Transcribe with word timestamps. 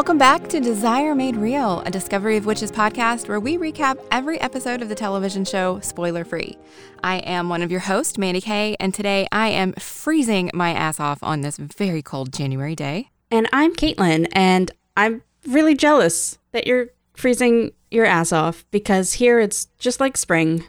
Welcome 0.00 0.16
back 0.16 0.48
to 0.48 0.60
Desire 0.60 1.14
Made 1.14 1.36
Real, 1.36 1.80
a 1.80 1.90
Discovery 1.90 2.38
of 2.38 2.46
Witches 2.46 2.72
podcast 2.72 3.28
where 3.28 3.38
we 3.38 3.58
recap 3.58 4.02
every 4.10 4.40
episode 4.40 4.80
of 4.80 4.88
the 4.88 4.94
television 4.94 5.44
show 5.44 5.78
spoiler 5.80 6.24
free. 6.24 6.56
I 7.04 7.18
am 7.18 7.50
one 7.50 7.60
of 7.60 7.70
your 7.70 7.80
hosts, 7.80 8.16
Mandy 8.16 8.40
Kay, 8.40 8.76
and 8.80 8.94
today 8.94 9.28
I 9.30 9.48
am 9.48 9.74
freezing 9.74 10.50
my 10.54 10.72
ass 10.72 11.00
off 11.00 11.22
on 11.22 11.42
this 11.42 11.58
very 11.58 12.00
cold 12.00 12.32
January 12.32 12.74
day. 12.74 13.10
And 13.30 13.46
I'm 13.52 13.74
Caitlin, 13.74 14.26
and 14.32 14.70
I'm 14.96 15.20
really 15.46 15.74
jealous 15.74 16.38
that 16.52 16.66
you're 16.66 16.86
freezing 17.12 17.72
your 17.90 18.06
ass 18.06 18.32
off 18.32 18.64
because 18.70 19.12
here 19.12 19.38
it's 19.38 19.66
just 19.78 20.00
like 20.00 20.16
spring. 20.16 20.64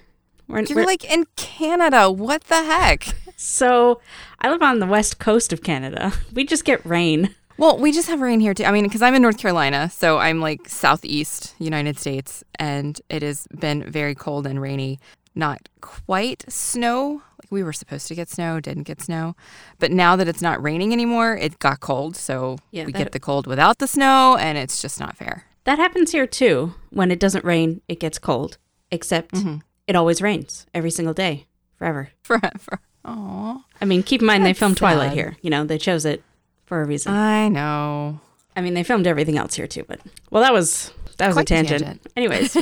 We're, 0.49 0.63
You're 0.63 0.79
we're, 0.79 0.85
like 0.85 1.09
in 1.09 1.25
Canada. 1.37 2.11
What 2.11 2.43
the 2.43 2.63
heck? 2.63 3.07
So 3.37 3.99
I 4.39 4.51
live 4.51 4.61
on 4.61 4.77
the 4.77 4.85
west 4.85 5.17
coast 5.17 5.51
of 5.51 5.63
Canada. 5.63 6.13
We 6.33 6.45
just 6.45 6.63
get 6.63 6.85
rain. 6.85 7.33
Well, 7.61 7.77
we 7.77 7.91
just 7.91 8.07
have 8.07 8.21
rain 8.21 8.39
here 8.39 8.55
too. 8.55 8.63
I 8.63 8.71
mean, 8.71 8.85
because 8.85 9.03
I'm 9.03 9.13
in 9.13 9.21
North 9.21 9.37
Carolina, 9.37 9.87
so 9.91 10.17
I'm 10.17 10.41
like 10.41 10.67
southeast 10.67 11.53
United 11.59 11.99
States, 11.99 12.43
and 12.57 12.99
it 13.07 13.21
has 13.21 13.47
been 13.59 13.83
very 13.83 14.15
cold 14.15 14.47
and 14.47 14.59
rainy. 14.59 14.99
Not 15.35 15.69
quite 15.79 16.43
snow. 16.51 17.21
Like 17.37 17.51
we 17.51 17.61
were 17.61 17.71
supposed 17.71 18.07
to 18.07 18.15
get 18.15 18.29
snow, 18.29 18.59
didn't 18.59 18.85
get 18.85 18.99
snow. 18.99 19.35
But 19.77 19.91
now 19.91 20.15
that 20.15 20.27
it's 20.27 20.41
not 20.41 20.59
raining 20.63 20.91
anymore, 20.91 21.37
it 21.37 21.59
got 21.59 21.81
cold. 21.81 22.15
So 22.15 22.57
yeah, 22.71 22.85
we 22.85 22.93
that, 22.93 22.97
get 22.97 23.11
the 23.11 23.19
cold 23.19 23.45
without 23.45 23.77
the 23.77 23.85
snow, 23.85 24.37
and 24.37 24.57
it's 24.57 24.81
just 24.81 24.99
not 24.99 25.15
fair. 25.15 25.45
That 25.65 25.77
happens 25.77 26.13
here 26.13 26.25
too. 26.25 26.73
When 26.89 27.11
it 27.11 27.19
doesn't 27.19 27.45
rain, 27.45 27.81
it 27.87 27.99
gets 27.99 28.17
cold. 28.17 28.57
Except 28.89 29.35
mm-hmm. 29.35 29.57
it 29.85 29.95
always 29.95 30.19
rains 30.19 30.65
every 30.73 30.89
single 30.89 31.13
day, 31.13 31.45
forever. 31.75 32.09
Forever. 32.23 32.79
Aww. 33.05 33.63
I 33.79 33.85
mean, 33.85 34.01
keep 34.01 34.21
in 34.21 34.27
mind 34.27 34.43
That's 34.43 34.57
they 34.57 34.59
filmed 34.59 34.77
sad. 34.77 34.95
Twilight 34.95 35.13
here. 35.13 35.37
You 35.43 35.51
know, 35.51 35.63
they 35.63 35.77
chose 35.77 36.05
it 36.05 36.23
for 36.71 36.81
a 36.81 36.85
reason. 36.85 37.11
I 37.13 37.49
know. 37.49 38.21
I 38.55 38.61
mean, 38.61 38.75
they 38.75 38.83
filmed 38.83 39.05
everything 39.05 39.37
else 39.37 39.55
here 39.55 39.67
too, 39.67 39.83
but 39.89 39.99
well, 40.29 40.41
that 40.41 40.53
was 40.53 40.93
that 41.17 41.27
was 41.27 41.35
Quite 41.35 41.51
a 41.51 41.53
tangent. 41.53 41.83
tangent. 41.83 42.07
Anyways, 42.15 42.55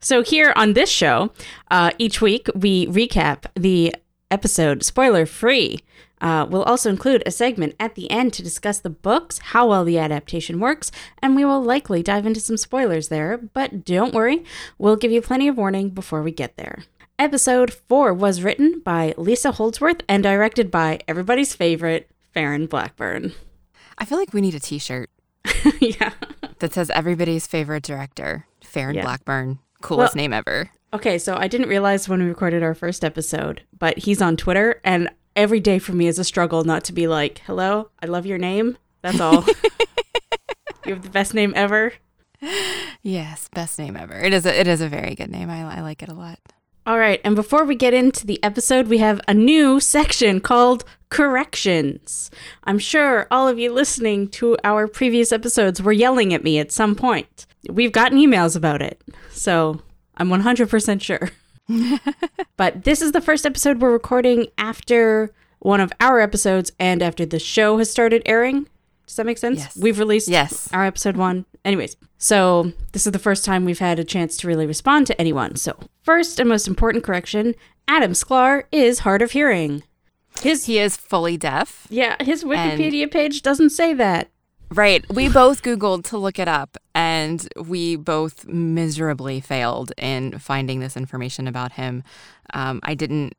so 0.00 0.24
here 0.24 0.52
on 0.56 0.72
this 0.72 0.90
show, 0.90 1.30
uh, 1.70 1.92
each 1.96 2.20
week 2.20 2.48
we 2.56 2.88
recap 2.88 3.44
the 3.54 3.94
episode 4.32 4.82
spoiler 4.82 5.26
free. 5.26 5.78
Uh, 6.20 6.44
we'll 6.50 6.64
also 6.64 6.90
include 6.90 7.22
a 7.24 7.30
segment 7.30 7.76
at 7.78 7.94
the 7.94 8.10
end 8.10 8.32
to 8.32 8.42
discuss 8.42 8.80
the 8.80 8.90
books, 8.90 9.38
how 9.38 9.68
well 9.68 9.84
the 9.84 9.96
adaptation 9.96 10.58
works, 10.58 10.90
and 11.22 11.36
we 11.36 11.44
will 11.44 11.62
likely 11.62 12.02
dive 12.02 12.26
into 12.26 12.40
some 12.40 12.56
spoilers 12.56 13.10
there. 13.10 13.38
But 13.38 13.84
don't 13.84 14.12
worry, 14.12 14.42
we'll 14.76 14.96
give 14.96 15.12
you 15.12 15.22
plenty 15.22 15.46
of 15.46 15.56
warning 15.56 15.90
before 15.90 16.20
we 16.20 16.32
get 16.32 16.56
there. 16.56 16.82
Episode 17.16 17.72
4 17.72 18.12
was 18.12 18.42
written 18.42 18.80
by 18.80 19.14
Lisa 19.16 19.52
Holdsworth 19.52 20.02
and 20.08 20.24
directed 20.24 20.68
by 20.68 20.98
everybody's 21.06 21.54
favorite 21.54 22.10
Farren 22.36 22.66
Blackburn. 22.66 23.32
I 23.96 24.04
feel 24.04 24.18
like 24.18 24.34
we 24.34 24.42
need 24.42 24.54
a 24.54 24.60
t 24.60 24.78
shirt. 24.78 25.08
yeah. 25.80 26.12
That 26.58 26.74
says 26.74 26.90
everybody's 26.90 27.46
favorite 27.46 27.82
director, 27.82 28.46
Farren 28.62 28.96
yeah. 28.96 29.00
Blackburn. 29.00 29.58
Coolest 29.80 30.14
well, 30.14 30.22
name 30.22 30.34
ever. 30.34 30.70
Okay, 30.92 31.16
so 31.16 31.34
I 31.34 31.48
didn't 31.48 31.70
realize 31.70 32.10
when 32.10 32.20
we 32.22 32.28
recorded 32.28 32.62
our 32.62 32.74
first 32.74 33.06
episode, 33.06 33.62
but 33.78 33.96
he's 33.96 34.20
on 34.20 34.36
Twitter, 34.36 34.82
and 34.84 35.08
every 35.34 35.60
day 35.60 35.78
for 35.78 35.92
me 35.92 36.08
is 36.08 36.18
a 36.18 36.24
struggle 36.24 36.62
not 36.62 36.84
to 36.84 36.92
be 36.92 37.06
like, 37.06 37.38
hello, 37.46 37.88
I 38.02 38.06
love 38.06 38.26
your 38.26 38.36
name. 38.36 38.76
That's 39.00 39.18
all. 39.18 39.42
you 40.84 40.92
have 40.92 41.04
the 41.04 41.08
best 41.08 41.32
name 41.32 41.54
ever. 41.56 41.94
Yes, 43.00 43.48
best 43.54 43.78
name 43.78 43.96
ever. 43.96 44.20
It 44.20 44.34
is 44.34 44.44
a, 44.44 44.60
it 44.60 44.68
is 44.68 44.82
a 44.82 44.88
very 44.88 45.14
good 45.14 45.30
name. 45.30 45.48
I, 45.48 45.78
I 45.78 45.80
like 45.80 46.02
it 46.02 46.10
a 46.10 46.14
lot. 46.14 46.38
All 46.86 47.00
right, 47.00 47.20
and 47.24 47.34
before 47.34 47.64
we 47.64 47.74
get 47.74 47.94
into 47.94 48.24
the 48.24 48.40
episode, 48.44 48.86
we 48.86 48.98
have 48.98 49.20
a 49.26 49.34
new 49.34 49.80
section 49.80 50.40
called 50.40 50.84
Corrections. 51.08 52.30
I'm 52.62 52.78
sure 52.78 53.26
all 53.28 53.48
of 53.48 53.58
you 53.58 53.72
listening 53.72 54.28
to 54.28 54.56
our 54.62 54.86
previous 54.86 55.32
episodes 55.32 55.82
were 55.82 55.90
yelling 55.90 56.32
at 56.32 56.44
me 56.44 56.60
at 56.60 56.70
some 56.70 56.94
point. 56.94 57.44
We've 57.68 57.90
gotten 57.90 58.18
emails 58.18 58.54
about 58.54 58.82
it, 58.82 59.02
so 59.32 59.82
I'm 60.16 60.28
100% 60.28 61.02
sure. 61.02 61.30
but 62.56 62.84
this 62.84 63.02
is 63.02 63.10
the 63.10 63.20
first 63.20 63.44
episode 63.44 63.80
we're 63.82 63.90
recording 63.90 64.46
after 64.56 65.32
one 65.58 65.80
of 65.80 65.92
our 65.98 66.20
episodes 66.20 66.70
and 66.78 67.02
after 67.02 67.26
the 67.26 67.40
show 67.40 67.78
has 67.78 67.90
started 67.90 68.22
airing. 68.26 68.68
Does 69.08 69.16
that 69.16 69.26
make 69.26 69.38
sense? 69.38 69.58
Yes. 69.58 69.76
We've 69.76 69.98
released 69.98 70.28
yes. 70.28 70.68
our 70.72 70.84
episode 70.84 71.16
one. 71.16 71.46
Anyways, 71.66 71.96
so 72.16 72.72
this 72.92 73.06
is 73.06 73.12
the 73.12 73.18
first 73.18 73.44
time 73.44 73.64
we've 73.64 73.80
had 73.80 73.98
a 73.98 74.04
chance 74.04 74.36
to 74.36 74.46
really 74.46 74.66
respond 74.66 75.08
to 75.08 75.20
anyone. 75.20 75.56
So, 75.56 75.76
first 76.00 76.38
and 76.38 76.48
most 76.48 76.68
important 76.68 77.02
correction 77.02 77.56
Adam 77.88 78.12
Sklar 78.12 78.64
is 78.70 79.00
hard 79.00 79.20
of 79.20 79.32
hearing. 79.32 79.82
His 80.40 80.66
He 80.66 80.78
is 80.78 80.96
fully 80.96 81.36
deaf. 81.36 81.88
Yeah, 81.90 82.22
his 82.22 82.44
Wikipedia 82.44 83.02
and, 83.02 83.10
page 83.10 83.42
doesn't 83.42 83.70
say 83.70 83.94
that. 83.94 84.28
Right. 84.70 85.04
We 85.12 85.28
both 85.28 85.62
Googled 85.62 86.04
to 86.10 86.18
look 86.18 86.38
it 86.38 86.46
up, 86.46 86.76
and 86.94 87.46
we 87.56 87.96
both 87.96 88.46
miserably 88.46 89.40
failed 89.40 89.92
in 89.96 90.38
finding 90.38 90.78
this 90.78 90.96
information 90.96 91.48
about 91.48 91.72
him. 91.72 92.04
Um, 92.54 92.78
I 92.84 92.94
didn't 92.94 93.34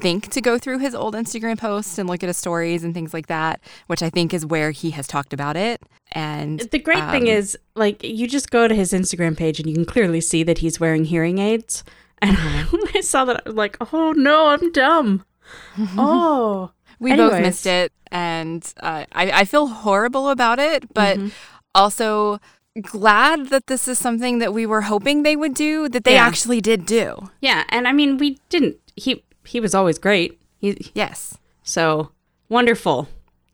think 0.00 0.28
to 0.30 0.40
go 0.40 0.58
through 0.58 0.78
his 0.78 0.94
old 0.94 1.14
Instagram 1.14 1.58
posts 1.58 1.98
and 1.98 2.08
look 2.08 2.22
at 2.22 2.28
his 2.28 2.36
stories 2.36 2.84
and 2.84 2.94
things 2.94 3.12
like 3.12 3.26
that, 3.26 3.60
which 3.86 4.02
I 4.02 4.10
think 4.10 4.32
is 4.32 4.46
where 4.46 4.70
he 4.70 4.90
has 4.92 5.06
talked 5.06 5.32
about 5.32 5.56
it. 5.56 5.82
And 6.12 6.60
the 6.60 6.78
great 6.78 7.02
um, 7.02 7.10
thing 7.10 7.26
is, 7.26 7.58
like, 7.74 8.02
you 8.02 8.26
just 8.28 8.50
go 8.50 8.68
to 8.68 8.74
his 8.74 8.92
Instagram 8.92 9.36
page 9.36 9.60
and 9.60 9.68
you 9.68 9.74
can 9.74 9.84
clearly 9.84 10.20
see 10.20 10.42
that 10.44 10.58
he's 10.58 10.80
wearing 10.80 11.04
hearing 11.04 11.38
aids. 11.38 11.84
And 12.22 12.36
when 12.36 12.82
I 12.94 13.00
saw 13.00 13.24
that, 13.24 13.42
I 13.44 13.48
was 13.48 13.56
like, 13.56 13.76
oh 13.92 14.12
no, 14.12 14.48
I'm 14.48 14.72
dumb. 14.72 15.24
oh. 15.96 16.72
We 17.00 17.12
Anyways. 17.12 17.30
both 17.30 17.40
missed 17.42 17.66
it. 17.66 17.92
And 18.10 18.72
uh, 18.80 19.04
I, 19.12 19.30
I 19.30 19.44
feel 19.44 19.66
horrible 19.66 20.30
about 20.30 20.58
it, 20.58 20.92
but 20.94 21.18
mm-hmm. 21.18 21.28
also 21.74 22.40
glad 22.80 23.48
that 23.48 23.66
this 23.66 23.88
is 23.88 23.98
something 23.98 24.38
that 24.38 24.52
we 24.52 24.64
were 24.66 24.82
hoping 24.82 25.22
they 25.22 25.36
would 25.36 25.54
do 25.54 25.88
that 25.88 26.04
they 26.04 26.14
yeah. 26.14 26.26
actually 26.26 26.60
did 26.60 26.86
do. 26.86 27.30
Yeah, 27.40 27.64
and 27.68 27.86
I 27.88 27.92
mean 27.92 28.18
we 28.18 28.38
didn't 28.48 28.76
he 28.96 29.24
he 29.48 29.60
was 29.60 29.74
always 29.74 29.98
great. 29.98 30.40
He, 30.58 30.90
yes. 30.94 31.38
So 31.62 32.10
wonderful. 32.48 33.08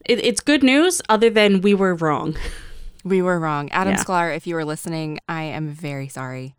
It, 0.05 0.25
it's 0.25 0.41
good 0.41 0.63
news, 0.63 1.01
other 1.09 1.31
than 1.31 1.61
we 1.61 1.75
were 1.75 1.95
wrong. 1.95 2.37
We 3.07 3.21
were 3.21 3.39
wrong. 3.39 3.71
Adam 3.71 3.93
yeah. 3.93 4.03
Sklar, 4.03 4.35
if 4.35 4.47
you 4.47 4.55
were 4.55 4.65
listening, 4.65 5.19
I 5.29 5.43
am 5.43 5.69
very 5.69 6.09
sorry. 6.09 6.57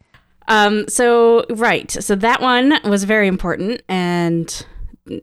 Um, 0.47 0.87
so 0.87 1.43
right. 1.49 1.89
So 1.89 2.13
that 2.13 2.39
one 2.39 2.79
was 2.83 3.03
very 3.03 3.27
important 3.27 3.81
and 3.89 4.65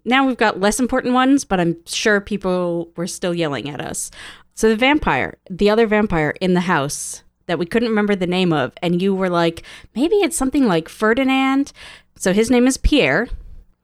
now 0.04 0.26
we've 0.26 0.36
got 0.36 0.60
less 0.60 0.80
important 0.80 1.14
ones, 1.14 1.44
but 1.44 1.60
I'm 1.60 1.76
sure 1.86 2.20
people 2.20 2.90
were 2.96 3.06
still 3.06 3.34
yelling 3.34 3.68
at 3.68 3.80
us. 3.80 4.10
So 4.54 4.68
the 4.68 4.76
vampire, 4.76 5.38
the 5.48 5.70
other 5.70 5.86
vampire 5.86 6.34
in 6.40 6.54
the 6.54 6.60
house 6.62 7.22
that 7.46 7.58
we 7.58 7.66
couldn't 7.66 7.88
remember 7.88 8.14
the 8.14 8.26
name 8.26 8.52
of, 8.52 8.72
and 8.82 9.02
you 9.02 9.14
were 9.14 9.30
like, 9.30 9.62
maybe 9.94 10.16
it's 10.16 10.36
something 10.36 10.66
like 10.66 10.88
Ferdinand. 10.88 11.72
So 12.16 12.32
his 12.32 12.50
name 12.50 12.66
is 12.66 12.76
Pierre. 12.76 13.28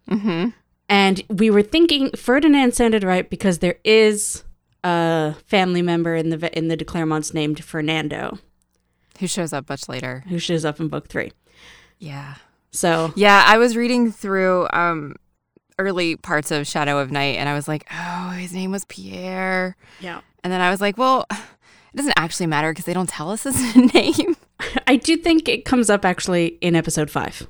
Mm-hmm. 0.08 0.50
And 0.88 1.22
we 1.28 1.50
were 1.50 1.62
thinking 1.62 2.10
Ferdinand 2.12 2.74
sounded 2.74 3.04
right 3.04 3.28
because 3.28 3.58
there 3.58 3.76
is 3.84 4.44
a 4.84 5.34
family 5.46 5.82
member 5.82 6.14
in 6.14 6.30
the 6.30 6.56
in 6.56 6.68
the 6.68 6.76
de 6.76 6.84
Clermonts 6.84 7.34
named 7.34 7.62
Fernando, 7.62 8.38
who 9.18 9.26
shows 9.26 9.52
up 9.52 9.68
much 9.68 9.88
later. 9.88 10.24
Who 10.28 10.38
shows 10.38 10.64
up 10.64 10.80
in 10.80 10.88
book 10.88 11.08
three? 11.08 11.32
Yeah. 11.98 12.36
So 12.70 13.12
yeah, 13.16 13.44
I 13.46 13.58
was 13.58 13.76
reading 13.76 14.12
through 14.12 14.68
um, 14.72 15.16
early 15.78 16.16
parts 16.16 16.50
of 16.50 16.66
Shadow 16.66 16.98
of 16.98 17.10
Night, 17.10 17.36
and 17.36 17.48
I 17.48 17.54
was 17.54 17.68
like, 17.68 17.86
oh, 17.92 18.30
his 18.30 18.52
name 18.52 18.70
was 18.70 18.84
Pierre. 18.86 19.76
Yeah. 20.00 20.20
And 20.42 20.52
then 20.52 20.60
I 20.60 20.70
was 20.70 20.80
like, 20.80 20.96
well, 20.96 21.26
it 21.30 21.96
doesn't 21.96 22.14
actually 22.16 22.46
matter 22.46 22.70
because 22.70 22.84
they 22.84 22.94
don't 22.94 23.08
tell 23.08 23.30
us 23.30 23.42
his 23.42 23.76
name. 23.94 24.36
I 24.86 24.96
do 24.96 25.16
think 25.16 25.48
it 25.48 25.64
comes 25.64 25.90
up 25.90 26.04
actually 26.04 26.58
in 26.60 26.74
episode 26.74 27.10
five. 27.10 27.46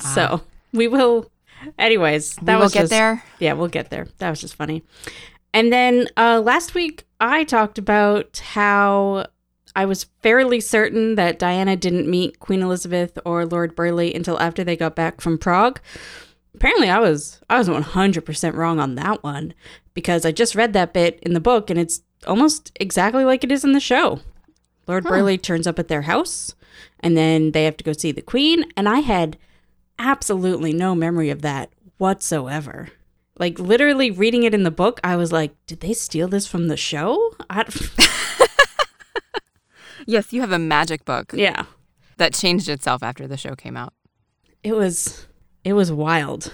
Ah. 0.00 0.12
So 0.14 0.40
we 0.72 0.88
will 0.88 1.29
Anyways, 1.78 2.36
that 2.36 2.56
we 2.56 2.62
was 2.62 2.72
get 2.72 2.80
just, 2.80 2.90
there. 2.90 3.22
Yeah, 3.38 3.54
we'll 3.54 3.68
get 3.68 3.90
there. 3.90 4.06
That 4.18 4.30
was 4.30 4.40
just 4.40 4.54
funny. 4.54 4.82
And 5.52 5.72
then 5.72 6.08
uh, 6.16 6.40
last 6.40 6.74
week 6.74 7.04
I 7.20 7.44
talked 7.44 7.78
about 7.78 8.38
how 8.38 9.26
I 9.74 9.84
was 9.84 10.06
fairly 10.22 10.60
certain 10.60 11.14
that 11.14 11.38
Diana 11.38 11.76
didn't 11.76 12.08
meet 12.08 12.40
Queen 12.40 12.62
Elizabeth 12.62 13.18
or 13.24 13.46
Lord 13.46 13.74
Burghley 13.74 14.14
until 14.14 14.38
after 14.40 14.64
they 14.64 14.76
got 14.76 14.96
back 14.96 15.20
from 15.20 15.38
Prague. 15.38 15.80
Apparently, 16.54 16.90
I 16.90 16.98
was 16.98 17.40
I 17.48 17.58
was 17.58 17.68
100% 17.68 18.54
wrong 18.54 18.80
on 18.80 18.96
that 18.96 19.22
one 19.22 19.54
because 19.94 20.24
I 20.24 20.32
just 20.32 20.54
read 20.54 20.72
that 20.72 20.92
bit 20.92 21.20
in 21.22 21.34
the 21.34 21.40
book 21.40 21.70
and 21.70 21.78
it's 21.78 22.02
almost 22.26 22.72
exactly 22.80 23.24
like 23.24 23.44
it 23.44 23.52
is 23.52 23.64
in 23.64 23.72
the 23.72 23.80
show. 23.80 24.20
Lord 24.86 25.04
huh. 25.04 25.10
Burghley 25.10 25.38
turns 25.38 25.66
up 25.66 25.78
at 25.78 25.88
their 25.88 26.02
house 26.02 26.54
and 26.98 27.16
then 27.16 27.52
they 27.52 27.64
have 27.64 27.76
to 27.76 27.84
go 27.84 27.92
see 27.92 28.12
the 28.12 28.22
Queen 28.22 28.64
and 28.76 28.88
I 28.88 29.00
had 29.00 29.38
absolutely 30.00 30.72
no 30.72 30.96
memory 30.96 31.30
of 31.30 31.42
that 31.42 31.70
whatsoever. 31.98 32.88
Like 33.38 33.58
literally 33.58 34.10
reading 34.10 34.42
it 34.42 34.54
in 34.54 34.64
the 34.64 34.70
book, 34.70 34.98
I 35.04 35.16
was 35.16 35.30
like, 35.30 35.54
did 35.66 35.80
they 35.80 35.92
steal 35.92 36.26
this 36.26 36.46
from 36.46 36.68
the 36.68 36.76
show? 36.76 37.34
yes, 40.06 40.32
you 40.32 40.40
have 40.40 40.52
a 40.52 40.58
magic 40.58 41.04
book. 41.04 41.32
Yeah. 41.34 41.66
That 42.16 42.34
changed 42.34 42.68
itself 42.68 43.02
after 43.02 43.28
the 43.28 43.36
show 43.36 43.54
came 43.54 43.76
out. 43.76 43.94
It 44.62 44.74
was 44.74 45.26
it 45.64 45.74
was 45.74 45.92
wild 45.92 46.52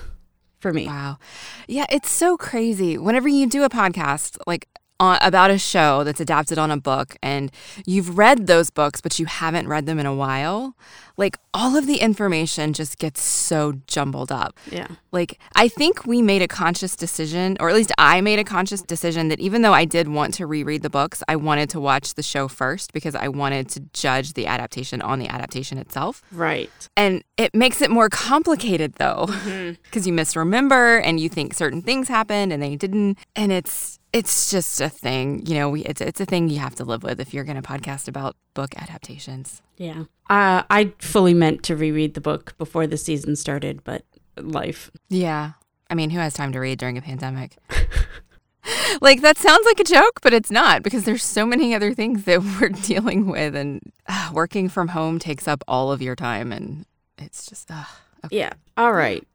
for 0.59 0.73
me. 0.73 0.87
Wow. 0.87 1.19
Yeah, 1.67 1.87
it's 1.91 2.11
so 2.11 2.37
crazy. 2.37 2.99
Whenever 2.99 3.29
you 3.29 3.49
do 3.49 3.65
a 3.65 3.69
podcast, 3.69 4.39
like 4.47 4.69
on, 5.01 5.19
about 5.23 5.51
a 5.51 5.59
show 5.59 6.05
that's 6.05 6.21
adapted 6.21 6.59
on 6.59 6.71
a 6.71 6.77
book 6.77 7.17
and 7.23 7.51
you've 7.85 8.17
read 8.17 8.47
those 8.47 8.71
books 8.71 9.01
but 9.01 9.19
you 9.19 9.27
haven't 9.27 9.69
read 9.69 9.87
them 9.87 9.99
in 9.99 10.07
a 10.07 10.15
while, 10.15 10.77
like 11.17 11.39
all 11.55 11.77
of 11.77 11.87
the 11.87 11.97
information 11.97 12.73
just 12.73 12.99
gets 12.99 13.23
so 13.23 13.75
jumbled 13.87 14.31
up. 14.31 14.59
Yeah. 14.71 14.89
Like 15.13 15.39
I 15.55 15.69
think 15.69 16.07
we 16.07 16.21
made 16.21 16.43
a 16.43 16.49
conscious 16.49 16.95
decision 16.97 17.57
or 17.61 17.69
at 17.71 17.75
least 17.75 17.93
I 17.99 18.21
made 18.21 18.39
a 18.39 18.45
conscious 18.45 18.83
decision 18.83 19.29
that 19.29 19.41
even 19.41 19.63
though 19.63 19.73
I 19.73 19.85
did 19.85 20.09
want 20.09 20.35
to 20.35 20.47
reread 20.47 20.83
the 20.83 20.91
books, 20.91 21.23
I 21.29 21.37
wanted 21.37 21.71
to 21.71 21.81
watch 21.81 22.15
the 22.15 22.23
show 22.23 22.49
first 22.49 22.93
because 22.93 23.15
I 23.15 23.29
wanted 23.29 23.69
to 23.71 23.81
judge 23.93 24.35
the 24.35 24.47
adaptation 24.47 25.01
on 25.01 25.19
the 25.19 25.29
adaptation 25.29 25.79
itself. 25.79 26.23
Right. 26.31 26.71
And 26.97 27.25
it 27.37 27.55
makes 27.55 27.81
it 27.81 27.91
more 27.91 28.09
complicated 28.09 28.95
though, 28.95 29.27
mm-hmm. 29.29 29.75
because 29.85 30.07
you 30.07 30.12
misremember 30.12 30.99
and 30.99 31.19
you 31.19 31.29
think 31.29 31.55
certain 31.55 31.83
things 31.83 32.09
happened 32.09 32.53
and 32.53 32.62
they 32.62 32.77
didn't. 32.77 33.19
And 33.35 33.53
it's 33.53 33.96
it's 34.12 34.50
just 34.50 34.81
a 34.81 34.88
thing, 34.88 35.44
you 35.47 35.55
know. 35.55 35.69
We 35.69 35.85
it's 35.85 36.00
it's 36.00 36.20
a 36.20 36.25
thing 36.25 36.49
you 36.49 36.58
have 36.58 36.75
to 36.76 36.85
live 36.85 37.03
with 37.03 37.20
if 37.20 37.35
you're 37.35 37.44
going 37.44 37.61
to 37.61 37.69
podcast 37.69 38.08
about 38.08 38.37
book 38.55 38.75
adaptations. 38.76 39.62
Yeah. 39.76 40.05
Uh, 40.31 40.62
I 40.70 40.93
fully 40.99 41.35
meant 41.35 41.62
to 41.64 41.76
reread 41.76 42.14
the 42.14 42.20
book 42.20 42.55
before 42.58 42.87
the 42.87 42.97
season 42.97 43.37
started, 43.37 43.85
but 43.85 44.05
life. 44.37 44.91
Yeah, 45.08 45.53
I 45.91 45.94
mean, 45.94 46.11
who 46.11 46.19
has 46.19 46.35
time 46.35 46.53
to 46.53 46.58
read 46.58 46.79
during 46.79 46.99
a 46.99 47.03
pandemic? 47.03 47.56
like 49.00 49.20
that 49.23 49.38
sounds 49.38 49.64
like 49.67 49.81
a 49.81 49.85
joke, 49.85 50.20
but 50.23 50.32
it's 50.32 50.50
not 50.50 50.82
because 50.82 51.05
there's 51.05 51.25
so 51.25 51.47
many 51.47 51.75
other 51.75 51.94
things 51.94 52.25
that 52.25 52.43
we're 52.61 52.70
dealing 52.70 53.26
with, 53.26 53.55
and 53.55 53.81
uh, 54.09 54.31
working 54.32 54.69
from 54.69 54.88
home 54.88 55.19
takes 55.19 55.47
up 55.47 55.62
all 55.69 55.93
of 55.93 56.02
your 56.02 56.17
time, 56.17 56.52
and 56.52 56.87
it's 57.19 57.47
just. 57.47 57.70
Uh, 57.70 57.85
okay. 58.25 58.38
Yeah. 58.38 58.52
All 58.76 58.93
right. 58.93 59.26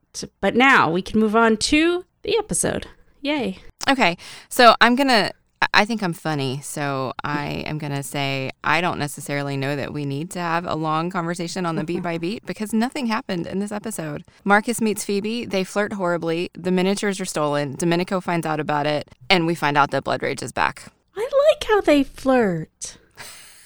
But 0.41 0.55
now 0.55 0.91
we 0.91 1.01
can 1.01 1.19
move 1.19 1.35
on 1.35 1.55
to 1.57 2.05
the 2.23 2.37
episode. 2.37 2.87
Yay. 3.21 3.59
Okay, 3.89 4.17
so 4.49 4.75
I'm 4.81 4.95
gonna. 4.95 5.31
I- 5.61 5.67
I 5.73 5.85
think 5.85 6.01
I'm 6.01 6.13
funny, 6.13 6.59
so 6.63 7.13
I 7.23 7.63
am 7.67 7.77
gonna 7.77 8.01
say 8.03 8.49
I 8.63 8.81
don't 8.81 8.97
necessarily 8.97 9.55
know 9.57 9.75
that 9.75 9.93
we 9.93 10.05
need 10.05 10.31
to 10.31 10.39
have 10.39 10.65
a 10.65 10.73
long 10.75 11.11
conversation 11.11 11.65
on 11.67 11.75
the 11.75 11.83
beat 11.83 12.01
by 12.01 12.17
beat 12.17 12.43
because 12.47 12.73
nothing 12.73 13.05
happened 13.05 13.45
in 13.45 13.59
this 13.59 13.71
episode. 13.71 14.23
Marcus 14.43 14.81
meets 14.81 15.05
Phoebe, 15.05 15.45
they 15.45 15.63
flirt 15.63 15.93
horribly, 15.93 16.49
the 16.55 16.71
miniatures 16.71 17.21
are 17.21 17.25
stolen, 17.25 17.75
Domenico 17.75 18.19
finds 18.19 18.45
out 18.47 18.59
about 18.59 18.87
it, 18.87 19.07
and 19.29 19.45
we 19.45 19.53
find 19.53 19.77
out 19.77 19.91
that 19.91 20.03
Blood 20.03 20.23
Rage 20.23 20.41
is 20.41 20.51
back. 20.51 20.91
I 21.15 21.29
like 21.51 21.63
how 21.63 21.79
they 21.79 22.03
flirt. 22.03 22.97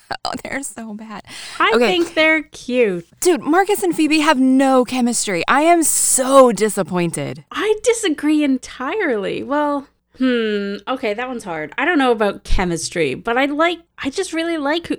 Oh, 0.24 0.32
they're 0.44 0.62
so 0.64 0.94
bad. 0.94 1.24
I 1.60 1.72
Okay. 1.76 1.88
think 1.88 2.14
they're 2.14 2.44
cute. 2.44 3.08
Dude, 3.22 3.42
Marcus 3.42 3.84
and 3.84 3.96
Phoebe 3.96 4.20
have 4.20 4.40
no 4.40 4.84
chemistry. 4.86 5.44
I 5.48 5.62
am 5.62 5.84
so 5.84 6.52
disappointed. 6.52 7.44
I 7.52 7.76
disagree 7.84 8.44
entirely. 8.44 9.44
Well, 9.44 9.88
hmm. 10.18 10.76
Okay, 10.88 11.14
that 11.14 11.28
one's 11.28 11.44
hard. 11.44 11.74
I 11.78 11.86
don't 11.86 11.98
know 11.98 12.12
about 12.12 12.44
chemistry, 12.44 13.14
but 13.16 13.38
I 13.38 13.46
like. 13.46 13.80
I 13.98 14.10
just 14.10 14.32
really 14.34 14.58
like. 14.58 14.88
Who, 14.88 14.98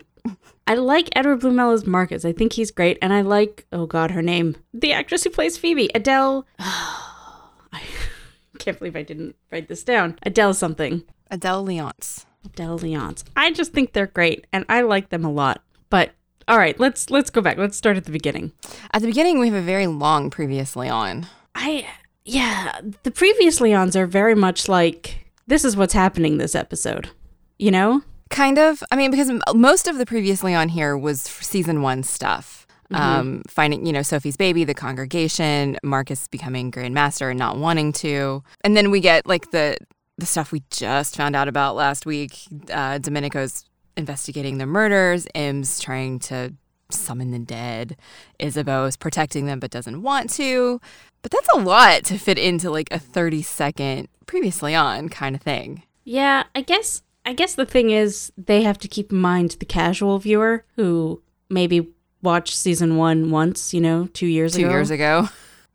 I 0.67 0.75
like 0.75 1.09
Edward 1.15 1.41
Bluemel 1.41 1.73
as 1.73 1.87
Marcus. 1.87 2.25
I 2.25 2.33
think 2.33 2.53
he's 2.53 2.71
great, 2.73 2.99
and 3.01 3.13
I 3.13 3.23
like. 3.23 3.67
Oh 3.73 3.87
God, 3.87 4.11
her 4.11 4.23
name. 4.23 4.57
The 4.75 4.93
actress 4.93 5.25
who 5.25 5.31
plays 5.31 5.57
Phoebe, 5.57 5.89
Adelle. 5.95 6.45
I 6.59 7.81
can't 8.59 8.79
believe 8.79 8.97
I 8.97 9.03
didn't 9.03 9.37
write 9.51 9.69
this 9.69 9.83
down. 9.85 10.19
Adelle 10.27 10.55
something. 10.55 11.05
Adelle 11.31 11.65
Leonce. 11.65 12.26
Adelle 12.47 13.23
I 13.37 13.53
just 13.53 13.73
think 13.73 13.93
they're 13.93 14.07
great, 14.07 14.47
and 14.53 14.65
I 14.69 14.83
like 14.83 15.11
them 15.11 15.25
a 15.25 15.31
lot. 15.31 15.63
But 15.91 16.13
all 16.49 16.59
right, 16.59 16.79
let's 16.79 17.11
let's 17.11 17.31
go 17.31 17.41
back. 17.41 17.59
Let's 17.59 17.77
start 17.77 17.97
at 17.97 18.05
the 18.05 18.13
beginning. 18.13 18.53
At 18.93 19.03
the 19.03 19.09
beginning, 19.09 19.39
we 19.39 19.49
have 19.49 19.57
a 19.57 19.63
very 19.63 19.87
long 19.87 20.31
previously 20.31 20.89
on. 20.89 21.27
I 21.55 21.87
yeah, 22.25 22.81
the 23.03 23.11
previous 23.11 23.61
Leons 23.61 23.97
are 23.97 24.07
very 24.07 24.35
much 24.35 24.69
like 24.69 25.27
this 25.47 25.65
is 25.65 25.77
what's 25.77 25.95
happening 25.95 26.39
this 26.39 26.55
episode. 26.55 27.11
You 27.59 27.71
know? 27.71 28.03
Kind 28.29 28.59
of. 28.59 28.83
I 28.91 28.97
mean, 28.97 29.11
because 29.11 29.31
most 29.55 29.89
of 29.89 29.99
the 29.99 30.07
previously 30.07 30.55
on 30.55 30.69
here 30.69 30.97
was 30.97 31.21
season 31.21 31.83
one 31.83 32.03
stuff. 32.03 32.67
Um, 32.93 33.43
finding, 33.49 33.85
you 33.85 33.93
know, 33.93 34.03
Sophie's 34.03 34.37
baby, 34.37 34.63
the 34.63 34.75
congregation, 34.75 35.77
Marcus 35.83 36.29
becoming 36.29 36.71
Grand 36.71 36.95
Master 36.95 37.31
and 37.31 37.39
not 37.39 37.59
wanting 37.59 37.93
to, 37.95 38.45
and 38.63 38.77
then 38.77 38.93
we 38.93 39.01
get 39.01 39.27
like 39.27 39.51
the 39.51 39.77
the 40.19 40.27
stuff 40.27 40.53
we 40.53 40.63
just 40.71 41.17
found 41.17 41.37
out 41.37 41.49
about 41.49 41.77
last 41.77 42.07
week. 42.07 42.39
Uh, 42.71 42.99
Domenico's 42.99 43.65
investigating 43.97 44.59
the 44.59 44.67
murders. 44.67 45.27
Em's 45.35 45.81
trying 45.81 46.19
to 46.21 46.55
summon 46.91 47.31
the 47.33 47.39
dead. 47.39 47.97
Isabeau's 48.41 48.97
protecting 48.97 49.47
them 49.47 49.59
but 49.61 49.71
doesn't 49.71 50.03
want 50.03 50.31
to. 50.31 50.81
But 51.23 51.33
that's 51.33 51.49
a 51.55 51.59
lot 51.59 52.05
to 52.05 52.19
fit 52.19 52.39
into 52.39 52.71
like 52.71 52.89
a 52.91 52.99
thirty 52.99 53.43
second 53.43 54.09
previously 54.27 54.75
on 54.75 55.09
kind 55.09 55.35
of 55.35 55.43
thing. 55.43 55.83
Yeah, 56.05 56.45
I 56.55 56.61
guess 56.61 57.03
I 57.25 57.33
guess 57.33 57.55
the 57.57 57.67
thing 57.67 57.91
is 57.91 58.33
they 58.39 58.63
have 58.63 58.79
to 58.79 58.89
keep 58.89 59.11
in 59.11 59.19
mind 59.19 59.57
the 59.59 59.67
casual 59.67 60.19
viewer 60.21 60.65
who 60.77 61.21
maybe 61.51 61.89
watched 62.23 62.55
season 62.57 62.97
1 62.97 63.31
once, 63.31 63.75
you 63.75 63.81
know, 63.81 64.07
2 64.15 64.27
years 64.27 64.55
Two 64.55 64.61
ago. 64.63 64.71
years 64.71 64.91
ago. 64.91 65.29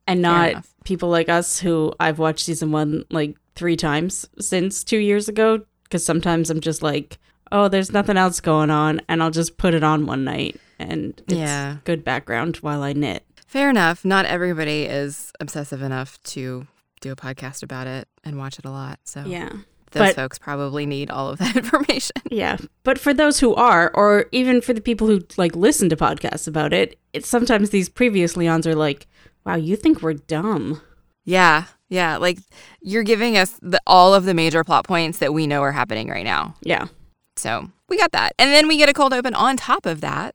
and 0.08 0.22
not 0.22 0.66
people 0.86 1.10
like 1.10 1.30
us 1.30 1.60
who 1.60 1.94
I've 2.00 2.20
watched 2.20 2.46
season 2.46 2.72
1 2.72 3.06
like 3.10 3.36
3 3.56 3.76
times 3.76 4.28
since 4.40 4.84
2 4.84 4.98
years 4.98 5.28
ago 5.30 5.62
cuz 5.90 6.04
sometimes 6.06 6.50
I'm 6.50 6.62
just 6.62 6.82
like, 6.82 7.20
"Oh, 7.52 7.68
there's 7.68 7.92
nothing 7.92 8.18
else 8.18 8.40
going 8.40 8.70
on," 8.70 9.02
and 9.10 9.22
I'll 9.22 9.32
just 9.32 9.58
put 9.58 9.74
it 9.74 9.84
on 9.84 10.06
one 10.06 10.24
night 10.24 10.60
and 10.80 11.22
it's 11.28 11.38
Yeah. 11.38 11.78
good 11.84 12.04
background 12.04 12.58
while 12.58 12.82
I 12.84 12.94
knit. 12.94 13.24
Fair 13.46 13.70
enough. 13.70 14.06
Not 14.06 14.26
everybody 14.26 14.84
is 14.84 15.32
obsessive 15.40 15.82
enough 15.82 16.22
to 16.24 16.66
do 17.02 17.12
a 17.12 17.16
podcast 17.16 17.62
about 17.64 17.88
it 17.88 18.08
and 18.24 18.38
watch 18.38 18.58
it 18.58 18.66
a 18.66 18.70
lot. 18.72 19.00
So 19.04 19.24
Yeah. 19.28 19.50
those 19.92 20.00
but- 20.10 20.16
folks 20.16 20.40
probably 20.40 20.86
need 20.86 21.12
all 21.12 21.28
of 21.30 21.40
that 21.40 21.56
information. 21.64 22.16
Yeah, 22.32 22.56
but 22.84 22.98
for 22.98 23.14
those 23.14 23.42
who 23.42 23.54
are, 23.56 23.92
or 23.94 24.28
even 24.32 24.62
for 24.62 24.72
the 24.74 24.80
people 24.80 25.08
who 25.08 25.20
like 25.36 25.54
listen 25.56 25.90
to 25.90 25.98
podcasts 25.98 26.48
about 26.48 26.72
it, 26.72 26.98
it's 27.12 27.28
sometimes 27.28 27.72
these 27.72 27.90
previous 27.90 28.38
Leons 28.38 28.66
are 28.66 28.76
like, 28.76 29.08
"Wow, 29.46 29.56
you 29.56 29.76
think 29.76 30.02
we're 30.02 30.14
dumb?" 30.14 30.80
Yeah. 31.26 31.66
Yeah. 31.92 32.18
Like 32.18 32.40
you're 32.82 33.04
giving 33.04 33.38
us 33.38 33.60
the, 33.62 33.80
all 33.86 34.16
of 34.16 34.26
the 34.26 34.34
major 34.34 34.64
plot 34.64 34.86
points 34.86 35.20
that 35.20 35.34
we 35.34 35.46
know 35.46 35.62
are 35.62 35.74
happening 35.74 36.08
right 36.10 36.26
now. 36.26 36.56
Yeah, 36.62 36.88
So 37.36 37.70
we 37.90 37.98
got 37.98 38.14
that. 38.14 38.34
And 38.40 38.50
then 38.52 38.68
we 38.68 38.78
get 38.78 38.90
a 38.90 38.94
cold 38.94 39.14
open 39.14 39.36
on 39.36 39.58
top 39.58 39.86
of 39.86 40.02
that 40.02 40.34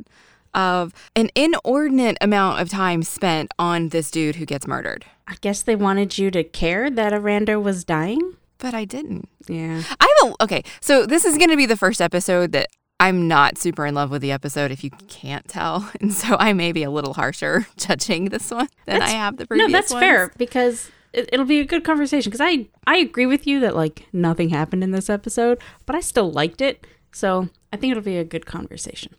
of 0.55 0.95
an 1.15 1.31
inordinate 1.35 2.17
amount 2.21 2.61
of 2.61 2.69
time 2.69 3.03
spent 3.03 3.53
on 3.59 3.89
this 3.89 4.11
dude 4.11 4.37
who 4.37 4.47
gets 4.47 4.67
murdered. 4.67 5.05
I 5.27 5.35
guess 5.41 5.63
they 5.63 5.77
wanted 5.77 6.19
you 6.19 6.31
to 6.31 6.45
care 6.45 6.89
that 6.91 7.13
a 7.13 7.19
rando 7.19 7.61
was 7.63 7.85
dying. 7.85 8.37
But 8.59 8.73
I 8.73 8.85
didn't. 8.85 9.29
Yeah, 9.49 9.83
I 10.01 10.15
have 10.23 10.31
a 10.31 10.45
okay. 10.45 10.63
So 10.81 11.05
this 11.05 11.25
is 11.25 11.37
going 11.37 11.51
to 11.51 11.57
be 11.57 11.67
the 11.67 11.77
first 11.77 12.01
episode 12.01 12.53
that 12.53 12.69
I'm 12.99 13.29
not 13.29 13.59
super 13.59 13.85
in 13.85 13.95
love 13.95 14.11
with 14.11 14.23
the 14.23 14.33
episode, 14.33 14.71
if 14.71 14.83
you 14.83 14.91
can't 15.09 15.47
tell, 15.47 15.91
and 16.01 16.13
so 16.13 16.37
I 16.39 16.55
may 16.55 16.73
be 16.73 16.83
a 16.83 16.91
little 16.91 17.15
harsher 17.15 17.67
judging 17.77 18.27
this 18.31 18.51
one 18.51 18.69
than 18.87 19.03
I 19.03 19.11
have 19.11 19.37
the 19.37 19.47
previous 19.47 19.69
no, 19.69 19.73
that's 19.73 19.93
ones. 19.93 20.03
fair 20.03 20.33
because 20.39 20.91
it, 21.17 21.29
it'll 21.33 21.47
be 21.47 21.61
a 21.61 21.65
good 21.65 21.85
conversation. 21.85 22.31
Because 22.31 22.47
I 22.47 22.69
I 22.87 22.99
agree 22.99 23.27
with 23.27 23.47
you 23.47 23.61
that 23.61 23.75
like 23.75 24.07
nothing 24.13 24.51
happened 24.51 24.85
in 24.85 24.91
this 24.91 25.11
episode, 25.11 25.59
but 25.87 25.97
I 25.97 26.01
still 26.01 26.31
liked 26.31 26.61
it. 26.61 26.87
So 27.13 27.49
I 27.73 27.77
think 27.77 27.93
it'll 27.93 28.03
be 28.03 28.19
a 28.19 28.25
good 28.25 28.47
conversation. 28.47 29.15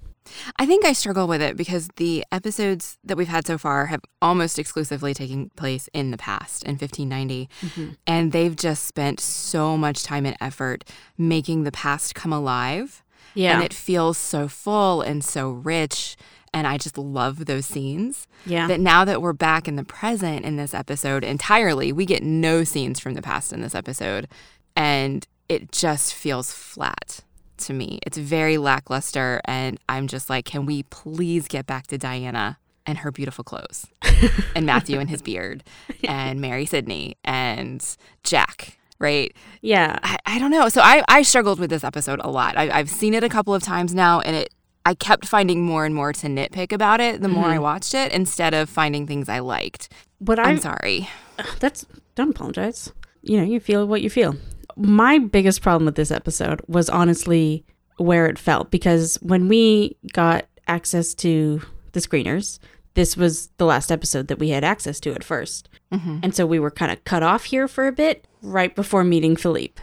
I 0.58 0.66
think 0.66 0.86
I 0.86 0.94
struggle 0.94 1.28
with 1.28 1.42
it 1.42 1.56
because 1.56 1.90
the 1.96 2.24
episodes 2.32 2.98
that 3.04 3.18
we've 3.18 3.28
had 3.28 3.48
so 3.48 3.58
far 3.58 3.88
have 3.88 4.02
almost 4.22 4.60
exclusively 4.60 5.14
taken 5.14 5.50
place 5.56 5.90
in 5.94 6.12
the 6.12 6.18
past 6.18 6.64
in 6.64 6.74
1590, 6.74 7.50
mm-hmm. 7.62 7.94
and 8.06 8.32
they've 8.32 8.56
just 8.56 8.86
spent 8.86 9.20
so 9.20 9.78
much 9.78 10.04
time 10.04 10.26
and 10.26 10.36
effort 10.42 10.84
making 11.18 11.64
the 11.64 11.72
past 11.72 12.16
come 12.16 12.34
alive. 12.34 13.04
Yeah, 13.34 13.56
And 13.56 13.64
it 13.64 13.74
feels 13.74 14.18
so 14.18 14.48
full 14.48 15.02
and 15.02 15.24
so 15.24 15.50
rich. 15.50 16.18
And 16.58 16.66
I 16.66 16.78
just 16.80 16.98
love 16.98 17.46
those 17.46 17.68
scenes. 17.68 18.26
yeah, 18.48 18.66
That 18.68 18.80
now 18.80 19.06
that 19.06 19.22
we're 19.22 19.32
back 19.32 19.68
in 19.68 19.76
the 19.76 19.84
present 19.84 20.44
in 20.44 20.56
this 20.56 20.74
episode 20.74 21.24
entirely, 21.24 21.92
we 21.92 22.04
get 22.04 22.24
no 22.24 22.64
scenes 22.64 23.00
from 23.00 23.14
the 23.14 23.22
past 23.22 23.54
in 23.54 23.62
this 23.62 23.76
episode. 23.76 24.28
And 24.76 25.28
it 25.48 25.72
just 25.72 26.16
feels 26.16 26.52
flat 26.52 27.20
to 27.58 27.74
me. 27.74 28.00
It's 28.08 28.18
very 28.18 28.58
lackluster. 28.58 29.40
And 29.46 29.80
I'm 29.88 30.08
just 30.08 30.32
like, 30.32 30.46
can 30.46 30.66
we 30.66 30.82
please 30.84 31.48
get 31.48 31.68
back 31.68 31.86
to 31.88 31.98
Diana 32.00 32.58
and 32.88 32.98
her 33.00 33.12
beautiful 33.12 33.44
clothes? 33.44 33.86
and 34.56 34.66
Matthew 34.66 35.00
and 35.00 35.12
his 35.12 35.22
beard 35.22 35.64
and 36.04 36.42
Mary 36.42 36.66
Sidney 36.66 37.18
and 37.24 37.86
Jack, 38.24 38.80
right? 38.98 39.32
yeah. 39.62 40.00
I, 40.02 40.18
I 40.26 40.40
don't 40.40 40.50
know. 40.52 40.70
So 40.70 40.82
I, 40.82 41.04
I 41.08 41.22
struggled 41.22 41.60
with 41.60 41.70
this 41.70 41.84
episode 41.84 42.20
a 42.24 42.32
lot. 42.32 42.58
I, 42.58 42.72
I've 42.72 42.90
seen 42.90 43.14
it 43.14 43.24
a 43.24 43.30
couple 43.30 43.54
of 43.54 43.62
times 43.62 43.94
now, 43.94 44.22
and 44.22 44.36
it 44.36 44.54
I 44.88 44.94
kept 44.94 45.28
finding 45.28 45.66
more 45.66 45.84
and 45.84 45.94
more 45.94 46.14
to 46.14 46.28
nitpick 46.28 46.72
about 46.72 47.02
it 47.02 47.20
the 47.20 47.28
more 47.28 47.48
I 47.48 47.56
mm-hmm. 47.56 47.64
watched 47.64 47.94
it 47.94 48.14
instead 48.14 48.54
of 48.54 48.70
finding 48.70 49.06
things 49.06 49.28
I 49.28 49.40
liked. 49.40 49.90
What 50.20 50.40
I'm 50.40 50.56
I 50.56 50.60
sorry. 50.60 51.10
that's 51.60 51.86
don't 52.16 52.30
apologize. 52.30 52.94
You 53.22 53.36
know, 53.36 53.44
you 53.44 53.60
feel 53.60 53.86
what 53.86 54.02
you 54.02 54.10
feel. 54.10 54.38
My 54.78 55.20
biggest 55.20 55.62
problem 55.62 55.88
with 55.88 55.96
this 55.96 56.10
episode 56.10 56.62
was 56.70 56.90
honestly 56.90 57.66
where 57.98 58.28
it 58.28 58.40
felt 58.40 58.72
because 58.72 59.18
when 59.22 59.50
we 59.50 59.98
got 60.14 60.46
access 60.70 61.14
to 61.16 61.62
the 61.92 62.00
screeners, 62.00 62.58
this 62.94 63.18
was 63.18 63.48
the 63.58 63.66
last 63.66 63.92
episode 63.92 64.30
that 64.30 64.40
we 64.40 64.52
had 64.52 64.64
access 64.64 65.02
to 65.02 65.12
at 65.12 65.20
1st 65.22 65.64
mm-hmm. 65.92 66.20
And 66.24 66.34
so 66.34 66.46
we 66.46 66.60
were 66.60 66.72
kind 66.72 66.94
of 66.94 67.04
cut 67.04 67.24
off 67.24 67.44
here 67.44 67.68
for 67.68 67.88
a 67.88 67.92
bit 67.92 68.26
right 68.42 68.74
before 68.74 69.04
meeting 69.04 69.36
Philippe. 69.36 69.82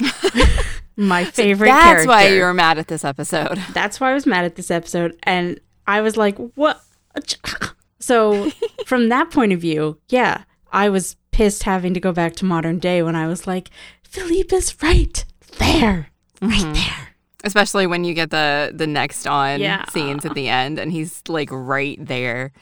My 0.96 1.24
favorite 1.24 1.68
That's 1.68 1.84
character. 1.84 2.08
why 2.08 2.28
you 2.28 2.42
were 2.42 2.54
mad 2.54 2.78
at 2.78 2.88
this 2.88 3.04
episode. 3.04 3.58
That's 3.72 4.00
why 4.00 4.10
I 4.12 4.14
was 4.14 4.26
mad 4.26 4.44
at 4.44 4.56
this 4.56 4.70
episode. 4.70 5.16
And 5.24 5.60
I 5.86 6.00
was 6.00 6.16
like, 6.16 6.36
what? 6.54 6.80
So, 7.98 8.50
from 8.86 9.08
that 9.08 9.32
point 9.32 9.52
of 9.52 9.60
view, 9.60 9.98
yeah, 10.10 10.44
I 10.70 10.88
was 10.90 11.16
pissed 11.32 11.64
having 11.64 11.92
to 11.94 11.98
go 11.98 12.12
back 12.12 12.36
to 12.36 12.44
modern 12.44 12.78
day 12.78 13.02
when 13.02 13.16
I 13.16 13.26
was 13.26 13.48
like, 13.48 13.70
Philippe 14.04 14.54
is 14.54 14.80
right 14.80 15.24
there, 15.58 16.10
right 16.40 16.52
mm-hmm. 16.52 16.72
there. 16.74 17.08
Especially 17.42 17.86
when 17.86 18.04
you 18.04 18.14
get 18.14 18.30
the 18.30 18.72
the 18.72 18.86
next 18.86 19.26
on 19.26 19.60
Yeah. 19.60 19.86
scenes 19.86 20.24
at 20.24 20.34
the 20.34 20.48
end 20.48 20.78
and 20.78 20.92
he's 20.92 21.22
like 21.28 21.48
right 21.50 21.98
there 22.00 22.52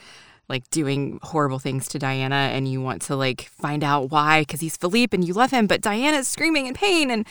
like 0.49 0.69
doing 0.71 1.19
horrible 1.23 1.59
things 1.59 1.89
to 1.89 1.99
Diana 1.99 2.51
and 2.53 2.69
you 2.69 2.81
want 2.81 3.03
to 3.03 3.17
like 3.17 3.43
find 3.49 3.83
out 3.83 4.11
why 4.11 4.43
because 4.43 4.61
he's 4.61 4.77
Philippe 4.77 5.17
and 5.17 5.27
you 5.27 5.33
love 5.33 5.51
him 5.51 5.67
but 5.67 5.81
Diana's 5.81 6.29
screaming 6.29 6.67
in 6.67 6.75
pain 6.75 7.11
and 7.11 7.27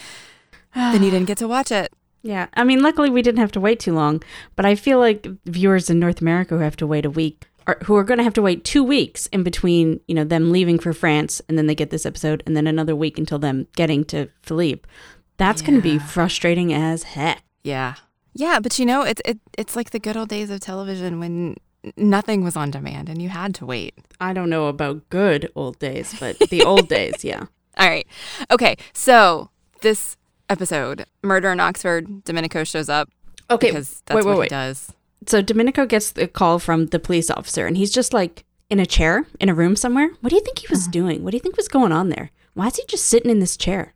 then 0.76 1.04
you 1.04 1.12
didn't 1.12 1.28
get 1.28 1.38
to 1.40 1.48
watch 1.48 1.72
it. 1.72 1.92
Yeah, 2.26 2.48
I 2.54 2.64
mean, 2.64 2.82
luckily 2.82 3.10
we 3.10 3.22
didn't 3.22 3.42
have 3.42 3.52
to 3.52 3.60
wait 3.60 3.82
too 3.82 3.94
long, 3.94 4.24
but 4.56 4.66
I 4.66 4.76
feel 4.76 4.98
like 4.98 5.28
viewers 5.44 5.90
in 5.90 6.00
North 6.00 6.22
America 6.22 6.56
who 6.56 6.62
have 6.62 6.78
to 6.78 6.88
wait 6.88 7.06
a 7.06 7.10
week, 7.10 7.50
or 7.68 7.76
who 7.84 7.98
are 7.98 8.04
going 8.06 8.18
to 8.18 8.24
have 8.24 8.34
to 8.36 8.42
wait 8.42 8.64
two 8.64 8.82
weeks 8.82 9.28
in 9.34 9.44
between, 9.44 10.00
you 10.08 10.16
know, 10.16 10.24
them 10.24 10.50
leaving 10.50 10.80
for 10.80 10.94
France 10.94 11.42
and 11.50 11.58
then 11.58 11.68
they 11.68 11.76
get 11.76 11.90
this 11.90 12.06
episode, 12.06 12.42
and 12.46 12.56
then 12.56 12.66
another 12.66 12.96
week 12.96 13.18
until 13.18 13.40
them 13.40 13.68
getting 13.76 14.06
to 14.06 14.30
Philippe. 14.42 14.88
That's 15.36 15.62
going 15.62 15.76
to 15.76 15.82
be 15.82 16.00
frustrating 16.00 16.74
as 16.74 17.04
heck. 17.04 17.44
Yeah. 17.62 17.96
Yeah, 18.34 18.62
but 18.62 18.80
you 18.80 18.86
know, 18.86 19.02
it's 19.02 19.22
it, 19.26 19.40
it's 19.58 19.76
like 19.76 19.90
the 19.90 20.00
good 20.00 20.16
old 20.16 20.30
days 20.30 20.50
of 20.50 20.62
television 20.62 21.20
when 21.20 21.58
nothing 21.98 22.42
was 22.42 22.56
on 22.56 22.72
demand 22.72 23.10
and 23.10 23.22
you 23.22 23.28
had 23.28 23.54
to 23.56 23.66
wait. 23.66 23.96
I 24.22 24.32
don't 24.32 24.50
know 24.50 24.68
about 24.68 25.10
good 25.10 25.52
old 25.56 25.78
days, 25.80 26.16
but 26.20 26.40
the 26.40 26.64
old 26.66 26.88
days, 26.88 27.24
yeah. 27.24 27.48
All 27.78 27.90
right. 27.90 28.08
Okay. 28.50 28.78
So 28.94 29.50
this 29.82 30.16
episode, 30.50 31.06
Murder 31.22 31.52
in 31.52 31.60
Oxford, 31.60 32.24
Domenico 32.24 32.64
shows 32.64 32.90
up 32.90 33.10
Okay, 33.50 33.68
because 33.68 34.02
that's 34.06 34.16
wait, 34.16 34.26
wait, 34.26 34.32
what 34.32 34.40
wait. 34.40 34.46
he 34.46 34.50
does. 34.50 34.92
So 35.28 35.42
Domenico 35.42 35.86
gets 35.86 36.12
the 36.12 36.28
call 36.28 36.60
from 36.60 36.88
the 36.88 37.00
police 37.00 37.30
officer, 37.30 37.66
and 37.66 37.78
he's 37.78 37.92
just 37.92 38.14
like 38.14 38.44
in 38.70 38.80
a 38.80 38.86
chair 38.86 39.26
in 39.40 39.50
a 39.50 39.54
room 39.54 39.76
somewhere. 39.76 40.10
What 40.22 40.30
do 40.30 40.36
you 40.36 40.42
think 40.42 40.60
he 40.60 40.68
was 40.70 40.88
doing? 40.88 41.24
What 41.24 41.32
do 41.32 41.38
you 41.38 41.42
think 41.42 41.58
was 41.58 41.68
going 41.68 41.92
on 41.92 42.10
there? 42.10 42.32
Why 42.54 42.68
is 42.68 42.76
he 42.76 42.84
just 42.88 43.06
sitting 43.06 43.32
in 43.32 43.40
this 43.40 43.58
chair? 43.58 43.94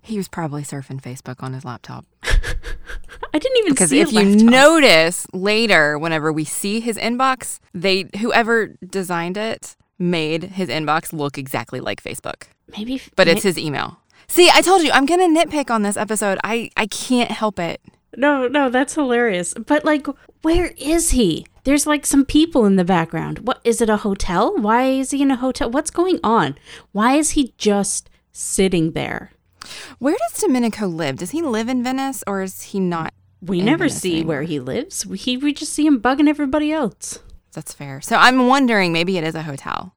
He 0.00 0.16
was 0.16 0.28
probably 0.28 0.62
surfing 0.62 1.00
Facebook 1.00 1.42
on 1.42 1.52
his 1.52 1.64
laptop. 1.64 2.04
I 2.22 3.38
didn't 3.38 3.58
even 3.58 3.72
Because 3.72 3.92
if 3.92 4.12
you 4.12 4.36
notice 4.36 5.26
later, 5.32 5.98
whenever 5.98 6.32
we 6.32 6.44
see 6.44 6.80
his 6.80 6.96
inbox, 6.96 7.60
they 7.72 8.06
whoever 8.18 8.68
designed 8.84 9.36
it 9.36 9.76
made 9.98 10.42
his 10.44 10.68
inbox 10.68 11.12
look 11.12 11.38
exactly 11.38 11.78
like 11.78 12.02
Facebook, 12.02 12.44
maybe, 12.76 13.00
but 13.14 13.28
it's 13.28 13.42
his 13.42 13.58
email. 13.58 13.99
See, 14.30 14.48
I 14.48 14.60
told 14.62 14.82
you 14.82 14.92
I'm 14.92 15.06
gonna 15.06 15.26
nitpick 15.26 15.70
on 15.72 15.82
this 15.82 15.96
episode. 15.96 16.38
I 16.44 16.70
I 16.76 16.86
can't 16.86 17.32
help 17.32 17.58
it. 17.58 17.80
No, 18.16 18.46
no, 18.46 18.70
that's 18.70 18.94
hilarious. 18.94 19.54
But 19.54 19.84
like, 19.84 20.06
where 20.42 20.72
is 20.76 21.10
he? 21.10 21.46
There's 21.64 21.84
like 21.84 22.06
some 22.06 22.24
people 22.24 22.64
in 22.64 22.76
the 22.76 22.84
background. 22.84 23.40
What 23.40 23.60
is 23.64 23.80
it? 23.80 23.90
A 23.90 23.96
hotel? 23.98 24.56
Why 24.56 24.84
is 24.84 25.10
he 25.10 25.20
in 25.22 25.32
a 25.32 25.36
hotel? 25.36 25.68
What's 25.68 25.90
going 25.90 26.20
on? 26.22 26.56
Why 26.92 27.16
is 27.16 27.30
he 27.30 27.54
just 27.58 28.08
sitting 28.30 28.92
there? 28.92 29.32
Where 29.98 30.16
does 30.16 30.40
Domenico 30.40 30.86
live? 30.86 31.16
Does 31.16 31.30
he 31.32 31.42
live 31.42 31.68
in 31.68 31.82
Venice 31.82 32.22
or 32.26 32.42
is 32.42 32.62
he 32.62 32.78
not? 32.78 33.12
We 33.42 33.60
never 33.60 33.84
Venice 33.88 34.00
see 34.00 34.12
anymore? 34.18 34.28
where 34.28 34.42
he 34.44 34.60
lives. 34.60 35.04
We, 35.04 35.18
he, 35.18 35.36
we 35.38 35.52
just 35.52 35.72
see 35.72 35.84
him 35.86 36.00
bugging 36.00 36.28
everybody 36.28 36.70
else. 36.70 37.18
That's 37.52 37.74
fair. 37.74 38.00
So 38.00 38.14
I'm 38.14 38.46
wondering 38.46 38.92
maybe 38.92 39.18
it 39.18 39.24
is 39.24 39.34
a 39.34 39.42
hotel. 39.42 39.94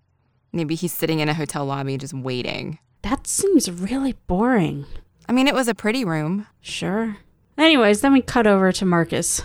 Maybe 0.52 0.74
he's 0.74 0.92
sitting 0.94 1.20
in 1.20 1.30
a 1.30 1.34
hotel 1.36 1.66
lobby 1.66 1.98
just 2.00 2.14
waiting. 2.14 2.80
That 3.04 3.28
seems 3.28 3.70
really 3.70 4.14
boring. 4.28 4.86
I 5.28 5.32
mean, 5.32 5.48
it 5.48 5.54
was 5.54 5.68
a 5.68 5.76
pretty 5.76 6.04
room. 6.04 6.48
Sure. 6.62 7.18
Anyways, 7.58 8.02
then 8.02 8.14
we 8.14 8.22
cut 8.22 8.48
over 8.48 8.72
to 8.72 8.86
Marcus, 8.86 9.42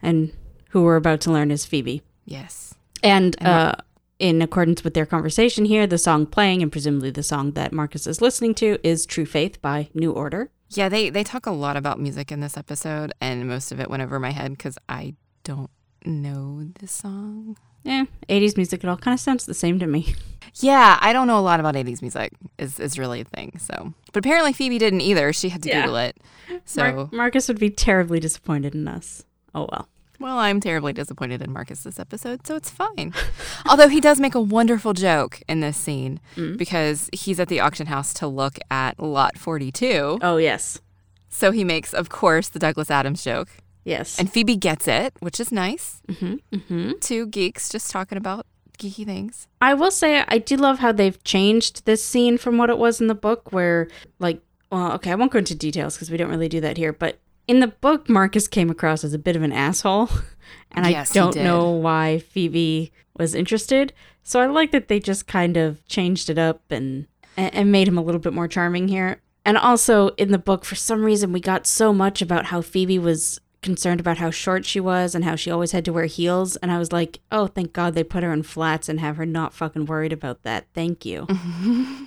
and 0.00 0.32
who 0.70 0.82
we're 0.84 0.96
about 0.96 1.20
to 1.22 1.32
learn 1.32 1.50
is 1.50 1.66
Phoebe. 1.66 2.02
Yes. 2.24 2.74
And 3.02 3.40
uh, 3.44 3.74
in 4.18 4.42
accordance 4.42 4.84
with 4.84 4.94
their 4.94 5.06
conversation 5.06 5.64
here, 5.64 5.86
the 5.86 5.98
song 5.98 6.26
playing, 6.26 6.62
and 6.62 6.70
presumably 6.70 7.10
the 7.10 7.22
song 7.22 7.52
that 7.52 7.72
Marcus 7.72 8.06
is 8.06 8.20
listening 8.20 8.54
to, 8.56 8.78
is 8.82 9.06
True 9.06 9.26
Faith 9.26 9.60
by 9.62 9.88
New 9.94 10.12
Order. 10.12 10.50
Yeah, 10.70 10.88
they 10.88 11.08
they 11.08 11.24
talk 11.24 11.46
a 11.46 11.50
lot 11.50 11.76
about 11.76 11.98
music 11.98 12.30
in 12.30 12.40
this 12.40 12.56
episode, 12.56 13.12
and 13.20 13.48
most 13.48 13.72
of 13.72 13.80
it 13.80 13.88
went 13.88 14.02
over 14.02 14.20
my 14.20 14.30
head 14.30 14.50
because 14.50 14.76
I 14.88 15.14
don't 15.44 15.70
know 16.04 16.62
this 16.78 16.92
song. 16.92 17.56
Yeah, 17.88 18.04
80s 18.28 18.56
music, 18.56 18.84
it 18.84 18.88
all 18.88 18.96
kind 18.96 19.14
of 19.14 19.20
sounds 19.20 19.46
the 19.46 19.54
same 19.54 19.78
to 19.78 19.86
me. 19.86 20.14
Yeah, 20.60 20.98
I 21.00 21.12
don't 21.12 21.26
know 21.26 21.38
a 21.38 21.40
lot 21.40 21.60
about 21.60 21.74
80s 21.74 22.00
music. 22.02 22.32
Is 22.58 22.80
is 22.80 22.98
really 22.98 23.20
a 23.20 23.24
thing. 23.24 23.58
So, 23.60 23.92
but 24.12 24.18
apparently 24.24 24.52
Phoebe 24.52 24.78
didn't 24.78 25.02
either. 25.02 25.32
She 25.32 25.50
had 25.50 25.62
to 25.62 25.68
Yeah. 25.68 25.82
Google 25.82 25.96
it. 25.98 26.16
So, 26.64 26.82
Mar- 26.82 27.08
Marcus 27.12 27.46
would 27.48 27.60
be 27.60 27.70
terribly 27.70 28.18
disappointed 28.18 28.74
in 28.74 28.88
us. 28.88 29.24
Oh 29.54 29.68
well. 29.70 29.88
well, 30.18 30.38
I'm 30.38 30.60
terribly 30.60 30.92
disappointed 30.92 31.42
in 31.42 31.52
Marcus 31.52 31.84
this 31.84 32.00
episode, 32.00 32.46
so 32.46 32.56
it's 32.56 32.70
fine. 32.70 33.14
Although 33.68 33.88
he 33.88 34.00
does 34.00 34.18
make 34.18 34.34
a 34.34 34.40
wonderful 34.40 34.94
joke 34.94 35.40
in 35.48 35.60
this 35.60 35.76
scene 35.76 36.18
mm. 36.34 36.56
because 36.56 37.08
he's 37.12 37.38
at 37.38 37.48
the 37.48 37.60
auction 37.60 37.86
house 37.86 38.12
to 38.14 38.26
look 38.26 38.58
at 38.70 38.98
lot 38.98 39.38
42. 39.38 40.18
Oh, 40.20 40.36
yes. 40.38 40.80
So 41.28 41.52
he 41.52 41.62
makes, 41.62 41.92
of 41.94 42.08
course, 42.08 42.48
the 42.48 42.58
Douglas 42.58 42.90
Adams 42.90 43.22
joke. 43.22 43.48
Yes. 43.84 44.18
And 44.18 44.30
Phoebe 44.30 44.56
gets 44.56 44.86
it, 44.88 45.14
which 45.20 45.40
is 45.40 45.50
nice. 45.50 46.02
mm-hmm, 46.08 46.34
mm-hmm. 46.52 46.92
Two 47.00 47.26
geeks 47.26 47.68
just 47.68 47.90
talking 47.90 48.18
about 48.18 48.46
geeky 48.78 49.04
things. 49.04 49.48
I 49.60 49.74
will 49.74 49.90
say 49.90 50.24
I 50.28 50.38
do 50.38 50.56
love 50.56 50.78
how 50.78 50.92
they've 50.92 51.22
changed 51.24 51.84
this 51.84 52.04
scene 52.04 52.38
from 52.38 52.58
what 52.58 52.70
it 52.70 52.78
was 52.78 53.00
in 53.00 53.06
the 53.06 53.14
book, 53.14 53.52
where 53.52 53.88
like, 54.18 54.40
well, 54.70 54.92
okay, 54.92 55.12
I 55.12 55.14
won't 55.14 55.32
go 55.32 55.38
into 55.38 55.54
details 55.54 55.94
because 55.94 56.10
we 56.10 56.16
don't 56.16 56.30
really 56.30 56.48
do 56.48 56.60
that 56.60 56.76
here, 56.76 56.92
but 56.92 57.18
in 57.46 57.60
the 57.60 57.68
book, 57.68 58.08
Marcus 58.08 58.46
came 58.46 58.68
across 58.68 59.02
as 59.02 59.14
a 59.14 59.18
bit 59.18 59.34
of 59.34 59.42
an 59.42 59.52
asshole, 59.52 60.10
and 60.72 60.86
Yes, 60.86 61.10
I 61.10 61.14
don't 61.14 61.36
know 61.36 61.70
why 61.70 62.18
Phoebe 62.18 62.92
was 63.16 63.34
interested. 63.34 63.92
So 64.22 64.40
I 64.40 64.46
like 64.46 64.70
that 64.72 64.88
they 64.88 65.00
just 65.00 65.26
kind 65.26 65.56
of 65.56 65.84
changed 65.86 66.28
it 66.28 66.38
up 66.38 66.70
and 66.70 67.06
and 67.36 67.54
and 67.54 67.72
made 67.72 67.88
him 67.88 67.98
a 67.98 68.02
little 68.02 68.20
bit 68.20 68.34
more 68.34 68.48
charming 68.48 68.88
here. 68.88 69.20
And 69.44 69.56
also 69.56 70.08
in 70.10 70.30
the 70.30 70.38
book, 70.38 70.66
for 70.66 70.74
some 70.74 71.02
reason, 71.02 71.32
we 71.32 71.40
got 71.40 71.66
so 71.66 71.92
much 71.92 72.20
about 72.20 72.46
how 72.46 72.60
Phoebe 72.60 72.98
was 72.98 73.40
concerned 73.62 74.00
about 74.00 74.18
how 74.18 74.30
short 74.30 74.64
she 74.64 74.80
was 74.80 75.14
and 75.14 75.24
how 75.24 75.34
she 75.36 75.50
always 75.50 75.72
had 75.72 75.84
to 75.84 75.92
wear 75.92 76.06
heels. 76.06 76.56
And 76.56 76.70
I 76.70 76.78
was 76.78 76.92
like, 76.92 77.20
oh, 77.32 77.46
thank 77.46 77.72
God 77.72 77.94
they 77.94 78.04
put 78.04 78.22
her 78.22 78.32
in 78.32 78.42
flats 78.42 78.88
and 78.88 79.00
have 79.00 79.16
her 79.16 79.26
not 79.26 79.52
fucking 79.52 79.86
worried 79.86 80.12
about 80.12 80.42
that. 80.44 80.66
Thank 80.74 81.04
you. 81.04 81.26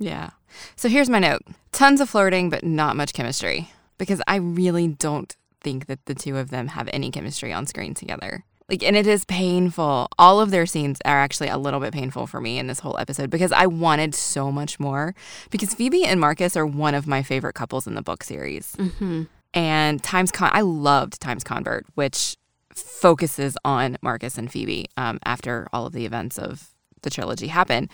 Yeah. 0.00 0.30
So 0.76 0.88
here's 0.88 1.10
my 1.10 1.18
note 1.18 1.42
tons 1.70 2.00
of 2.00 2.10
flirting, 2.10 2.50
but 2.50 2.64
not 2.64 2.96
much 2.96 3.12
chemistry. 3.12 3.70
Because 3.98 4.22
I 4.26 4.36
really 4.36 4.88
don't 4.88 5.34
think 5.60 5.86
that 5.86 6.06
the 6.06 6.14
two 6.14 6.38
of 6.38 6.50
them 6.50 6.68
have 6.68 6.88
any 6.92 7.10
chemistry 7.10 7.52
on 7.52 7.66
screen 7.66 7.92
together. 7.94 8.44
Like, 8.68 8.82
and 8.82 8.96
it 8.96 9.06
is 9.06 9.24
painful. 9.24 10.08
All 10.18 10.40
of 10.40 10.50
their 10.50 10.64
scenes 10.64 11.00
are 11.04 11.18
actually 11.18 11.48
a 11.48 11.58
little 11.58 11.80
bit 11.80 11.92
painful 11.92 12.26
for 12.26 12.40
me 12.40 12.58
in 12.58 12.66
this 12.66 12.78
whole 12.78 12.96
episode 12.98 13.28
because 13.28 13.52
I 13.52 13.66
wanted 13.66 14.14
so 14.14 14.50
much 14.50 14.80
more. 14.80 15.14
Because 15.50 15.74
Phoebe 15.74 16.04
and 16.04 16.20
Marcus 16.20 16.56
are 16.56 16.64
one 16.64 16.94
of 16.94 17.06
my 17.06 17.22
favorite 17.22 17.54
couples 17.54 17.86
in 17.86 17.94
the 17.94 18.02
book 18.02 18.24
series. 18.24 18.74
hmm 18.76 19.24
and 19.54 20.02
Times 20.02 20.30
Con. 20.30 20.50
I 20.52 20.60
loved 20.60 21.20
Time's 21.20 21.44
Convert, 21.44 21.86
which 21.94 22.36
focuses 22.74 23.56
on 23.64 23.98
Marcus 24.02 24.38
and 24.38 24.50
Phoebe 24.50 24.86
um, 24.96 25.18
after 25.24 25.68
all 25.72 25.86
of 25.86 25.92
the 25.92 26.06
events 26.06 26.38
of 26.38 26.68
the 27.02 27.10
trilogy 27.10 27.48
happen, 27.48 27.88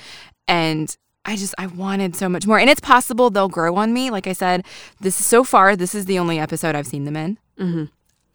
and 0.48 0.96
I 1.25 1.36
just 1.36 1.54
I 1.58 1.66
wanted 1.66 2.14
so 2.14 2.28
much 2.28 2.46
more. 2.46 2.58
And 2.58 2.70
it's 2.70 2.80
possible 2.80 3.30
they'll 3.30 3.48
grow 3.48 3.76
on 3.76 3.92
me. 3.92 4.10
Like 4.10 4.26
I 4.26 4.32
said, 4.32 4.64
this 5.00 5.16
so 5.16 5.44
far 5.44 5.76
this 5.76 5.94
is 5.94 6.06
the 6.06 6.18
only 6.18 6.38
episode 6.38 6.75
I've 6.75 6.86
seen 6.86 7.04
them 7.04 7.16
in. 7.16 7.38
hmm 7.58 7.84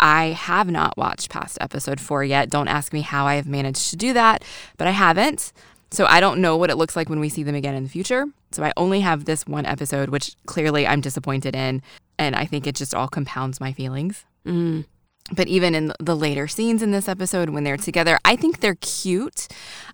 I 0.04 0.30
have 0.30 0.68
not 0.68 0.98
watched 0.98 1.30
past 1.30 1.60
episode 1.62 2.00
four 2.02 2.24
yet. 2.24 2.50
Don't 2.50 2.68
ask 2.68 2.92
me 2.92 3.02
how 3.02 3.28
I 3.28 3.36
have 3.36 3.48
managed 3.48 3.92
to 3.92 3.96
do 3.96 4.14
that, 4.14 4.44
but 4.78 4.88
I 4.88 4.92
haven't. 4.92 5.54
So 5.92 6.06
I 6.08 6.20
don't 6.20 6.42
know 6.42 6.58
what 6.58 6.72
it 6.72 6.76
looks 6.78 6.96
like 6.96 7.08
when 7.08 7.20
we 7.20 7.30
see 7.30 7.44
them 7.44 7.54
again 7.54 7.76
in 7.76 7.84
the 7.84 7.90
future. 7.90 8.26
So 8.52 8.64
I 8.64 8.74
only 8.78 9.02
have 9.02 9.26
this 9.26 9.46
one 9.46 9.66
episode, 9.68 10.10
which 10.10 10.36
clearly 10.48 10.88
I'm 10.88 11.02
disappointed 11.02 11.56
in. 11.56 11.84
And 12.22 12.36
I 12.36 12.46
think 12.46 12.68
it 12.68 12.76
just 12.76 12.94
all 12.94 13.08
compounds 13.08 13.60
my 13.60 13.74
feelings. 13.74 14.26
Mm. 14.46 14.86
But 15.34 15.48
even 15.48 15.74
in 15.74 15.92
the 16.00 16.16
later 16.16 16.48
scenes 16.48 16.84
in 16.84 16.92
this 16.92 17.10
episode 17.10 17.50
when 17.50 17.64
they're 17.64 17.78
together, 17.78 18.20
I 18.24 18.36
think 18.36 18.60
they're 18.60 18.76
cute. 18.76 19.48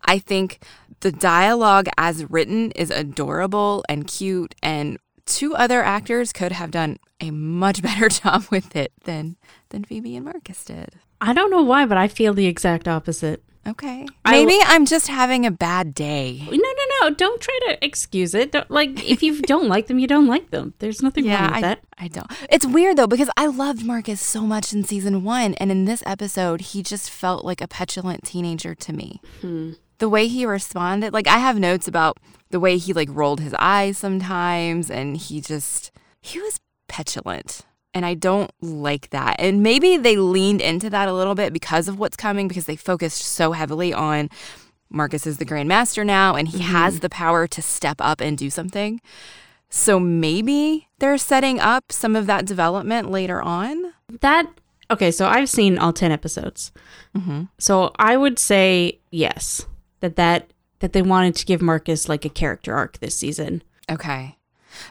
I 0.03 0.19
think 0.19 0.59
the 0.99 1.11
dialogue 1.11 1.87
as 1.97 2.29
written 2.29 2.71
is 2.71 2.91
adorable 2.91 3.85
and 3.87 4.05
cute. 4.05 4.55
And 4.61 4.97
two 5.25 5.55
other 5.55 5.81
actors 5.81 6.33
could 6.33 6.51
have 6.51 6.69
done 6.69 6.97
a 7.21 7.31
much 7.31 7.81
better 7.87 8.09
job 8.09 8.43
with 8.51 8.75
it 8.75 8.91
than 9.05 9.37
than 9.69 9.85
Phoebe 9.85 10.17
and 10.17 10.25
Marcus 10.25 10.65
did. 10.65 10.95
I 11.21 11.31
don't 11.31 11.49
know 11.49 11.63
why, 11.63 11.85
but 11.85 11.97
I 11.97 12.09
feel 12.09 12.33
the 12.33 12.47
exact 12.47 12.89
opposite. 12.89 13.41
Okay. 13.67 14.07
Maybe 14.25 14.57
I'm 14.63 14.85
just 14.85 15.07
having 15.07 15.45
a 15.45 15.51
bad 15.51 15.93
day. 15.93 16.41
No, 16.49 16.55
no, 16.55 16.85
no. 17.01 17.09
Don't 17.09 17.41
try 17.41 17.59
to 17.67 17.85
excuse 17.85 18.33
it. 18.33 18.53
Don't, 18.53 18.71
like, 18.71 19.03
if 19.03 19.21
you 19.21 19.41
don't 19.41 19.67
like 19.67 19.87
them, 19.87 19.99
you 19.99 20.07
don't 20.07 20.27
like 20.27 20.51
them. 20.51 20.73
There's 20.79 21.01
nothing 21.01 21.27
wrong 21.27 21.43
with 21.47 21.53
I, 21.53 21.61
that. 21.61 21.79
I 21.97 22.07
don't. 22.07 22.27
It's 22.49 22.65
weird 22.65 22.97
though 22.97 23.07
because 23.07 23.29
I 23.35 23.47
loved 23.47 23.85
Marcus 23.85 24.21
so 24.21 24.41
much 24.41 24.73
in 24.73 24.83
season 24.83 25.23
one, 25.23 25.53
and 25.55 25.71
in 25.71 25.85
this 25.85 26.01
episode, 26.05 26.61
he 26.61 26.81
just 26.81 27.09
felt 27.09 27.43
like 27.43 27.59
a 27.59 27.67
petulant 27.67 28.23
teenager 28.23 28.73
to 28.75 28.93
me. 28.93 29.21
Hmm. 29.41 29.73
The 29.97 30.09
way 30.09 30.27
he 30.27 30.45
responded, 30.45 31.11
like 31.11 31.27
I 31.27 31.39
have 31.39 31.59
notes 31.59 31.87
about 31.87 32.17
the 32.51 32.59
way 32.59 32.77
he 32.77 32.93
like 32.93 33.09
rolled 33.11 33.41
his 33.41 33.55
eyes 33.57 33.97
sometimes, 33.97 34.89
and 34.89 35.17
he 35.17 35.41
just 35.41 35.91
he 36.21 36.39
was 36.39 36.59
petulant. 36.87 37.61
And 37.97 38.05
I 38.05 38.13
don't 38.13 38.51
like 38.61 39.09
that. 39.09 39.37
And 39.39 39.63
maybe 39.63 39.97
they 39.97 40.17
leaned 40.17 40.61
into 40.61 40.87
that 40.91 41.09
a 41.09 41.13
little 41.13 41.33
bit 41.33 41.51
because 41.51 41.87
of 41.87 41.97
what's 41.97 42.15
coming, 42.15 42.47
because 42.47 42.65
they 42.65 42.75
focused 42.75 43.23
so 43.23 43.53
heavily 43.53 43.91
on 43.91 44.29
Marcus 44.91 45.25
is 45.25 45.39
the 45.39 45.45
Grand 45.45 45.67
Master 45.67 46.05
now 46.05 46.35
and 46.35 46.47
he 46.47 46.59
mm-hmm. 46.59 46.73
has 46.73 46.99
the 46.99 47.09
power 47.09 47.47
to 47.47 47.59
step 47.59 47.97
up 47.99 48.21
and 48.21 48.37
do 48.37 48.51
something. 48.51 49.01
So 49.71 49.99
maybe 49.99 50.89
they're 50.99 51.17
setting 51.17 51.59
up 51.59 51.91
some 51.91 52.15
of 52.15 52.27
that 52.27 52.45
development 52.45 53.09
later 53.09 53.41
on. 53.41 53.93
That, 54.21 54.45
okay, 54.91 55.09
so 55.09 55.25
I've 55.25 55.49
seen 55.49 55.79
all 55.79 55.91
10 55.91 56.11
episodes. 56.11 56.71
Mm-hmm. 57.17 57.45
So 57.57 57.93
I 57.97 58.15
would 58.15 58.37
say 58.37 58.99
yes, 59.09 59.65
that 60.01 60.17
that 60.17 60.51
that 60.81 60.93
they 60.93 61.01
wanted 61.01 61.33
to 61.37 61.45
give 61.47 61.63
Marcus 61.63 62.07
like 62.07 62.25
a 62.25 62.29
character 62.29 62.75
arc 62.75 62.99
this 62.99 63.15
season. 63.15 63.63
Okay. 63.89 64.37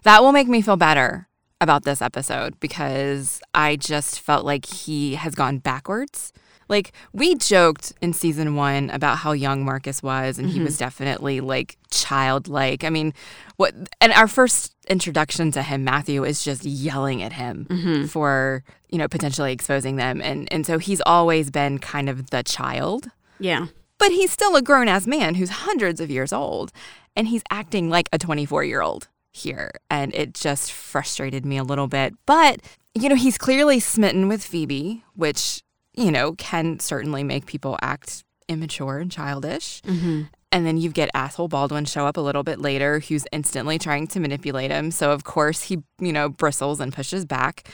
That 0.02 0.25
will 0.25 0.32
make 0.32 0.48
me 0.48 0.60
feel 0.60 0.76
better 0.76 1.28
about 1.60 1.84
this 1.84 2.02
episode 2.02 2.58
because 2.60 3.40
I 3.54 3.76
just 3.76 4.20
felt 4.20 4.44
like 4.44 4.66
he 4.66 5.14
has 5.14 5.34
gone 5.34 5.58
backwards. 5.58 6.32
Like 6.68 6.92
we 7.12 7.36
joked 7.36 7.92
in 8.02 8.12
season 8.12 8.56
1 8.56 8.90
about 8.90 9.18
how 9.18 9.32
young 9.32 9.64
Marcus 9.64 10.02
was 10.02 10.38
and 10.38 10.48
mm-hmm. 10.48 10.58
he 10.58 10.64
was 10.64 10.76
definitely 10.76 11.40
like 11.40 11.76
childlike. 11.90 12.82
I 12.82 12.90
mean, 12.90 13.14
what 13.56 13.75
and 14.00 14.12
our 14.12 14.26
first 14.26 14.75
introduction 14.88 15.52
to 15.52 15.62
him 15.62 15.84
Matthew 15.84 16.25
is 16.25 16.44
just 16.44 16.64
yelling 16.64 17.22
at 17.22 17.32
him 17.32 17.66
mm-hmm. 17.70 18.06
for, 18.06 18.64
you 18.90 18.98
know, 18.98 19.08
potentially 19.08 19.52
exposing 19.52 19.96
them 19.96 20.20
and 20.20 20.52
and 20.52 20.66
so 20.66 20.78
he's 20.78 21.00
always 21.06 21.50
been 21.50 21.78
kind 21.78 22.08
of 22.08 22.30
the 22.30 22.42
child. 22.42 23.10
Yeah. 23.38 23.66
But 23.98 24.10
he's 24.10 24.30
still 24.30 24.56
a 24.56 24.62
grown 24.62 24.88
ass 24.88 25.06
man 25.06 25.36
who's 25.36 25.50
hundreds 25.50 26.00
of 26.02 26.10
years 26.10 26.30
old, 26.30 26.70
and 27.14 27.28
he's 27.28 27.42
acting 27.50 27.88
like 27.88 28.10
a 28.12 28.18
24 28.18 28.64
year 28.64 28.82
old 28.82 29.08
here. 29.36 29.70
And 29.90 30.14
it 30.14 30.34
just 30.34 30.72
frustrated 30.72 31.44
me 31.44 31.58
a 31.58 31.64
little 31.64 31.86
bit. 31.86 32.14
But, 32.26 32.60
you 32.94 33.08
know, 33.08 33.14
he's 33.14 33.38
clearly 33.38 33.80
smitten 33.80 34.28
with 34.28 34.42
Phoebe, 34.42 35.04
which, 35.14 35.62
you 35.94 36.10
know, 36.10 36.32
can 36.32 36.80
certainly 36.80 37.22
make 37.22 37.46
people 37.46 37.78
act 37.82 38.24
immature 38.48 38.98
and 38.98 39.10
childish. 39.10 39.82
Mm-hmm. 39.82 40.22
And 40.52 40.66
then 40.66 40.78
you 40.78 40.90
get 40.90 41.10
asshole 41.12 41.48
Baldwin 41.48 41.84
show 41.84 42.06
up 42.06 42.16
a 42.16 42.20
little 42.20 42.42
bit 42.42 42.60
later, 42.60 43.00
who's 43.00 43.24
instantly 43.32 43.78
trying 43.78 44.06
to 44.08 44.20
manipulate 44.20 44.70
him. 44.70 44.90
So, 44.90 45.10
of 45.10 45.24
course, 45.24 45.62
he, 45.62 45.82
you 45.98 46.12
know, 46.12 46.28
bristles 46.28 46.80
and 46.80 46.92
pushes 46.92 47.24
back. 47.24 47.68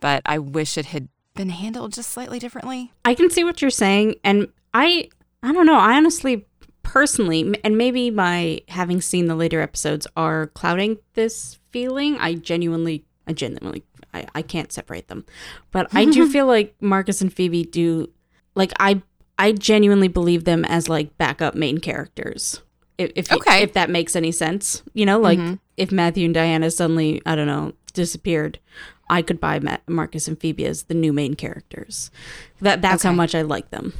But 0.00 0.22
I 0.24 0.38
wish 0.38 0.78
it 0.78 0.86
had 0.86 1.08
been 1.34 1.48
handled 1.48 1.92
just 1.92 2.10
slightly 2.10 2.38
differently. 2.38 2.92
I 3.04 3.14
can 3.14 3.30
see 3.30 3.44
what 3.44 3.60
you're 3.60 3.70
saying. 3.70 4.16
And 4.22 4.48
I 4.74 5.08
I 5.42 5.52
don't 5.52 5.66
know. 5.66 5.78
I 5.78 5.96
honestly, 5.96 6.46
personally, 6.88 7.54
and 7.62 7.76
maybe 7.76 8.10
my 8.10 8.62
having 8.68 9.02
seen 9.02 9.26
the 9.26 9.34
later 9.34 9.60
episodes 9.60 10.06
are 10.16 10.46
clouding 10.48 10.96
this 11.12 11.58
feeling. 11.70 12.16
I 12.16 12.32
genuinely, 12.32 13.04
I 13.26 13.34
genuinely, 13.34 13.84
I, 14.14 14.26
I 14.34 14.40
can't 14.40 14.72
separate 14.72 15.08
them. 15.08 15.26
But 15.70 15.94
I 15.94 16.06
do 16.06 16.26
feel 16.32 16.46
like 16.46 16.74
Marcus 16.80 17.20
and 17.20 17.30
Phoebe 17.30 17.64
do, 17.64 18.08
like, 18.54 18.72
I, 18.80 19.02
I 19.38 19.52
genuinely 19.52 20.08
believe 20.08 20.44
them 20.44 20.64
as 20.64 20.88
like 20.88 21.18
backup 21.18 21.54
main 21.54 21.76
characters. 21.76 22.62
If, 22.96 23.12
if, 23.14 23.32
okay. 23.32 23.62
if 23.62 23.74
that 23.74 23.90
makes 23.90 24.16
any 24.16 24.32
sense, 24.32 24.82
you 24.94 25.04
know, 25.04 25.20
like 25.20 25.38
mm-hmm. 25.38 25.54
if 25.76 25.92
Matthew 25.92 26.24
and 26.24 26.34
Diana 26.34 26.70
suddenly, 26.70 27.20
I 27.26 27.34
don't 27.34 27.46
know, 27.46 27.74
disappeared, 27.92 28.60
I 29.10 29.20
could 29.20 29.38
buy 29.38 29.60
Marcus 29.86 30.26
and 30.26 30.40
Phoebe 30.40 30.64
as 30.64 30.84
the 30.84 30.94
new 30.94 31.12
main 31.12 31.34
characters. 31.34 32.10
That 32.62 32.80
that's 32.80 33.02
okay. 33.02 33.10
how 33.10 33.14
much 33.14 33.34
I 33.34 33.42
like 33.42 33.70
them. 33.70 33.92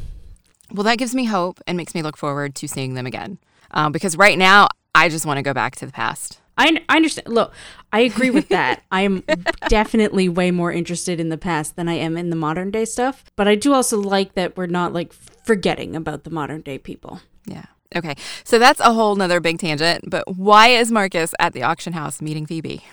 Well, 0.72 0.85
that 0.85 0.98
gives 0.98 1.14
me 1.14 1.24
hope 1.24 1.61
and 1.66 1.76
makes 1.76 1.94
me 1.94 2.02
look 2.02 2.16
forward 2.16 2.54
to 2.57 2.68
seeing 2.68 2.94
them 2.94 3.07
again. 3.07 3.38
Um, 3.70 3.92
because 3.92 4.16
right 4.16 4.38
now, 4.38 4.68
I 4.94 5.09
just 5.09 5.26
want 5.26 5.38
to 5.38 5.42
go 5.42 5.54
back 5.54 5.76
to 5.76 5.87
the 5.87 5.92
past. 5.92 6.40
I, 6.57 6.83
I 6.88 6.96
understand. 6.96 7.28
Look, 7.28 7.52
I 7.92 8.00
agree 8.00 8.31
with 8.31 8.48
that. 8.48 8.83
I 8.90 9.02
am 9.02 9.22
definitely 9.68 10.28
way 10.28 10.50
more 10.50 10.72
interested 10.72 11.20
in 11.20 11.28
the 11.28 11.38
past 11.38 11.76
than 11.76 11.88
I 11.88 11.94
am 11.94 12.16
in 12.16 12.31
the 12.31 12.37
modern 12.37 12.70
day 12.70 12.85
stuff. 12.85 13.24
But 13.37 13.46
I 13.46 13.54
do 13.54 13.72
also 13.72 14.00
like 14.00 14.35
that 14.35 14.57
we're 14.57 14.66
not 14.66 14.92
like 14.92 15.12
forgetting 15.12 15.94
about 15.94 16.24
the 16.24 16.31
modern 16.31 16.62
day 16.62 16.78
people. 16.78 17.20
Yeah. 17.46 17.66
Okay. 17.94 18.16
So 18.44 18.59
that's 18.59 18.81
a 18.81 18.92
whole 18.92 19.14
nother 19.14 19.40
big 19.40 19.59
tangent. 19.59 20.11
But 20.11 20.37
why 20.37 20.68
is 20.68 20.90
Marcus 20.90 21.33
at 21.38 21.52
the 21.52 21.62
auction 21.62 21.92
house 21.92 22.20
meeting 22.20 22.44
Phoebe? 22.44 22.85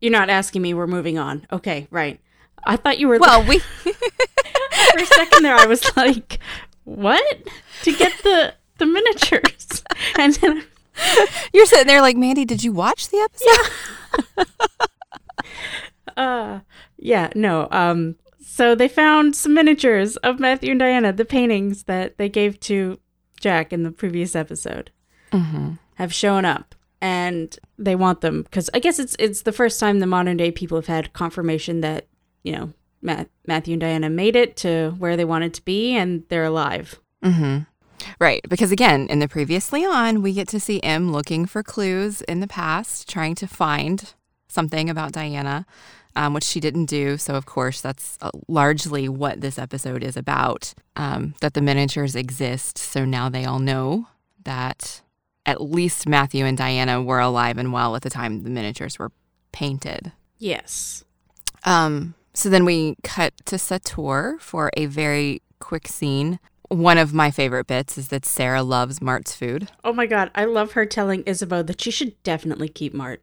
You're 0.00 0.12
not 0.12 0.30
asking 0.30 0.62
me. 0.62 0.74
We're 0.74 0.86
moving 0.86 1.18
on. 1.18 1.46
Okay. 1.52 1.86
Right. 1.90 2.20
I 2.64 2.76
thought 2.76 2.98
you 2.98 3.08
were. 3.08 3.18
Well, 3.18 3.44
we. 3.44 3.58
For 4.92 4.98
a 5.00 5.06
second 5.06 5.42
there, 5.42 5.56
I 5.56 5.66
was 5.66 5.84
like, 5.96 6.38
what 6.88 7.42
to 7.82 7.94
get 7.94 8.12
the 8.22 8.54
the 8.78 8.86
miniatures 8.86 9.82
and 10.18 10.34
then 10.34 10.64
you're 11.52 11.66
sitting 11.66 11.86
there 11.86 12.00
like 12.00 12.16
mandy 12.16 12.44
did 12.44 12.64
you 12.64 12.72
watch 12.72 13.08
the 13.08 13.18
episode 13.18 14.46
yeah. 16.16 16.16
uh 16.16 16.60
yeah 16.96 17.30
no 17.34 17.68
um 17.70 18.16
so 18.40 18.74
they 18.74 18.88
found 18.88 19.36
some 19.36 19.54
miniatures 19.54 20.16
of 20.18 20.40
matthew 20.40 20.70
and 20.70 20.80
diana 20.80 21.12
the 21.12 21.24
paintings 21.24 21.84
that 21.84 22.16
they 22.16 22.28
gave 22.28 22.58
to 22.58 22.98
jack 23.38 23.72
in 23.72 23.82
the 23.82 23.90
previous 23.90 24.34
episode 24.34 24.90
mm-hmm. 25.30 25.72
have 25.96 26.12
shown 26.12 26.44
up 26.44 26.74
and 27.00 27.58
they 27.78 27.94
want 27.94 28.22
them 28.22 28.42
because 28.42 28.70
i 28.72 28.78
guess 28.78 28.98
it's 28.98 29.14
it's 29.18 29.42
the 29.42 29.52
first 29.52 29.78
time 29.78 30.00
the 30.00 30.06
modern 30.06 30.36
day 30.36 30.50
people 30.50 30.78
have 30.78 30.86
had 30.86 31.12
confirmation 31.12 31.80
that 31.80 32.06
you 32.42 32.52
know 32.52 32.72
Matt, 33.00 33.28
Matthew 33.46 33.74
and 33.74 33.80
Diana 33.80 34.10
made 34.10 34.36
it 34.36 34.56
to 34.58 34.94
where 34.98 35.16
they 35.16 35.24
wanted 35.24 35.54
to 35.54 35.64
be 35.64 35.96
and 35.96 36.24
they're 36.28 36.44
alive. 36.44 37.00
Mm-hmm. 37.22 37.60
Right. 38.20 38.40
Because 38.48 38.72
again, 38.72 39.06
in 39.08 39.18
the 39.18 39.28
previously 39.28 39.84
on, 39.84 40.22
we 40.22 40.32
get 40.32 40.48
to 40.48 40.60
see 40.60 40.80
Em 40.82 41.12
looking 41.12 41.46
for 41.46 41.62
clues 41.62 42.22
in 42.22 42.40
the 42.40 42.46
past, 42.46 43.08
trying 43.08 43.34
to 43.36 43.46
find 43.46 44.14
something 44.48 44.88
about 44.88 45.12
Diana, 45.12 45.66
um, 46.16 46.34
which 46.34 46.44
she 46.44 46.60
didn't 46.60 46.86
do. 46.86 47.16
So, 47.16 47.34
of 47.34 47.46
course, 47.46 47.80
that's 47.80 48.18
uh, 48.20 48.30
largely 48.48 49.08
what 49.08 49.40
this 49.40 49.58
episode 49.58 50.02
is 50.02 50.16
about 50.16 50.74
um, 50.96 51.34
that 51.40 51.54
the 51.54 51.60
miniatures 51.60 52.16
exist. 52.16 52.78
So 52.78 53.04
now 53.04 53.28
they 53.28 53.44
all 53.44 53.58
know 53.58 54.08
that 54.44 55.02
at 55.46 55.60
least 55.60 56.08
Matthew 56.08 56.44
and 56.44 56.56
Diana 56.58 57.02
were 57.02 57.20
alive 57.20 57.58
and 57.58 57.72
well 57.72 57.96
at 57.96 58.02
the 58.02 58.10
time 58.10 58.42
the 58.42 58.50
miniatures 58.50 58.98
were 58.98 59.12
painted. 59.52 60.12
Yes. 60.38 61.04
Um, 61.64 62.14
so 62.38 62.48
then 62.48 62.64
we 62.64 62.94
cut 63.02 63.34
to 63.46 63.56
Sept-Tours 63.56 64.40
for 64.40 64.70
a 64.76 64.86
very 64.86 65.42
quick 65.58 65.88
scene. 65.88 66.38
One 66.68 66.96
of 66.96 67.12
my 67.12 67.32
favorite 67.32 67.66
bits 67.66 67.98
is 67.98 68.08
that 68.08 68.24
Sarah 68.24 68.62
loves 68.62 69.00
Marthe's 69.00 69.34
food. 69.34 69.72
Oh 69.82 69.92
my 69.92 70.06
god, 70.06 70.30
I 70.36 70.44
love 70.44 70.72
her 70.72 70.86
telling 70.86 71.24
Isabeau 71.26 71.64
that 71.64 71.80
she 71.80 71.90
should 71.90 72.22
definitely 72.22 72.68
keep 72.68 72.94
Marthe. 72.94 73.18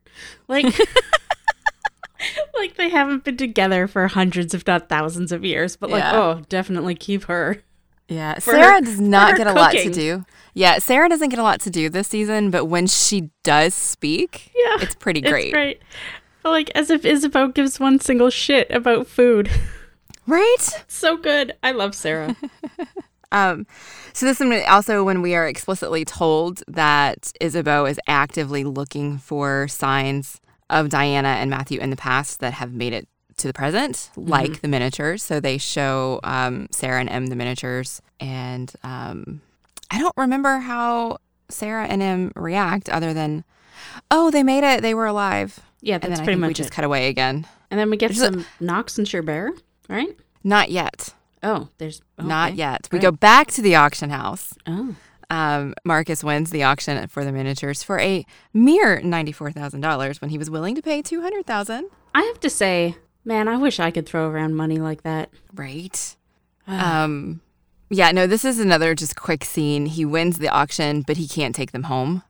Like 0.50 0.66
like 2.56 2.76
they 2.76 2.90
haven't 2.90 3.24
been 3.24 3.38
together 3.38 3.88
for 3.88 4.06
hundreds 4.10 4.54
if 4.54 4.68
not 4.68 4.90
thousands 4.90 5.32
of 5.32 5.46
years, 5.46 5.78
but 5.78 5.90
like 5.90 6.04
yeah. 6.04 6.20
oh, 6.20 6.42
definitely 6.50 6.96
keep 6.96 7.24
her. 7.24 7.62
Yeah, 8.10 8.38
Sarah 8.40 8.74
her, 8.74 8.82
does 8.82 9.00
not 9.00 9.38
get 9.38 9.48
a 9.48 9.54
cooking. 9.54 9.62
lot 9.62 9.72
to 9.72 9.92
do. 9.92 10.26
Yeah, 10.54 10.80
Sarah 10.80 11.08
doesn't 11.08 11.30
get 11.30 11.40
a 11.40 11.44
lot 11.44 11.62
to 11.62 11.70
do 11.70 11.90
this 11.90 12.10
season, 12.10 12.52
but 12.52 12.66
when 12.66 12.88
she 12.88 13.30
does 13.44 13.74
speak, 13.74 14.52
yeah, 14.54 14.78
it's 14.82 14.96
pretty 14.96 15.22
great. 15.22 15.46
It's 15.46 15.54
great. 15.54 15.82
Like 16.46 16.72
as 16.76 16.90
if 16.90 17.04
Isabeau 17.04 17.50
gives 17.50 17.80
one 17.80 18.00
single 18.00 18.30
shit 18.30 18.70
about 18.72 19.08
food. 19.08 19.50
Right? 20.28 20.58
so 20.88 21.18
good. 21.18 21.54
I 21.62 21.72
love 21.72 21.94
Sarah. 21.94 22.36
um, 23.32 23.68
so 24.12 24.26
this 24.26 24.42
is 24.42 24.64
also 24.68 25.04
when 25.04 25.22
we 25.22 25.36
are 25.36 25.48
explicitly 25.48 26.04
told 26.04 26.64
that 26.68 27.32
Isabeau 27.40 27.86
is 27.86 28.00
actively 28.08 28.64
looking 28.64 29.20
for 29.20 29.68
signs 29.68 30.42
of 30.70 30.90
Diana 30.90 31.28
and 31.28 31.52
Matthew 31.52 31.80
in 31.80 31.92
the 31.92 31.96
past 31.96 32.40
that 32.40 32.54
have 32.54 32.74
made 32.74 32.94
it 32.94 33.08
to 33.38 33.48
the 33.48 33.54
present, 33.54 34.10
mm-hmm. 34.16 34.28
like 34.28 34.62
the 34.62 34.68
miniatures. 34.68 35.22
So 35.22 35.40
they 35.40 35.58
show 35.58 36.20
um, 36.24 36.68
Sarah 36.72 37.00
and 37.00 37.10
Em 37.10 37.28
the 37.28 37.36
miniatures, 37.36 38.02
and 38.20 38.72
um, 38.84 39.42
I 39.92 40.00
don't 40.00 40.16
remember 40.18 40.60
how 40.60 41.18
Sarah 41.50 41.86
and 41.86 42.02
Em 42.02 42.32
react 42.36 42.90
other 42.90 43.14
than, 43.14 43.44
"Oh, 44.10 44.32
they 44.32 44.44
made 44.44 44.64
it. 44.64 44.82
They 44.82 44.94
were 44.94 45.06
alive." 45.06 45.60
Yeah, 45.86 46.00
that's 46.00 46.06
and 46.08 46.18
then 46.18 46.24
pretty 46.26 46.40
much 46.40 46.48
we 46.48 46.54
just 46.56 46.72
cut 46.72 46.84
away 46.84 47.10
again. 47.10 47.46
And 47.70 47.80
then 47.80 47.92
we 47.92 47.98
get 47.98 48.16
some 48.16 48.40
a, 48.40 48.64
Knox 48.64 48.98
and 48.98 49.08
Gerbert, 49.08 49.62
right? 49.88 50.18
Not 50.44 50.72
yet. 50.72 51.14
Oh, 51.44 51.70
there's 51.78 52.02
okay. 52.20 52.28
not 52.28 52.56
yet. 52.56 52.90
We 52.92 52.98
go 52.98 53.12
back 53.12 53.52
to 53.52 53.62
the 53.62 53.76
auction 53.76 54.10
house. 54.10 54.56
Oh. 54.66 54.96
Um, 55.30 55.76
Marcus 55.84 56.24
wins 56.24 56.50
the 56.50 56.64
auction 56.64 57.08
for 57.08 57.24
the 57.24 57.32
miniatures 57.32 57.84
for 57.84 58.00
a 58.00 58.26
mere 58.52 59.00
ninety-four 59.02 59.52
thousand 59.52 59.82
dollars 59.82 60.22
when 60.22 60.32
he 60.32 60.40
was 60.40 60.50
willing 60.50 60.74
to 60.74 60.82
pay 60.82 61.04
two 61.04 61.22
hundred 61.22 61.46
thousand. 61.46 61.88
I 62.16 62.24
have 62.24 62.40
to 62.40 62.50
say, 62.50 62.96
man, 63.24 63.48
I 63.48 63.58
wish 63.58 63.80
I 63.80 63.92
could 63.92 64.08
throw 64.08 64.28
around 64.28 64.56
money 64.56 64.80
like 64.80 65.04
that. 65.04 65.30
Right. 65.54 66.16
um. 66.68 67.42
Yeah. 67.92 68.12
No. 68.12 68.26
This 68.26 68.44
is 68.44 68.60
another 68.60 68.96
just 68.96 69.16
quick 69.16 69.44
scene. 69.46 69.86
He 69.86 70.04
wins 70.04 70.40
the 70.40 70.50
auction, 70.50 71.04
but 71.04 71.18
he 71.18 71.28
can't 71.28 71.54
take 71.54 71.74
them 71.74 71.84
home. 71.84 72.24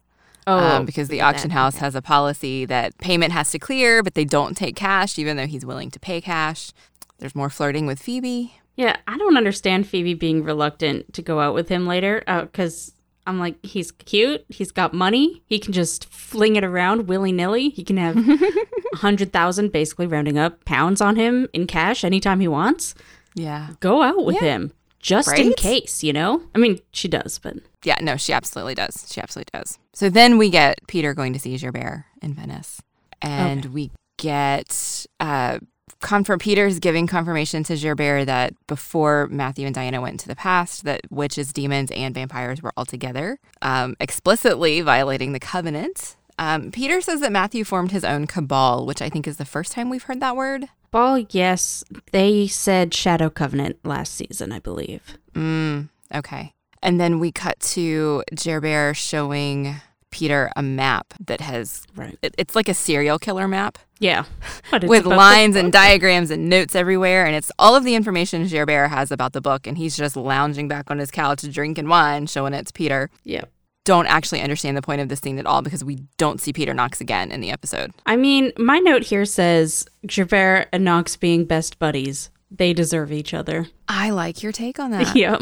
Oh, 0.47 0.58
um, 0.58 0.86
because 0.86 1.08
the 1.08 1.21
auction 1.21 1.49
that. 1.49 1.55
house 1.55 1.77
has 1.77 1.95
a 1.95 2.01
policy 2.01 2.65
that 2.65 2.97
payment 2.99 3.34
has 3.34 3.51
to 3.51 3.60
clear, 3.60 4.03
but 4.03 4.13
they 4.13 4.25
don't 4.25 4.55
take 4.55 4.75
cash, 4.75 5.17
even 5.17 5.38
though 5.38 5.47
he's 5.47 5.65
willing 5.65 5.89
to 5.91 5.99
pay 5.99 6.21
cash. 6.21 6.71
There's 7.17 7.36
more 7.36 7.49
flirting 7.49 7.86
with 7.88 7.99
Phoebe. 7.99 8.53
Yeah, 8.75 8.97
I 9.08 9.17
don't 9.17 9.38
understand 9.38 9.88
Phoebe 9.88 10.13
being 10.13 10.43
reluctant 10.43 11.13
to 11.13 11.21
go 11.21 11.39
out 11.39 11.53
with 11.53 11.69
him 11.69 11.88
later 11.88 12.21
because 12.27 12.93
I'm 13.25 13.39
like, 13.39 13.63
he's 13.65 13.91
cute. 13.91 14.45
He's 14.49 14.71
got 14.71 14.93
money. 14.93 15.41
He 15.47 15.60
can 15.60 15.73
just 15.73 16.05
fling 16.05 16.58
it 16.58 16.63
around 16.63 17.08
willy 17.08 17.31
nilly. 17.31 17.69
He 17.69 17.84
can 17.84 17.97
have 17.97 18.17
a 18.93 18.97
hundred 18.97 19.31
thousand, 19.34 19.71
basically 19.71 20.08
rounding 20.08 20.38
up, 20.38 20.63
pounds 20.65 21.01
on 21.01 21.15
him 21.15 21.47
in 21.53 21.67
cash 21.67 22.03
anytime 22.03 22.39
he 22.39 22.47
wants. 22.47 22.93
Yeah. 23.34 23.71
Go 23.79 24.03
out 24.03 24.25
with 24.25 24.39
him 24.39 24.73
just 25.06 25.38
in 25.38 25.54
case, 25.54 26.04
you 26.04 26.12
know. 26.13 26.41
I 26.56 26.58
mean, 26.58 26.80
she 26.91 27.08
does, 27.08 27.38
but 27.39 27.58
Yeah, 27.84 27.98
no, 28.02 28.18
she 28.18 28.34
absolutely 28.34 28.74
does. 28.74 29.08
She 29.12 29.22
absolutely 29.22 29.52
does. 29.54 29.78
So 29.94 30.10
then 30.10 30.38
we 30.38 30.50
get 30.50 30.80
Peter 30.88 31.13
going 31.13 31.34
to 31.34 31.39
see 31.39 31.58
Gerbert 31.58 32.06
in 32.22 32.34
Venice. 32.34 32.82
And 33.22 33.65
we 33.65 33.91
get 34.18 35.06
uh 35.20 35.60
confirm 36.02 36.39
Peter's 36.39 36.80
giving 36.80 37.08
confirmation 37.08 37.63
to 37.63 37.76
Gerbert 37.76 38.26
that 38.26 38.54
before 38.68 39.28
Matthew 39.32 39.65
and 39.65 39.76
Diana 39.76 40.02
went 40.02 40.13
into 40.13 40.28
the 40.28 40.36
past, 40.36 40.84
that 40.84 41.02
witches, 41.10 41.54
demons, 41.54 41.91
and 41.91 42.13
vampires 42.13 42.62
were 42.62 42.74
all 42.76 42.86
together, 42.86 43.39
um, 43.62 43.96
explicitly 44.00 44.82
violating 44.82 45.34
the 45.34 45.39
covenant. 45.39 46.15
Um, 46.38 46.72
Peter 46.72 47.00
says 47.00 47.22
that 47.22 47.32
Matthew 47.32 47.63
formed 47.63 47.91
his 47.91 48.04
own 48.04 48.28
cabal, 48.28 48.86
which 48.86 49.02
I 49.02 49.10
think 49.10 49.28
is 49.28 49.38
the 49.38 49.46
first 49.46 49.72
time 49.72 49.89
we've 49.89 50.04
heard 50.04 50.20
that 50.20 50.36
word. 50.36 50.65
Ball, 50.95 51.25
yes, 51.31 51.84
they 52.13 52.47
said 52.47 52.93
Shadow 52.93 53.29
Covenant 53.29 53.79
last 53.84 54.15
season, 54.15 54.53
I 54.53 54.60
believe. 54.60 55.17
Mm, 55.34 55.89
okay. 56.13 56.53
And 56.81 57.01
then 57.01 57.19
we 57.19 57.34
cut 57.34 57.60
to 57.75 58.23
Gerbert 58.34 58.95
showing 58.95 59.75
Peter 60.10 60.49
a 60.55 60.62
map 60.62 61.13
that 61.19 61.41
has 61.41 61.84
Right. 61.97 62.17
it, 62.21 62.34
it's 62.38 62.55
like 62.55 62.69
a 62.69 62.73
serial 62.73 63.19
killer 63.19 63.45
map 63.49 63.77
Yeah. 63.99 64.23
But 64.71 64.86
it's 64.86 64.89
with 64.89 65.05
lines 65.05 65.58
and 65.58 65.73
diagrams 65.73 66.31
and 66.31 66.47
notes 66.49 66.75
everywhere 66.75 67.25
and 67.25 67.36
it's 67.36 67.51
all 67.60 67.75
of 67.75 67.84
the 67.84 67.95
information 67.95 68.47
Gerbert 68.47 68.89
has 68.89 69.12
about 69.12 69.34
the 69.34 69.41
book 69.41 69.67
and 69.67 69.77
he's 69.77 69.97
just 69.97 70.15
lounging 70.15 70.69
back 70.69 70.89
on 70.89 70.99
his 70.99 71.12
couch 71.12 71.41
drinking 71.51 71.89
wine 71.89 72.27
showing 72.27 72.53
it 72.53 72.67
to 72.67 72.71
Peter. 72.73 73.10
Yeah. 73.25 73.43
Don't 73.86 74.08
actually 74.08 74.41
understand 74.41 74.76
the 74.76 74.82
point 74.82 75.00
of 75.00 75.10
this 75.10 75.19
scene 75.19 75.38
at 75.39 75.45
all 75.45 75.62
because 75.62 75.84
we 75.84 76.00
don't 76.17 76.41
see 76.41 76.52
Peter 76.52 76.74
Knox 76.74 77.00
again 77.00 77.32
in 77.32 77.39
the 77.39 77.52
episode. 77.52 77.93
I 78.06 78.15
mean, 78.15 78.52
my 78.58 78.80
note 78.80 79.04
here 79.04 79.26
says 79.26 79.86
Gerbert 80.06 80.67
and 80.74 80.84
Knox 80.84 81.15
being 81.15 81.45
best 81.45 81.80
buddies. 81.80 82.32
They 82.50 82.74
deserve 82.74 83.12
each 83.12 83.34
other. 83.34 83.67
I 83.88 84.10
like 84.10 84.41
your 84.41 84.52
take 84.52 84.80
on 84.80 84.91
that. 84.91 85.15
yeah. 85.15 85.38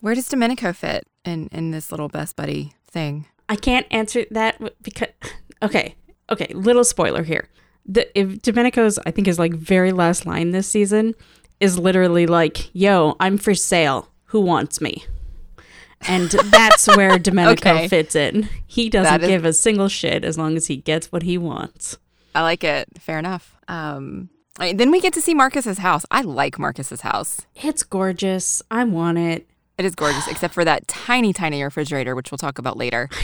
Where 0.00 0.14
does 0.14 0.28
Domenico 0.28 0.72
fit 0.72 1.06
in 1.24 1.48
in 1.48 1.70
this 1.70 1.90
little 1.90 2.08
best 2.08 2.36
buddy 2.36 2.74
thing? 2.86 3.26
I 3.48 3.56
can't 3.56 3.86
answer 3.90 4.26
that 4.30 4.60
because 4.82 5.08
okay, 5.62 5.94
okay, 6.30 6.52
little 6.54 6.84
spoiler 6.84 7.22
here. 7.22 7.48
The 7.86 8.06
if 8.18 8.42
Domenico's 8.42 8.98
I 9.06 9.10
think 9.10 9.26
his 9.26 9.38
like 9.38 9.54
very 9.54 9.92
last 9.92 10.26
line 10.26 10.50
this 10.50 10.68
season 10.68 11.14
is 11.60 11.78
literally 11.78 12.26
like, 12.26 12.70
"Yo, 12.74 13.16
I'm 13.18 13.38
for 13.38 13.54
sale. 13.54 14.10
Who 14.26 14.40
wants 14.40 14.80
me?" 14.80 15.04
And 16.02 16.30
that's 16.30 16.86
where 16.86 17.18
Domenico 17.18 17.70
Okay. 17.70 17.88
fits 17.88 18.14
in. 18.14 18.48
He 18.66 18.88
doesn't 18.88 19.22
is- 19.22 19.28
give 19.28 19.44
a 19.44 19.52
single 19.52 19.88
shit 19.88 20.24
as 20.24 20.38
long 20.38 20.56
as 20.56 20.66
he 20.68 20.76
gets 20.76 21.10
what 21.12 21.22
he 21.22 21.36
wants. 21.38 21.98
I 22.34 22.42
like 22.42 22.62
it. 22.64 22.88
Fair 23.00 23.18
enough. 23.18 23.56
Um, 23.68 24.30
then 24.58 24.90
we 24.90 25.00
get 25.00 25.12
to 25.14 25.20
see 25.20 25.34
Marcus's 25.34 25.78
house. 25.78 26.04
I 26.10 26.22
like 26.22 26.58
Marcus's 26.58 27.00
house. 27.02 27.40
It's 27.56 27.82
gorgeous. 27.82 28.62
I 28.70 28.84
want 28.84 29.18
it. 29.18 29.48
It 29.76 29.84
is 29.84 29.94
gorgeous, 29.94 30.26
except 30.28 30.54
for 30.54 30.64
that 30.64 30.88
tiny, 30.88 31.32
tiny 31.32 31.62
refrigerator, 31.62 32.14
which 32.16 32.30
we'll 32.30 32.38
talk 32.38 32.58
about 32.58 32.76
later. 32.76 33.08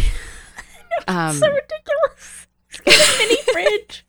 Um, 1.09 1.33
So 1.37 1.49
ridiculous. 1.49 2.47
It's 2.71 2.81
got 2.81 2.95
a 2.95 3.19
mini 3.19 3.37
fridge. 3.53 4.07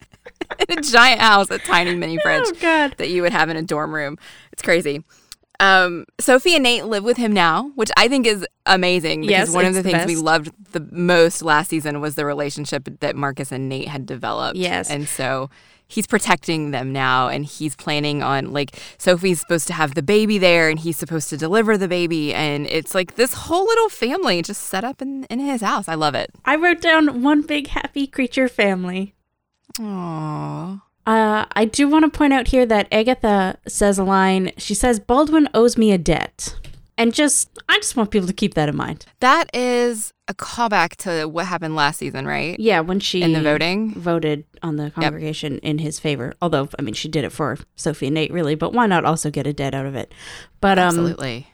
in 0.70 0.78
a 0.78 0.82
giant 0.82 1.20
house, 1.20 1.50
a 1.50 1.58
tiny 1.58 1.96
mini 1.96 2.20
fridge 2.20 2.44
Oh 2.46 2.52
god. 2.62 2.96
that 2.98 3.10
you 3.10 3.24
would 3.24 3.32
have 3.34 3.50
in 3.50 3.58
a 3.58 3.64
dorm 3.64 3.94
room. 3.94 4.18
It's 4.52 4.62
crazy. 4.62 5.04
Um, 5.60 6.06
Sophie 6.20 6.56
and 6.56 6.64
Nate 6.64 6.86
live 6.86 7.04
with 7.04 7.18
him 7.18 7.32
now, 7.32 7.72
which 7.76 7.92
I 7.98 8.08
think 8.08 8.26
is 8.28 8.46
amazing 8.66 9.22
because 9.22 9.32
Yes, 9.32 9.50
one 9.50 9.66
of 9.66 9.74
the 9.74 9.84
things 9.84 10.06
we 10.06 10.16
loved 10.16 10.52
the 10.72 10.88
most 10.92 11.42
last 11.42 11.70
season 11.70 12.02
was 12.02 12.16
the 12.16 12.26
relationship 12.26 12.88
that 13.00 13.16
Marcus 13.16 13.52
and 13.52 13.70
Nate 13.70 13.88
had 13.88 14.06
developed. 14.06 14.58
Yes. 14.58 14.90
And 14.90 15.08
so 15.08 15.50
he's 15.88 16.08
protecting 16.08 16.72
them 16.72 16.92
now 16.92 17.28
and 17.28 17.46
he's 17.46 17.76
planning 17.76 18.24
on 18.24 18.52
like 18.52 18.78
Sophie's 18.98 19.40
supposed 19.40 19.68
to 19.68 19.74
have 19.74 19.94
the 19.96 20.02
baby 20.02 20.38
there 20.38 20.70
and 20.70 20.80
he's 20.80 20.98
supposed 20.98 21.30
to 21.30 21.38
deliver 21.38 21.78
the 21.78 21.88
baby 21.88 22.34
and 22.34 22.68
it's 22.68 22.96
like 22.96 23.16
this 23.16 23.34
whole 23.34 23.66
little 23.66 23.90
family 23.90 24.42
just 24.42 24.64
set 24.64 24.84
up 24.84 25.02
in, 25.02 25.26
in 25.26 25.40
his 25.40 25.62
house. 25.62 25.88
I 25.88 25.96
love 25.96 26.16
it. 26.16 26.32
I 26.44 26.56
wrote 26.56 26.82
down 26.82 27.22
one 27.22 27.42
big 27.42 27.68
happy 27.68 28.08
creature 28.08 28.48
family. 28.48 29.14
Aww. 29.80 30.82
Uh, 31.06 31.46
I 31.52 31.66
do 31.66 31.88
want 31.88 32.06
to 32.12 32.18
point 32.18 32.34
out 32.34 32.48
here 32.48 32.66
that 32.66 32.88
Agatha 32.92 33.58
says 33.68 34.00
a 34.00 34.04
line. 34.04 34.52
She 34.58 34.74
says, 34.74 35.00
Baldwin 35.00 35.48
owes 35.54 35.78
me 35.78 35.92
a 35.92 35.98
debt. 35.98 36.56
And 36.98 37.14
just, 37.14 37.50
I 37.68 37.76
just 37.78 37.96
want 37.98 38.10
people 38.10 38.28
to 38.28 38.34
keep 38.34 38.54
that 38.54 38.70
in 38.70 38.76
mind. 38.76 39.06
That 39.20 39.50
is 39.54 40.14
a 40.30 40.34
callback 40.34 40.96
to 40.98 41.28
what 41.28 41.46
happened 41.46 41.76
last 41.76 41.98
season, 42.00 42.26
right? 42.26 42.58
Yeah, 42.60 42.80
when 42.80 43.00
she 43.02 43.22
In 43.22 43.34
the 43.34 43.42
voting. 43.42 43.94
voted 43.94 44.46
on 44.64 44.78
the 44.78 44.92
congregation 44.92 45.60
in 45.60 45.78
his 45.80 46.00
favor. 46.00 46.34
Although, 46.42 46.70
I 46.80 46.82
mean, 46.82 46.94
she 46.94 47.10
did 47.10 47.26
it 47.26 47.32
for 47.32 47.58
Sophie 47.76 48.08
and 48.08 48.14
Nate, 48.16 48.32
really, 48.32 48.56
but 48.56 48.72
why 48.74 48.88
not 48.88 49.04
also 49.04 49.30
get 49.30 49.46
a 49.46 49.52
debt 49.54 49.76
out 49.76 49.86
of 49.86 49.94
it? 49.94 50.14
But 50.62 50.80
um, 50.80 50.88
Absolutely. 50.88 51.48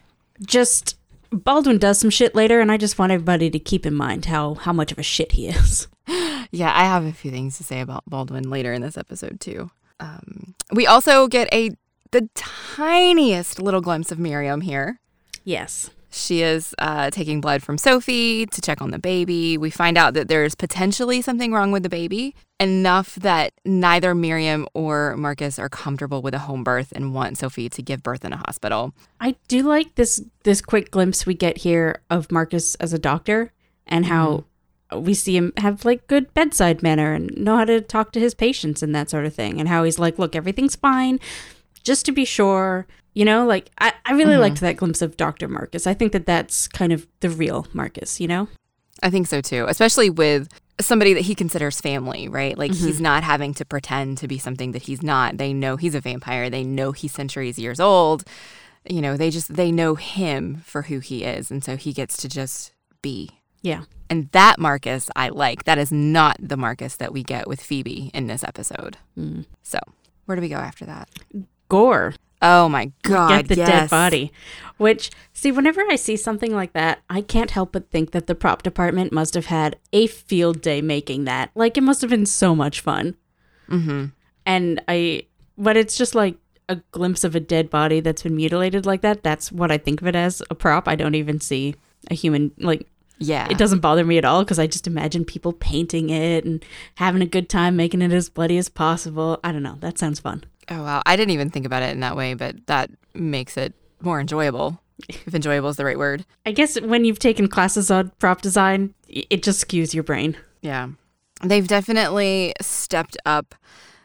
just 0.45 0.95
Baldwin 1.31 1.77
does 1.77 1.99
some 1.99 2.09
shit 2.09 2.35
later, 2.35 2.59
and 2.59 2.71
I 2.71 2.77
just 2.77 2.99
want 2.99 3.11
everybody 3.11 3.49
to 3.49 3.59
keep 3.59 3.85
in 3.85 3.93
mind 3.93 4.25
how 4.25 4.55
how 4.55 4.73
much 4.73 4.91
of 4.91 4.97
a 4.97 5.03
shit 5.03 5.33
he 5.33 5.47
is. 5.47 5.87
Yeah, 6.53 6.73
I 6.75 6.83
have 6.83 7.05
a 7.05 7.13
few 7.13 7.31
things 7.31 7.55
to 7.57 7.63
say 7.63 7.79
about 7.79 8.03
Baldwin 8.05 8.49
later 8.49 8.73
in 8.73 8.81
this 8.81 8.97
episode 8.97 9.39
too. 9.39 9.71
Um, 10.01 10.53
we 10.73 10.85
also 10.85 11.29
get 11.29 11.47
a 11.53 11.71
the 12.11 12.29
tiniest 12.35 13.61
little 13.61 13.79
glimpse 13.79 14.11
of 14.11 14.19
Miriam 14.19 14.59
here. 14.59 14.99
Yes. 15.45 15.91
She 16.11 16.41
is 16.41 16.75
uh, 16.77 17.09
taking 17.09 17.39
blood 17.39 17.63
from 17.63 17.77
Sophie 17.77 18.45
to 18.45 18.61
check 18.61 18.81
on 18.81 18.91
the 18.91 18.99
baby. 18.99 19.57
We 19.57 19.69
find 19.69 19.97
out 19.97 20.13
that 20.13 20.27
there's 20.27 20.55
potentially 20.55 21.21
something 21.21 21.53
wrong 21.53 21.71
with 21.71 21.83
the 21.83 21.89
baby, 21.89 22.35
enough 22.59 23.15
that 23.15 23.53
neither 23.65 24.13
Miriam 24.13 24.67
or 24.73 25.15
Marcus 25.15 25.57
are 25.57 25.69
comfortable 25.69 26.21
with 26.21 26.33
a 26.33 26.39
home 26.39 26.63
birth 26.63 26.91
and 26.93 27.13
want 27.13 27.37
Sophie 27.37 27.69
to 27.69 27.81
give 27.81 28.03
birth 28.03 28.25
in 28.25 28.33
a 28.33 28.37
hospital. 28.37 28.93
I 29.21 29.35
do 29.47 29.63
like 29.63 29.95
this 29.95 30.21
this 30.43 30.61
quick 30.61 30.91
glimpse 30.91 31.25
we 31.25 31.33
get 31.33 31.59
here 31.59 32.01
of 32.09 32.31
Marcus 32.31 32.75
as 32.75 32.91
a 32.91 32.99
doctor 32.99 33.53
and 33.87 34.05
how 34.05 34.45
we 34.95 35.13
see 35.13 35.37
him 35.37 35.53
have 35.57 35.85
like 35.85 36.07
good 36.07 36.33
bedside 36.33 36.83
manner 36.83 37.13
and 37.13 37.35
know 37.37 37.55
how 37.55 37.65
to 37.65 37.79
talk 37.79 38.11
to 38.11 38.19
his 38.19 38.33
patients 38.33 38.83
and 38.83 38.93
that 38.93 39.09
sort 39.09 39.25
of 39.25 39.33
thing 39.33 39.59
and 39.59 39.69
how 39.69 39.83
he's 39.83 39.99
like 39.99 40.19
look 40.19 40.35
everything's 40.35 40.75
fine 40.75 41.19
just 41.83 42.05
to 42.05 42.11
be 42.11 42.25
sure 42.25 42.85
you 43.13 43.25
know 43.25 43.45
like 43.45 43.69
I, 43.77 43.93
I 44.05 44.13
really 44.13 44.33
mm-hmm. 44.33 44.41
liked 44.41 44.61
that 44.61 44.77
glimpse 44.77 45.01
of 45.01 45.17
Dr. 45.17 45.47
Marcus 45.47 45.87
I 45.87 45.93
think 45.93 46.11
that 46.13 46.25
that's 46.25 46.67
kind 46.67 46.93
of 46.93 47.07
the 47.19 47.29
real 47.29 47.67
Marcus 47.73 48.19
you 48.19 48.27
know 48.27 48.47
I 49.01 49.09
think 49.09 49.27
so 49.27 49.41
too, 49.41 49.65
especially 49.67 50.09
with 50.09 50.47
somebody 50.79 51.13
that 51.13 51.21
he 51.21 51.35
considers 51.35 51.81
family, 51.81 52.27
right? 52.27 52.57
Like 52.57 52.71
he's 52.71 52.95
mm-hmm. 52.95 53.03
not 53.03 53.23
having 53.23 53.53
to 53.55 53.65
pretend 53.65 54.17
to 54.19 54.27
be 54.27 54.37
something 54.37 54.71
that 54.71 54.83
he's 54.83 55.01
not. 55.01 55.37
They 55.37 55.53
know 55.53 55.77
he's 55.77 55.95
a 55.95 56.01
vampire. 56.01 56.49
They 56.49 56.63
know 56.63 56.91
he's 56.91 57.11
centuries 57.11 57.59
years 57.59 57.79
old. 57.79 58.23
You 58.89 59.01
know, 59.01 59.17
they 59.17 59.29
just 59.29 59.53
they 59.55 59.71
know 59.71 59.95
him 59.95 60.63
for 60.65 60.83
who 60.83 60.99
he 60.99 61.23
is, 61.23 61.51
and 61.51 61.63
so 61.63 61.77
he 61.77 61.93
gets 61.93 62.17
to 62.17 62.29
just 62.29 62.73
be. 63.01 63.29
yeah 63.61 63.83
And 64.09 64.29
that 64.31 64.59
Marcus 64.59 65.09
I 65.15 65.29
like. 65.29 65.65
That 65.65 65.77
is 65.77 65.91
not 65.91 66.37
the 66.39 66.57
Marcus 66.57 66.95
that 66.97 67.13
we 67.13 67.23
get 67.23 67.47
with 67.47 67.61
Phoebe 67.61 68.09
in 68.13 68.27
this 68.27 68.43
episode. 68.43 68.97
Mm. 69.17 69.45
So, 69.61 69.79
where 70.25 70.35
do 70.35 70.41
we 70.41 70.49
go 70.49 70.55
after 70.55 70.85
that? 70.85 71.09
gore 71.69 72.13
Oh 72.41 72.67
my 72.69 72.91
god, 73.03 73.29
get 73.29 73.47
the 73.47 73.55
dead 73.55 73.89
body. 73.89 74.31
Which, 74.77 75.11
see, 75.31 75.51
whenever 75.51 75.81
I 75.89 75.95
see 75.95 76.17
something 76.17 76.55
like 76.55 76.73
that, 76.73 77.03
I 77.07 77.21
can't 77.21 77.51
help 77.51 77.71
but 77.73 77.91
think 77.91 78.11
that 78.11 78.25
the 78.25 78.33
prop 78.33 78.63
department 78.63 79.11
must 79.11 79.35
have 79.35 79.45
had 79.45 79.77
a 79.93 80.07
field 80.07 80.59
day 80.61 80.81
making 80.81 81.25
that. 81.25 81.51
Like, 81.53 81.77
it 81.77 81.81
must 81.83 82.01
have 82.01 82.09
been 82.09 82.25
so 82.25 82.55
much 82.55 82.81
fun. 82.81 83.15
Mm-hmm. 83.69 84.05
And 84.47 84.81
I, 84.87 85.27
but 85.55 85.77
it's 85.77 85.95
just 85.95 86.15
like 86.15 86.35
a 86.67 86.77
glimpse 86.91 87.23
of 87.23 87.35
a 87.35 87.39
dead 87.39 87.69
body 87.69 87.99
that's 87.99 88.23
been 88.23 88.35
mutilated 88.35 88.87
like 88.87 89.01
that. 89.01 89.21
That's 89.21 89.51
what 89.51 89.69
I 89.71 89.77
think 89.77 90.01
of 90.01 90.07
it 90.07 90.15
as 90.15 90.41
a 90.49 90.55
prop. 90.55 90.87
I 90.87 90.95
don't 90.95 91.15
even 91.15 91.39
see 91.39 91.75
a 92.09 92.15
human, 92.15 92.51
like, 92.57 92.87
Yeah. 93.19 93.47
it 93.51 93.59
doesn't 93.59 93.81
bother 93.81 94.03
me 94.03 94.17
at 94.17 94.25
all 94.25 94.43
because 94.43 94.57
I 94.57 94.65
just 94.65 94.87
imagine 94.87 95.25
people 95.25 95.53
painting 95.53 96.09
it 96.09 96.43
and 96.43 96.65
having 96.95 97.21
a 97.21 97.27
good 97.27 97.49
time 97.49 97.75
making 97.75 98.01
it 98.01 98.11
as 98.11 98.29
bloody 98.29 98.57
as 98.57 98.67
possible. 98.67 99.39
I 99.43 99.51
don't 99.51 99.61
know. 99.61 99.77
That 99.79 99.99
sounds 99.99 100.19
fun. 100.19 100.43
Oh 100.71 100.83
wow, 100.83 101.01
I 101.05 101.15
didn't 101.15 101.31
even 101.31 101.49
think 101.49 101.65
about 101.65 101.83
it 101.83 101.89
in 101.91 101.99
that 101.99 102.15
way, 102.15 102.33
but 102.33 102.65
that 102.67 102.89
makes 103.13 103.57
it 103.57 103.73
more 104.01 104.19
enjoyable. 104.19 104.81
If 105.09 105.33
enjoyable 105.33 105.69
is 105.69 105.77
the 105.77 105.85
right 105.85 105.97
word. 105.97 106.25
I 106.45 106.51
guess 106.51 106.79
when 106.79 107.05
you've 107.05 107.17
taken 107.19 107.47
classes 107.47 107.89
on 107.89 108.11
prop 108.19 108.41
design, 108.41 108.93
it 109.07 109.41
just 109.43 109.67
skews 109.67 109.93
your 109.95 110.03
brain. 110.03 110.37
Yeah. 110.61 110.89
They've 111.43 111.67
definitely 111.67 112.53
stepped 112.61 113.17
up 113.25 113.55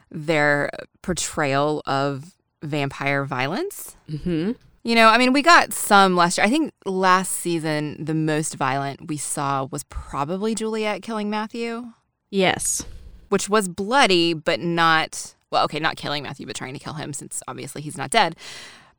their 0.09 0.71
portrayal 1.03 1.83
of 1.85 2.35
vampire 2.63 3.25
violence. 3.25 3.95
hmm 4.09 4.53
You 4.83 4.95
know, 4.95 5.07
I 5.09 5.19
mean, 5.19 5.33
we 5.33 5.43
got 5.43 5.71
some 5.71 6.15
last 6.15 6.37
year. 6.39 6.47
I 6.47 6.49
think 6.49 6.73
last 6.85 7.31
season, 7.31 8.03
the 8.03 8.15
most 8.15 8.55
violent 8.55 9.07
we 9.07 9.17
saw 9.17 9.65
was 9.65 9.83
probably 9.83 10.55
Juliette 10.55 11.03
killing 11.03 11.29
Matthew, 11.29 11.91
Yes. 12.31 12.83
which 13.29 13.47
was 13.49 13.67
bloody, 13.69 14.33
but 14.33 14.59
not, 14.61 15.35
well, 15.51 15.63
okay, 15.65 15.79
not 15.79 15.95
killing 15.95 16.23
Matthew, 16.23 16.45
but 16.45 16.55
trying 16.55 16.73
to 16.73 16.79
kill 16.79 16.93
him 16.93 17.13
since 17.13 17.41
obviously 17.47 17.81
he's 17.81 17.97
not 17.97 18.09
dead. 18.09 18.35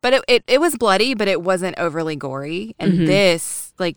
But 0.00 0.14
it, 0.14 0.24
it, 0.28 0.44
it 0.46 0.60
was 0.60 0.76
bloody, 0.76 1.14
but 1.14 1.28
it 1.28 1.42
wasn't 1.42 1.76
overly 1.78 2.16
gory. 2.16 2.74
And 2.78 3.00
Mhm. 3.00 3.06
this, 3.06 3.72
like, 3.78 3.96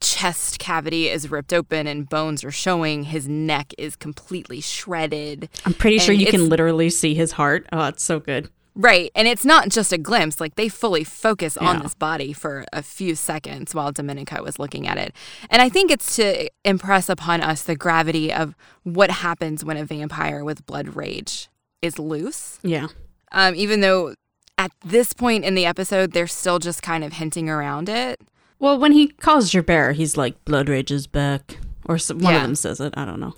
chest 0.00 0.58
cavity 0.58 1.08
is 1.08 1.30
ripped 1.30 1.52
open 1.52 1.86
and 1.86 2.08
bones 2.08 2.44
are 2.44 2.50
showing. 2.50 3.04
His 3.04 3.28
neck 3.28 3.72
is 3.78 3.96
completely 3.96 4.60
shredded. 4.60 5.48
I'm 5.64 5.72
pretty 5.72 5.98
sure 5.98 6.14
you 6.14 6.26
can 6.26 6.48
literally 6.48 6.90
see 6.90 7.14
his 7.14 7.32
heart. 7.32 7.66
Oh, 7.72 7.86
it's 7.86 8.02
so 8.02 8.20
good. 8.20 8.50
Right. 8.74 9.10
And 9.14 9.26
it's 9.26 9.46
not 9.46 9.70
just 9.70 9.90
a 9.94 9.96
glimpse. 9.96 10.38
Like 10.38 10.56
they 10.56 10.68
fully 10.68 11.02
focus 11.02 11.56
on 11.56 11.78
this 11.82 11.94
body 11.94 12.34
for 12.34 12.66
a 12.74 12.82
few 12.82 13.14
seconds 13.14 13.74
while 13.74 13.90
Domenico 13.90 14.42
was 14.42 14.58
looking 14.58 14.86
at 14.86 14.98
it. 14.98 15.14
And 15.48 15.62
I 15.62 15.70
think 15.70 15.90
it's 15.90 16.14
to 16.16 16.50
impress 16.62 17.08
upon 17.08 17.40
us 17.40 17.62
the 17.62 17.74
gravity 17.74 18.30
of 18.30 18.54
what 18.82 19.10
happens 19.10 19.64
when 19.64 19.78
a 19.78 19.86
vampire 19.86 20.44
with 20.44 20.66
blood 20.66 20.94
rage 20.94 21.48
is 21.82 21.98
loose. 21.98 22.58
Yeah. 22.62 22.88
Um, 23.32 23.54
even 23.54 23.80
though 23.80 24.14
at 24.58 24.70
this 24.84 25.12
point 25.12 25.44
in 25.44 25.54
the 25.54 25.66
episode, 25.66 26.12
they're 26.12 26.26
still 26.26 26.58
just 26.58 26.82
kind 26.82 27.04
of 27.04 27.14
hinting 27.14 27.48
around 27.50 27.88
it. 27.88 28.20
Well, 28.58 28.78
when 28.78 28.92
he 28.92 29.08
calls 29.08 29.50
Gerbert, 29.52 29.96
he's 29.96 30.16
like, 30.16 30.42
"Blood 30.44 30.68
rage 30.68 30.90
is 30.90 31.06
back," 31.06 31.58
or 31.84 31.98
some, 31.98 32.18
one 32.20 32.34
of 32.34 32.42
them 32.42 32.54
says 32.54 32.80
it. 32.80 32.94
I 32.96 33.04
don't 33.04 33.20
know. 33.20 33.34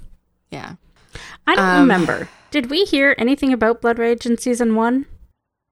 Yeah. 0.50 0.74
I 1.46 1.54
don't 1.56 1.64
Um, 1.64 1.80
remember. 1.80 2.28
Did 2.50 2.70
we 2.70 2.84
hear 2.84 3.14
anything 3.18 3.52
about 3.52 3.80
blood 3.80 3.98
rage 3.98 4.24
in 4.26 4.38
season 4.38 4.74
one? 4.74 5.06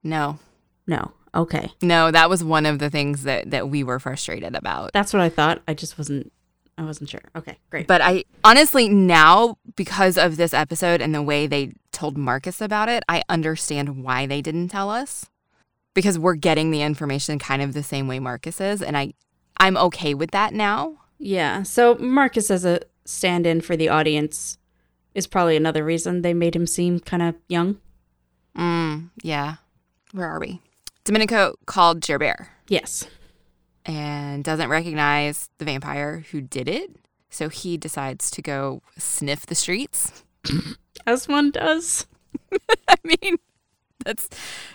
No. 0.03 0.39
No. 0.87 1.13
Okay, 1.35 1.71
No, 1.83 2.11
that 2.11 2.31
was 2.31 2.43
one 2.43 2.65
of 2.65 2.79
the 2.79 2.89
things 2.89 3.25
that, 3.25 3.51
that 3.51 3.69
we 3.69 3.85
were 3.85 3.99
frustrated 3.99 4.55
about. 4.57 4.93
that's 4.95 5.13
what 5.13 5.21
I 5.21 5.29
thought. 5.29 5.61
I 5.69 5.75
just 5.75 5.99
wasn't. 5.99 6.33
I 6.79 6.85
wasn't 6.85 7.11
sure. 7.11 7.23
Okay, 7.35 7.59
great. 7.71 7.87
But 7.87 8.03
I 8.03 8.25
honestly 8.45 8.89
now, 8.89 9.57
because 9.77 10.19
of 10.19 10.37
this 10.37 10.53
episode 10.53 11.01
and 11.01 11.15
the 11.15 11.23
way 11.23 11.47
they 11.47 11.73
told 11.93 12.19
Marcus 12.19 12.61
about 12.61 12.89
it, 12.89 13.03
I 13.09 13.23
understand 13.29 14.05
why 14.05 14.27
they 14.27 14.43
didn't 14.43 14.69
tell 14.69 14.91
us. 14.91 15.27
Because 15.95 16.19
we're 16.19 16.35
getting 16.35 16.71
the 16.71 16.83
information 16.83 17.39
kind 17.39 17.63
of 17.63 17.73
the 17.73 17.83
same 17.83 18.07
way 18.07 18.19
Marcus 18.19 18.61
is, 18.61 18.83
and 18.83 18.97
I 18.97 19.15
I'm 19.59 19.77
okay 19.79 20.13
with 20.13 20.33
that 20.33 20.53
now. 20.53 20.99
Yeah. 21.19 21.63
So 21.63 21.95
Marcus 21.95 22.51
as 22.51 22.67
a 22.67 22.81
stand-in 23.07 23.63
for 23.63 23.77
the 23.77 23.89
audience 23.89 24.59
is 25.15 25.27
probably 25.27 25.57
another 25.57 25.83
reason 25.83 26.21
they 26.21 26.35
made 26.35 26.55
him 26.55 26.67
seem 26.67 27.01
kind 27.01 27.23
of 27.23 27.37
young. 27.49 27.79
Mm, 28.57 29.11
yeah. 29.23 29.57
Where 30.13 30.27
are 30.27 30.39
we? 30.39 30.61
Domenico 31.05 31.55
called 31.67 32.01
Gerbert 32.01 32.49
Yes. 32.69 33.07
And 33.87 34.43
doesn't 34.45 34.69
recognize 34.69 35.49
the 35.59 35.65
vampire 35.65 36.25
who 36.33 36.41
did 36.41 36.69
it. 36.69 36.91
So 37.31 37.49
he 37.49 37.77
decides 37.77 38.31
to 38.33 38.43
go 38.43 38.83
sniff 38.99 39.47
the 39.47 39.55
streets. 39.55 40.25
As 41.07 41.29
one 41.29 41.51
does. 41.51 42.07
I 42.89 42.97
mean, 43.05 43.37
that's 44.05 44.29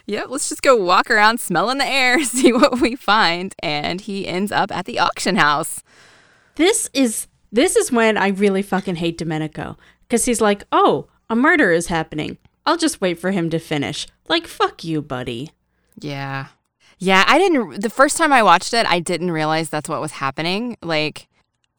yeah. 0.05 0.25
Let's 0.27 0.49
just 0.49 0.61
go 0.61 0.75
walk 0.75 1.09
around, 1.09 1.39
smelling 1.39 1.77
the 1.77 1.87
air, 1.87 2.23
see 2.23 2.53
what 2.53 2.79
we 2.79 2.95
find, 2.95 3.53
and 3.61 4.01
he 4.01 4.27
ends 4.27 4.51
up 4.51 4.71
at 4.71 4.85
the 4.85 4.99
auction 4.99 5.35
house. 5.35 5.83
This 6.55 6.89
is 6.93 7.27
this 7.51 7.75
is 7.75 7.91
when 7.91 8.17
I 8.17 8.29
really 8.29 8.61
fucking 8.61 8.95
hate 8.95 9.17
Domenico 9.17 9.77
because 10.07 10.25
he's 10.25 10.41
like, 10.41 10.63
"Oh, 10.71 11.07
a 11.29 11.35
murder 11.35 11.71
is 11.71 11.87
happening. 11.87 12.37
I'll 12.65 12.77
just 12.77 13.01
wait 13.01 13.19
for 13.19 13.31
him 13.31 13.49
to 13.49 13.59
finish." 13.59 14.07
Like, 14.27 14.47
fuck 14.47 14.83
you, 14.83 15.01
buddy. 15.01 15.51
Yeah, 15.99 16.47
yeah. 17.01 17.25
I 17.27 17.37
didn't. 17.37 17.81
The 17.81 17.89
first 17.89 18.15
time 18.15 18.31
I 18.31 18.43
watched 18.43 18.73
it, 18.73 18.85
I 18.85 18.99
didn't 18.99 19.31
realize 19.31 19.69
that's 19.69 19.89
what 19.89 19.99
was 19.99 20.11
happening. 20.13 20.77
Like 20.81 21.27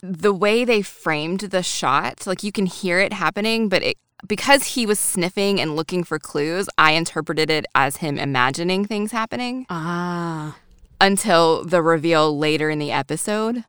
the 0.03 0.35
way 0.35 0.65
they 0.65 0.83
framed 0.83 1.41
the 1.41 1.63
shot, 1.63 2.27
like 2.27 2.43
you 2.43 2.53
can 2.53 2.67
hear 2.67 2.99
it 2.99 3.13
happening, 3.15 3.69
but 3.69 3.83
it 3.83 3.97
because 4.27 4.75
he 4.75 4.85
was 4.85 5.01
sniffing 5.01 5.61
and 5.61 5.75
looking 5.75 6.05
for 6.05 6.19
clues, 6.19 6.69
I 6.77 6.93
interpreted 6.93 7.51
it 7.51 7.67
as 7.75 7.97
him 7.97 8.19
imagining 8.19 8.85
things 8.85 9.13
happening. 9.13 9.67
Ah, 9.71 10.57
until 11.01 11.65
the 11.65 11.83
reveal 11.83 12.39
later 12.39 12.71
in 12.71 12.79
the 12.79 12.93
episode 12.93 13.65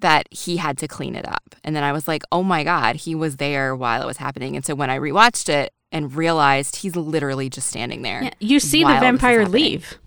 that 0.00 0.26
he 0.32 0.56
had 0.56 0.78
to 0.78 0.88
clean 0.88 1.14
it 1.14 1.28
up. 1.28 1.54
And 1.64 1.74
then 1.76 1.82
I 1.84 1.92
was 1.92 2.08
like, 2.08 2.22
oh 2.32 2.42
my 2.42 2.64
God, 2.64 2.96
he 2.96 3.14
was 3.14 3.36
there 3.36 3.74
while 3.74 4.02
it 4.02 4.06
was 4.06 4.16
happening. 4.18 4.56
And 4.56 4.64
so 4.64 4.74
when 4.74 4.90
I 4.90 4.98
rewatched 4.98 5.48
it 5.48 5.72
and 5.90 6.14
realized 6.14 6.76
he's 6.76 6.96
literally 6.96 7.50
just 7.50 7.68
standing 7.68 8.02
there. 8.02 8.22
yeah. 8.22 8.30
You 8.38 8.60
see 8.60 8.84
the 8.84 8.98
vampire 9.00 9.46
leave. 9.46 9.98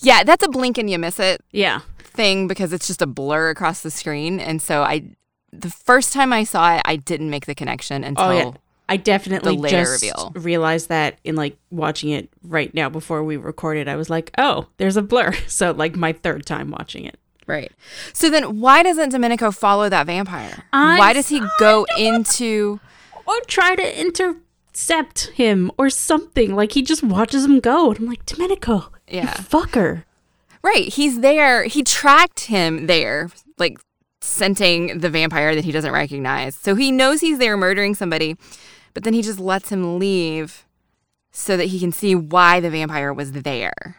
Yeah, 0.00 0.24
that's 0.24 0.44
a 0.44 0.48
blink 0.48 0.78
and 0.78 0.88
you 0.90 0.98
miss 0.98 1.18
it 1.20 1.42
Yeah. 1.52 1.80
thing 2.02 2.46
because 2.48 2.72
it's 2.72 2.86
just 2.86 3.02
a 3.02 3.06
blur 3.06 3.50
across 3.50 3.82
the 3.82 3.90
screen. 3.90 4.40
And 4.40 4.60
so 4.62 4.82
I, 4.82 5.04
the 5.52 5.70
first 5.70 6.12
time 6.12 6.32
I 6.32 6.44
saw 6.44 6.76
it, 6.76 6.82
I 6.84 6.96
didn't 6.96 7.30
make 7.30 7.46
the 7.46 7.54
connection 7.54 8.04
oh, 8.04 8.08
until. 8.08 8.24
Oh 8.24 8.30
yeah. 8.32 8.50
I 8.88 8.96
definitely 8.98 9.56
later 9.56 9.84
just 9.84 10.02
reveal. 10.02 10.32
realized 10.34 10.88
that 10.90 11.18
in 11.24 11.34
like 11.34 11.56
watching 11.70 12.10
it 12.10 12.28
right 12.42 12.74
now 12.74 12.90
before 12.90 13.24
we 13.24 13.38
recorded. 13.38 13.88
I 13.88 13.96
was 13.96 14.10
like, 14.10 14.30
"Oh, 14.36 14.66
there's 14.76 14.98
a 14.98 15.02
blur." 15.02 15.32
So 15.46 15.70
like 15.70 15.96
my 15.96 16.12
third 16.12 16.44
time 16.44 16.70
watching 16.70 17.06
it. 17.06 17.18
Right. 17.46 17.72
So 18.12 18.28
then 18.28 18.60
why 18.60 18.82
doesn't 18.82 19.10
Domenico 19.10 19.50
follow 19.50 19.88
that 19.88 20.06
vampire? 20.06 20.64
I- 20.74 20.98
why 20.98 21.12
does 21.14 21.28
he 21.28 21.40
go 21.58 21.86
into. 21.96 22.80
Or 23.24 23.40
try 23.46 23.76
to 23.76 24.00
intercept 24.00 25.28
him 25.28 25.70
or 25.78 25.88
something. 25.88 26.54
Like 26.54 26.72
he 26.72 26.82
just 26.82 27.02
watches 27.02 27.44
him 27.46 27.60
go. 27.60 27.92
And 27.92 28.00
I'm 28.00 28.06
like, 28.06 28.26
"Domenico, 28.26 28.90
Yeah. 29.12 29.34
fucker." 29.34 30.04
Right. 30.62 30.88
He's 30.88 31.20
there. 31.20 31.64
He 31.64 31.82
tracked 31.82 32.40
him 32.46 32.86
there, 32.86 33.30
like 33.58 33.78
scenting 34.20 35.00
the 35.00 35.10
vampire 35.10 35.54
that 35.54 35.64
he 35.64 35.72
doesn't 35.72 35.92
recognize. 35.92 36.54
So 36.54 36.74
he 36.74 36.92
knows 36.92 37.20
he's 37.20 37.38
there 37.38 37.56
murdering 37.56 37.94
somebody, 37.94 38.36
but 38.94 39.02
then 39.02 39.14
he 39.14 39.22
just 39.22 39.40
lets 39.40 39.70
him 39.70 39.98
leave 39.98 40.64
so 41.32 41.56
that 41.56 41.66
he 41.66 41.80
can 41.80 41.92
see 41.92 42.14
why 42.14 42.60
the 42.60 42.70
vampire 42.70 43.12
was 43.12 43.32
there. 43.32 43.96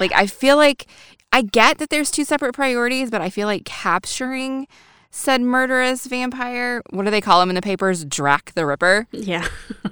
Like, 0.00 0.12
I 0.12 0.26
feel 0.26 0.56
like 0.56 0.86
I 1.32 1.42
get 1.42 1.78
that 1.78 1.90
there's 1.90 2.10
two 2.10 2.24
separate 2.24 2.54
priorities, 2.54 3.10
but 3.10 3.20
I 3.20 3.30
feel 3.30 3.46
like 3.46 3.64
capturing 3.64 4.66
said 5.14 5.40
murderous 5.42 6.06
vampire, 6.06 6.82
what 6.90 7.04
do 7.04 7.10
they 7.10 7.20
call 7.20 7.40
him 7.42 7.50
in 7.50 7.54
the 7.54 7.62
papers? 7.62 8.04
Drac 8.04 8.52
the 8.54 8.64
Ripper, 8.66 9.06
Yeah. 9.12 9.46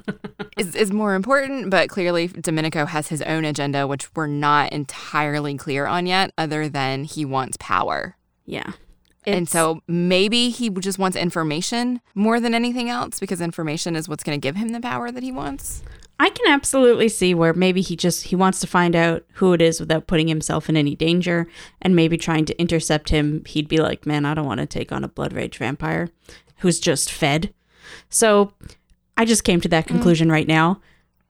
is, 0.56 0.74
is 0.74 0.90
more 0.90 1.14
important. 1.14 1.70
But 1.70 1.88
clearly, 1.90 2.26
Domenico 2.28 2.86
has 2.86 3.08
his 3.08 3.20
own 3.22 3.44
agenda, 3.44 3.86
which 3.86 4.12
we're 4.16 4.26
not 4.26 4.72
entirely 4.72 5.56
clear 5.56 5.86
on 5.86 6.06
yet, 6.06 6.32
other 6.38 6.68
than 6.68 7.04
he 7.04 7.24
wants 7.24 7.56
power. 7.60 8.16
yeah. 8.46 8.72
and 9.26 9.46
so 9.48 9.82
maybe 9.86 10.48
he 10.48 10.70
just 10.70 10.98
wants 10.98 11.16
information 11.16 12.00
more 12.14 12.40
than 12.40 12.54
anything 12.54 12.88
else 12.88 13.20
because 13.20 13.42
information 13.42 13.94
is 13.94 14.08
what's 14.08 14.24
going 14.24 14.40
to 14.40 14.42
give 14.42 14.56
him 14.56 14.68
the 14.70 14.80
power 14.80 15.12
that 15.12 15.22
he 15.22 15.30
wants. 15.30 15.82
I 16.20 16.28
can 16.28 16.52
absolutely 16.52 17.08
see 17.08 17.32
where 17.32 17.54
maybe 17.54 17.80
he 17.80 17.96
just 17.96 18.24
he 18.24 18.36
wants 18.36 18.60
to 18.60 18.66
find 18.66 18.94
out 18.94 19.24
who 19.34 19.54
it 19.54 19.62
is 19.62 19.80
without 19.80 20.06
putting 20.06 20.28
himself 20.28 20.68
in 20.68 20.76
any 20.76 20.94
danger 20.94 21.48
and 21.80 21.96
maybe 21.96 22.18
trying 22.18 22.44
to 22.44 22.60
intercept 22.60 23.08
him. 23.08 23.42
He'd 23.46 23.68
be 23.68 23.78
like 23.78 24.04
man 24.04 24.26
I 24.26 24.34
don't 24.34 24.44
want 24.44 24.60
to 24.60 24.66
take 24.66 24.92
on 24.92 25.02
a 25.02 25.08
blood 25.08 25.32
rage 25.32 25.56
vampire 25.56 26.10
who's 26.58 26.78
just 26.78 27.10
fed. 27.10 27.54
So 28.10 28.52
I 29.16 29.24
just 29.24 29.44
came 29.44 29.62
to 29.62 29.68
that 29.70 29.86
mm. 29.86 29.88
conclusion 29.88 30.30
right 30.30 30.46
now 30.46 30.82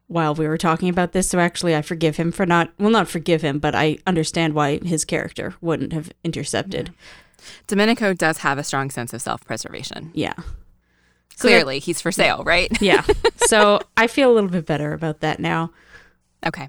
while 0.08 0.34
we 0.34 0.48
were 0.48 0.58
talking 0.58 0.88
about 0.88 1.12
this. 1.12 1.28
So 1.28 1.38
actually 1.38 1.76
I 1.76 1.82
forgive 1.82 2.16
him 2.16 2.32
for 2.32 2.44
not 2.44 2.72
well 2.76 2.90
not 2.90 3.06
forgive 3.06 3.42
him 3.42 3.60
but 3.60 3.76
I 3.76 3.98
understand 4.08 4.54
why 4.54 4.78
his 4.78 5.04
character 5.04 5.54
wouldn't 5.60 5.92
have 5.92 6.10
intercepted. 6.24 6.92
Domenico 7.68 8.12
does 8.12 8.38
have 8.38 8.58
a 8.58 8.64
strong 8.64 8.90
sense 8.90 9.12
of 9.12 9.22
self 9.22 9.44
preservation. 9.44 10.10
yeah 10.14 10.34
So 11.40 11.48
that- 11.48 11.54
Clearly, 11.54 11.78
he's 11.78 12.00
for 12.00 12.12
sale, 12.12 12.42
right? 12.44 12.70
yeah 12.82 13.02
so 13.46 13.80
I 13.96 14.06
feel 14.06 14.30
a 14.30 14.34
little 14.34 14.50
bit 14.50 14.66
better 14.66 14.92
about 14.92 15.20
that 15.20 15.40
now 15.40 15.70
okay. 16.46 16.68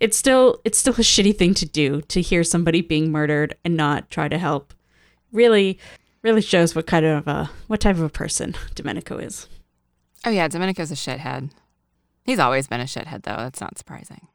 it's 0.00 0.16
still 0.16 0.60
it's 0.64 0.78
still 0.78 0.94
a 0.94 0.98
shitty 0.98 1.36
thing 1.36 1.54
to 1.54 1.66
do 1.66 2.00
to 2.02 2.20
hear 2.20 2.44
somebody 2.44 2.80
being 2.80 3.10
murdered 3.10 3.56
and 3.64 3.76
not 3.76 4.10
try 4.10 4.28
to 4.28 4.38
help. 4.38 4.74
Really, 5.32 5.78
really 6.22 6.40
shows 6.40 6.74
what 6.74 6.86
kind 6.86 7.04
of 7.04 7.26
a 7.26 7.50
what 7.66 7.80
type 7.80 7.96
of 7.96 8.02
a 8.02 8.08
person 8.08 8.54
Domenico 8.74 9.18
is. 9.18 9.48
Oh, 10.24 10.30
yeah. 10.30 10.48
Domenico's 10.48 10.90
a 10.90 10.94
shithead. 10.94 11.50
He's 12.24 12.38
always 12.38 12.66
been 12.66 12.80
a 12.80 12.84
shithead, 12.84 13.22
though. 13.22 13.36
That's 13.36 13.60
not 13.60 13.76
surprising. 13.78 14.28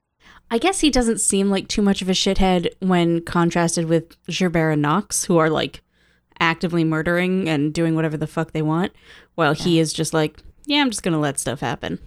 I 0.51 0.57
guess 0.57 0.79
he 0.81 0.89
doesn't 0.89 1.19
seem 1.19 1.49
like 1.49 1.67
too 1.67 1.81
much 1.81 2.01
of 2.01 2.09
a 2.09 2.13
shithead 2.13 2.69
when 2.79 3.21
contrasted 3.23 3.85
with 3.85 4.15
Gerbert 4.27 4.73
and 4.73 4.81
Knox, 4.81 5.25
who 5.25 5.37
are 5.37 5.49
like 5.49 5.81
actively 6.39 6.83
murdering 6.83 7.49
and 7.49 7.73
doing 7.73 7.95
whatever 7.95 8.17
the 8.17 8.27
fuck 8.27 8.51
they 8.51 8.61
want, 8.61 8.93
while 9.35 9.53
he 9.53 9.79
is 9.79 9.93
just 9.93 10.13
like, 10.13 10.39
yeah, 10.65 10.81
I'm 10.81 10.89
just 10.89 11.03
gonna 11.03 11.19
let 11.19 11.39
stuff 11.39 11.59
happen. 11.59 11.99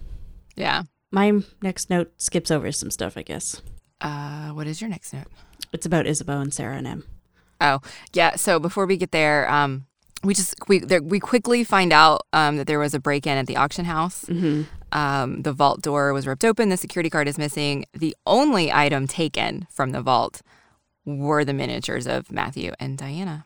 Yeah. 0.55 0.83
My 1.11 1.41
next 1.61 1.89
note 1.89 2.11
skips 2.17 2.49
over 2.49 2.71
some 2.71 2.89
stuff, 2.89 3.17
I 3.17 3.21
guess. 3.21 3.61
Uh, 4.01 4.49
what 4.49 4.67
is 4.67 4.81
your 4.81 4.89
next 4.89 5.13
note? 5.13 5.27
It's 5.71 5.85
about 5.85 6.07
Isabeau 6.07 6.39
and 6.41 6.53
Sarah 6.53 6.77
and 6.77 6.87
Em. 6.87 7.03
Oh, 7.61 7.79
yeah. 8.13 8.35
So 8.35 8.59
before 8.59 8.85
we 8.85 8.97
get 8.97 9.11
there, 9.11 9.49
um, 9.49 9.85
we 10.23 10.33
just 10.33 10.55
we 10.67 10.79
there, 10.79 11.01
we 11.01 11.19
quickly 11.19 11.63
find 11.63 11.93
out 11.93 12.25
um, 12.33 12.57
that 12.57 12.67
there 12.67 12.79
was 12.79 12.93
a 12.93 12.99
break 12.99 13.27
in 13.27 13.37
at 13.37 13.47
the 13.47 13.57
auction 13.57 13.85
house. 13.85 14.25
Mm-hmm. 14.25 14.63
Um, 14.91 15.41
the 15.41 15.53
vault 15.53 15.81
door 15.81 16.13
was 16.13 16.27
ripped 16.27 16.45
open. 16.45 16.69
The 16.69 16.77
security 16.77 17.09
card 17.09 17.27
is 17.27 17.37
missing. 17.37 17.85
The 17.93 18.15
only 18.25 18.71
item 18.71 19.07
taken 19.07 19.67
from 19.69 19.91
the 19.91 20.01
vault 20.01 20.41
were 21.05 21.43
the 21.43 21.53
miniatures 21.53 22.07
of 22.07 22.31
Matthew 22.31 22.73
and 22.79 22.97
Diana. 22.97 23.45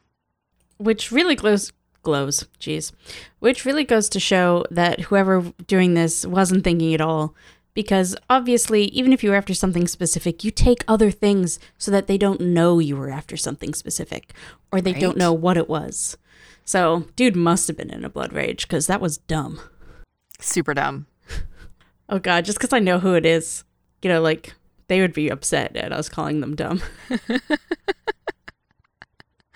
Which 0.78 1.12
really 1.12 1.36
glows 1.36 1.72
glows 2.04 2.46
jeez 2.60 2.94
which 3.40 3.66
really 3.66 3.84
goes 3.84 4.08
to 4.08 4.20
show 4.20 4.64
that 4.72 5.02
whoever 5.02 5.42
doing 5.68 5.94
this 5.94 6.26
wasn't 6.26 6.64
thinking 6.64 6.94
at 6.94 7.02
all 7.02 7.36
because 7.78 8.16
obviously, 8.28 8.86
even 8.86 9.14
if 9.14 9.24
you 9.24 9.30
were 9.30 9.36
after 9.36 9.54
something 9.54 9.88
specific, 9.88 10.44
you 10.44 10.50
take 10.50 10.84
other 10.88 11.12
things 11.12 11.60
so 11.78 11.92
that 11.92 12.08
they 12.08 12.18
don't 12.18 12.42
know 12.42 12.80
you 12.80 12.98
were 12.98 13.12
after 13.12 13.38
something 13.38 13.76
specific 13.76 14.34
or 14.72 14.82
they 14.82 14.94
don't 14.94 15.16
know 15.16 15.32
what 15.32 15.58
it 15.58 15.70
was. 15.70 16.18
So, 16.66 17.06
dude 17.16 17.36
must 17.36 17.68
have 17.68 17.78
been 17.78 17.92
in 17.92 18.04
a 18.04 18.10
blood 18.10 18.34
rage 18.34 18.68
because 18.68 18.88
that 18.88 19.00
was 19.00 19.20
dumb. 19.20 19.60
Super 20.40 20.74
dumb. 20.74 21.06
Oh, 22.10 22.20
God, 22.20 22.46
just 22.46 22.58
because 22.58 22.72
I 22.72 22.80
know 22.80 23.00
who 23.00 23.16
it 23.16 23.26
is, 23.26 23.66
you 24.02 24.10
know, 24.10 24.22
like 24.22 24.56
they 24.88 25.02
would 25.02 25.12
be 25.12 25.28
upset 25.28 25.76
at 25.76 25.92
us 25.92 26.08
calling 26.08 26.40
them 26.40 26.56
dumb. 26.56 26.82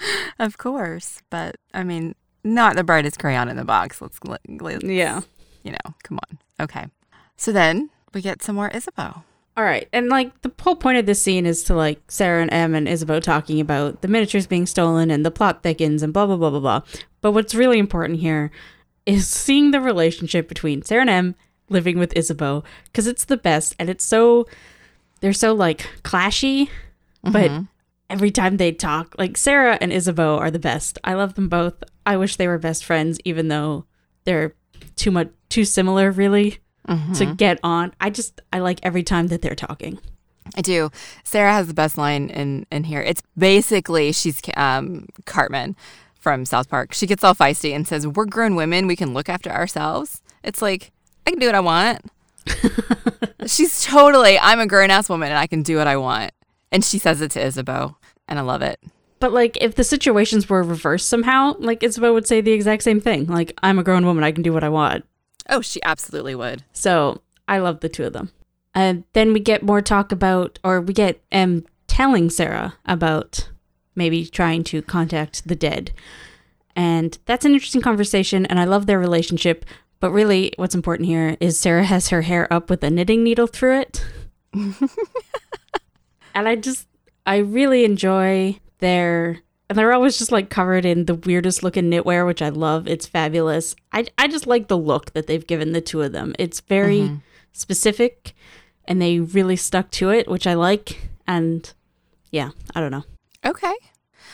Of 0.39 0.57
course, 0.57 1.21
but 1.29 1.57
I 1.73 1.83
mean, 1.83 2.15
not 2.43 2.75
the 2.75 2.83
brightest 2.83 3.19
crayon 3.19 3.47
in 3.49 3.57
the 3.57 3.65
box. 3.65 4.01
Let's, 4.01 4.19
let, 4.25 4.41
let's 4.49 4.83
Yeah. 4.83 5.21
you 5.63 5.71
know, 5.71 5.93
come 6.03 6.19
on. 6.29 6.37
Okay. 6.59 6.87
So 7.37 7.51
then 7.51 7.89
we 8.13 8.21
get 8.21 8.41
some 8.41 8.55
more 8.55 8.69
Isabeau. 8.75 9.23
All 9.57 9.63
right. 9.63 9.87
And 9.93 10.07
like 10.09 10.41
the 10.41 10.51
whole 10.61 10.75
point 10.75 10.97
of 10.97 11.05
this 11.05 11.21
scene 11.21 11.45
is 11.45 11.63
to 11.65 11.75
like 11.75 11.99
Sarah 12.09 12.41
and 12.41 12.51
Em 12.53 12.73
and 12.73 12.87
Isabeau 12.87 13.19
talking 13.19 13.59
about 13.59 14.01
the 14.01 14.07
miniatures 14.07 14.47
being 14.47 14.65
stolen 14.65 15.11
and 15.11 15.25
the 15.25 15.31
plot 15.31 15.61
thickens 15.61 16.01
and 16.01 16.13
blah, 16.13 16.25
blah, 16.25 16.37
blah, 16.37 16.49
blah, 16.49 16.59
blah. 16.59 16.81
But 17.21 17.33
what's 17.33 17.53
really 17.53 17.77
important 17.77 18.19
here 18.19 18.49
is 19.05 19.27
seeing 19.27 19.71
the 19.71 19.81
relationship 19.81 20.47
between 20.47 20.81
Sarah 20.83 21.01
and 21.01 21.09
Em 21.09 21.35
living 21.69 21.99
with 21.99 22.15
Isabeau 22.17 22.63
because 22.85 23.07
it's 23.07 23.25
the 23.25 23.37
best 23.37 23.75
and 23.77 23.89
it's 23.89 24.05
so, 24.05 24.47
they're 25.19 25.33
so 25.33 25.53
like 25.53 25.87
clashy, 26.03 26.69
but 27.23 27.51
Mhm. 27.51 27.67
Every 28.11 28.31
time 28.31 28.57
they 28.57 28.71
talk, 28.71 29.15
like 29.17 29.37
Sarah 29.37 29.77
and 29.81 29.91
Isabeau 29.91 30.37
are 30.37 30.51
the 30.51 30.59
best. 30.59 30.97
I 31.03 31.13
love 31.13 31.35
them 31.35 31.49
both. 31.49 31.75
I 32.05 32.17
wish 32.17 32.35
they 32.35 32.47
were 32.47 32.57
best 32.57 32.83
friends, 32.85 33.19
even 33.25 33.47
though 33.47 33.85
they're 34.25 34.53
too 34.95 35.11
much, 35.11 35.29
too 35.49 35.65
similar, 35.65 36.11
really 36.11 36.59
Mhm. 36.87 37.17
to 37.17 37.25
get 37.35 37.59
on. 37.63 37.93
I 38.01 38.09
just 38.09 38.41
I 38.51 38.59
like 38.59 38.79
every 38.83 39.03
time 39.03 39.27
that 39.27 39.41
they're 39.41 39.55
talking. 39.55 39.99
I 40.57 40.61
do. 40.61 40.89
Sarah 41.23 41.53
has 41.53 41.67
the 41.67 41.73
best 41.73 41.97
line 41.97 42.29
in 42.29 42.65
in 42.71 42.83
here. 42.85 43.01
It's 43.01 43.21
basically 43.37 44.11
she's 44.11 44.41
um, 44.57 45.07
Cartman 45.25 45.75
from 46.19 46.45
South 46.45 46.69
Park. 46.69 46.93
She 46.93 47.05
gets 47.07 47.23
all 47.23 47.35
feisty 47.35 47.73
and 47.75 47.87
says, 47.87 48.07
"We're 48.07 48.25
grown 48.25 48.55
women. 48.55 48.87
We 48.87 48.95
can 48.95 49.13
look 49.13 49.29
after 49.29 49.49
ourselves." 49.51 50.21
It's 50.43 50.61
like 50.61 50.91
I 51.25 51.31
can 51.31 51.39
do 51.39 51.45
what 51.45 51.55
I 51.55 51.59
want. 51.61 52.01
she's 53.45 53.83
totally. 53.83 54.39
I'm 54.39 54.59
a 54.59 54.65
grown 54.67 54.89
ass 54.89 55.07
woman 55.09 55.29
and 55.29 55.37
I 55.37 55.47
can 55.47 55.61
do 55.63 55.77
what 55.77 55.87
I 55.87 55.97
want. 55.97 56.31
And 56.71 56.83
she 56.83 56.97
says 56.99 57.21
it 57.21 57.31
to 57.31 57.45
Isabeau, 57.45 57.97
and 58.31 58.39
I 58.39 58.43
love 58.43 58.63
it. 58.63 58.79
But 59.19 59.33
like 59.33 59.57
if 59.61 59.75
the 59.75 59.83
situations 59.83 60.49
were 60.49 60.63
reversed 60.63 61.09
somehow, 61.09 61.55
like 61.59 61.83
Isabel 61.83 62.13
would 62.13 62.25
say 62.25 62.41
the 62.41 62.53
exact 62.53 62.81
same 62.81 63.01
thing. 63.01 63.27
Like 63.27 63.53
I'm 63.61 63.77
a 63.77 63.83
grown 63.83 64.05
woman, 64.05 64.23
I 64.23 64.31
can 64.31 64.41
do 64.41 64.53
what 64.53 64.63
I 64.63 64.69
want. 64.69 65.05
Oh, 65.49 65.61
she 65.61 65.83
absolutely 65.83 66.33
would. 66.33 66.63
So 66.71 67.21
I 67.47 67.59
love 67.59 67.81
the 67.81 67.89
two 67.89 68.05
of 68.05 68.13
them. 68.13 68.31
And 68.73 69.03
then 69.13 69.33
we 69.33 69.41
get 69.41 69.63
more 69.63 69.81
talk 69.81 70.11
about, 70.13 70.57
or 70.63 70.79
we 70.81 70.93
get 70.93 71.21
um 71.31 71.65
telling 71.87 72.29
Sarah 72.29 72.75
about 72.85 73.49
maybe 73.95 74.25
trying 74.25 74.63
to 74.63 74.81
contact 74.81 75.45
the 75.47 75.55
dead. 75.55 75.91
And 76.73 77.17
that's 77.25 77.43
an 77.43 77.51
interesting 77.51 77.81
conversation, 77.81 78.45
and 78.45 78.57
I 78.57 78.63
love 78.63 78.85
their 78.85 78.97
relationship. 78.97 79.65
But 79.99 80.11
really, 80.11 80.53
what's 80.55 80.73
important 80.73 81.07
here 81.07 81.35
is 81.41 81.59
Sarah 81.59 81.83
has 81.83 82.07
her 82.09 82.21
hair 82.21 82.51
up 82.51 82.69
with 82.69 82.81
a 82.81 82.89
knitting 82.89 83.23
needle 83.23 83.45
through 83.45 83.81
it. 83.81 84.05
and 84.53 84.73
I 86.33 86.55
just, 86.55 86.87
I 87.25 87.37
really 87.37 87.85
enjoy 87.85 88.59
their, 88.79 89.39
and 89.69 89.77
they're 89.77 89.93
always 89.93 90.17
just 90.17 90.31
like 90.31 90.49
covered 90.49 90.85
in 90.85 91.05
the 91.05 91.15
weirdest 91.15 91.63
looking 91.63 91.89
knitwear, 91.91 92.25
which 92.25 92.41
I 92.41 92.49
love. 92.49 92.87
It's 92.87 93.05
fabulous. 93.05 93.75
I, 93.93 94.07
I 94.17 94.27
just 94.27 94.47
like 94.47 94.67
the 94.67 94.77
look 94.77 95.13
that 95.13 95.27
they've 95.27 95.45
given 95.45 95.71
the 95.71 95.81
two 95.81 96.01
of 96.01 96.11
them. 96.11 96.33
It's 96.39 96.59
very 96.61 97.11
specific, 97.51 98.33
and 98.85 99.01
they 99.01 99.19
really 99.19 99.55
stuck 99.55 99.91
to 99.91 100.09
it, 100.09 100.27
which 100.27 100.47
I 100.47 100.53
like. 100.55 101.09
And 101.27 101.71
yeah, 102.31 102.49
I 102.75 102.79
don't 102.81 102.91
know. 102.91 103.03
Okay. 103.45 103.73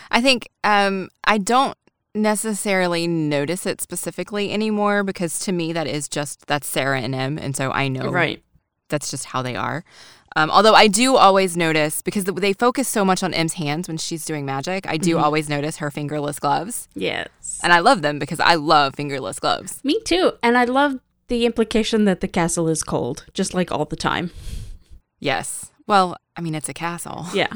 I 0.10 0.21
think 0.21 0.47
um, 0.63 1.10
I 1.26 1.38
don't 1.38 1.78
necessarily 2.15 3.06
notice 3.08 3.65
it 3.65 3.80
specifically 3.82 4.52
anymore 4.52 5.04
because 5.04 5.38
to 5.39 5.52
me 5.52 5.71
that 5.73 5.86
is 5.88 6.08
just 6.10 6.47
that's 6.47 6.67
Sarah 6.67 7.00
and 7.02 7.13
Em, 7.13 7.38
and 7.38 7.56
so 7.56 7.71
I 7.71 7.88
know 7.89 8.10
Right. 8.10 8.41
that's 8.89 9.12
just 9.12 9.26
how 9.26 9.41
they 9.43 9.56
are. 9.56 9.84
Um, 10.36 10.52
although 10.52 10.74
I 10.76 10.88
do 10.88 11.16
always 11.16 11.58
notice 11.58 12.02
because 12.04 12.26
they 12.26 12.54
focus 12.54 12.88
so 12.88 13.04
much 13.04 13.24
on 13.24 13.34
Em's 13.34 13.54
hands 13.54 13.88
when 13.88 13.98
she's 13.98 14.24
doing 14.26 14.46
magic, 14.46 14.86
I 14.88 14.98
do 14.98 15.18
always 15.18 15.50
notice 15.50 15.78
her 15.78 15.90
fingerless 15.90 16.38
gloves, 16.40 16.88
Yes. 16.94 17.60
and 17.63 17.74
I 17.74 17.80
love 17.80 18.02
them 18.04 18.20
because 18.20 18.40
I 18.40 18.56
love 18.56 18.96
fingerless 18.96 19.40
gloves. 19.40 19.80
Me 19.84 20.00
too. 20.04 20.34
And 20.44 20.58
I 20.58 20.66
love 20.66 21.00
the 21.28 21.46
implication 21.46 22.06
that 22.06 22.22
the 22.22 22.28
castle 22.28 22.68
is 22.70 22.84
cold, 22.84 23.26
just 23.34 23.54
like 23.54 23.72
all 23.72 23.86
the 23.86 23.96
time. 23.96 24.30
Yes. 25.20 25.72
Well, 25.88 26.16
I 26.36 26.42
mean 26.42 26.54
it's 26.56 26.70
a 26.70 26.74
castle. 26.74 27.26
Yeah. 27.34 27.54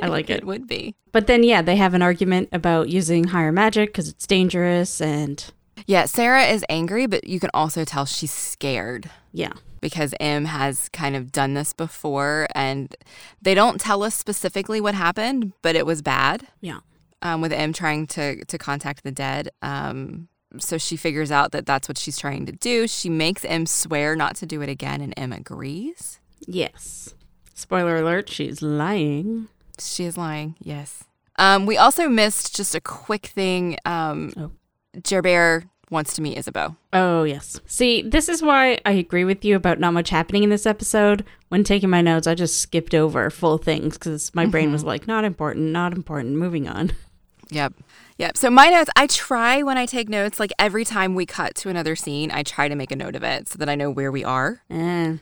I 0.00 0.06
like 0.08 0.30
it. 0.30 0.38
It 0.38 0.46
would 0.46 0.66
be. 0.66 0.94
But 1.12 1.26
then, 1.26 1.42
yeah, 1.42 1.62
they 1.62 1.76
have 1.76 1.94
an 1.94 2.02
argument 2.02 2.48
about 2.52 2.88
using 2.88 3.24
higher 3.28 3.52
magic 3.52 3.90
because 3.90 4.08
it's 4.08 4.26
dangerous. 4.26 5.00
And 5.00 5.44
Yeah, 5.86 6.04
Sarah 6.06 6.44
is 6.44 6.64
angry, 6.68 7.06
but 7.06 7.24
you 7.28 7.38
can 7.40 7.50
also 7.54 7.84
tell 7.84 8.06
she's 8.06 8.32
scared. 8.32 9.10
yeah. 9.32 9.52
Because 9.80 10.14
Em 10.20 10.44
has 10.46 10.88
kind 10.88 11.14
of 11.16 11.30
done 11.32 11.54
this 11.54 11.72
before, 11.72 12.48
and 12.54 12.94
they 13.40 13.54
don't 13.54 13.80
tell 13.80 14.02
us 14.02 14.14
specifically 14.14 14.80
what 14.80 14.94
happened, 14.94 15.52
but 15.62 15.76
it 15.76 15.86
was 15.86 16.02
bad. 16.02 16.46
Yeah. 16.60 16.80
Um, 17.22 17.40
with 17.40 17.52
Em 17.52 17.72
trying 17.72 18.06
to 18.08 18.44
to 18.44 18.58
contact 18.58 19.02
the 19.04 19.10
dead. 19.12 19.50
Um, 19.62 20.28
so 20.58 20.78
she 20.78 20.96
figures 20.96 21.30
out 21.30 21.52
that 21.52 21.66
that's 21.66 21.88
what 21.88 21.98
she's 21.98 22.16
trying 22.18 22.46
to 22.46 22.52
do. 22.52 22.86
She 22.88 23.08
makes 23.10 23.44
Em 23.44 23.66
swear 23.66 24.16
not 24.16 24.34
to 24.36 24.46
do 24.46 24.62
it 24.62 24.68
again, 24.68 25.00
and 25.00 25.12
Em 25.16 25.32
agrees. 25.32 26.20
Yes. 26.46 27.14
Spoiler 27.54 27.96
alert, 27.96 28.28
she's 28.28 28.62
lying. 28.62 29.48
She 29.80 30.04
is 30.04 30.16
lying. 30.16 30.54
Yes. 30.60 31.04
Um, 31.36 31.66
we 31.66 31.76
also 31.76 32.08
missed 32.08 32.54
just 32.56 32.74
a 32.74 32.80
quick 32.80 33.26
thing. 33.26 33.76
Um, 33.84 34.32
Oh. 34.36 34.50
Gerbert 35.02 35.66
wants 35.90 36.14
to 36.14 36.22
meet 36.22 36.36
Isabeau. 36.38 36.76
Oh, 36.92 37.22
yes. 37.24 37.60
See, 37.66 38.02
this 38.02 38.28
is 38.28 38.42
why 38.42 38.78
I 38.84 38.92
agree 38.92 39.24
with 39.24 39.44
you 39.44 39.56
about 39.56 39.78
not 39.80 39.92
much 39.94 40.10
happening 40.10 40.42
in 40.42 40.50
this 40.50 40.66
episode. 40.66 41.24
When 41.48 41.64
taking 41.64 41.88
my 41.90 42.02
notes, 42.02 42.26
I 42.26 42.34
just 42.34 42.60
skipped 42.60 42.94
over 42.94 43.30
full 43.30 43.58
things 43.58 43.96
because 43.96 44.34
my 44.34 44.44
brain 44.46 44.70
was 44.72 44.84
like, 44.84 45.06
not 45.06 45.24
important, 45.24 45.66
not 45.72 45.92
important, 45.92 46.36
moving 46.36 46.68
on. 46.68 46.92
Yep. 47.50 47.72
Yep. 48.18 48.36
So 48.36 48.50
my 48.50 48.68
notes, 48.68 48.90
I 48.94 49.06
try 49.06 49.62
when 49.62 49.78
I 49.78 49.86
take 49.86 50.10
notes, 50.10 50.38
like 50.38 50.52
every 50.58 50.84
time 50.84 51.14
we 51.14 51.24
cut 51.24 51.54
to 51.54 51.70
another 51.70 51.96
scene, 51.96 52.30
I 52.30 52.42
try 52.42 52.68
to 52.68 52.74
make 52.74 52.92
a 52.92 52.96
note 52.96 53.16
of 53.16 53.22
it 53.22 53.48
so 53.48 53.56
that 53.56 53.70
I 53.70 53.74
know 53.74 53.88
where 53.90 54.12
we 54.12 54.22
are. 54.22 54.60
Eh. 54.68 55.16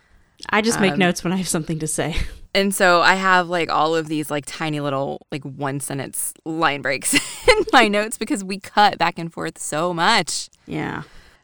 I 0.50 0.61
just 0.61 0.81
make 0.81 0.94
Um, 0.94 0.98
notes 0.98 1.22
when 1.22 1.33
I 1.33 1.37
have 1.37 1.46
something 1.46 1.79
to 1.79 1.87
say. 1.87 2.16
And 2.57 2.75
so 2.75 3.03
I 3.03 3.16
have 3.16 3.51
like 3.51 3.71
all 3.71 3.95
of 3.95 4.09
these 4.09 4.31
like 4.31 4.45
tiny 4.47 4.81
little 4.81 5.27
like 5.31 5.45
one 5.45 5.79
sentence 5.79 6.33
line 6.47 6.81
breaks 6.81 7.12
in 7.49 7.64
my 7.71 7.87
notes 7.87 8.16
because 8.16 8.42
we 8.42 8.59
cut 8.59 8.97
back 8.97 9.19
and 9.19 9.31
forth 9.31 9.59
so 9.59 9.92
much. 9.92 10.49
Yeah. 10.66 11.03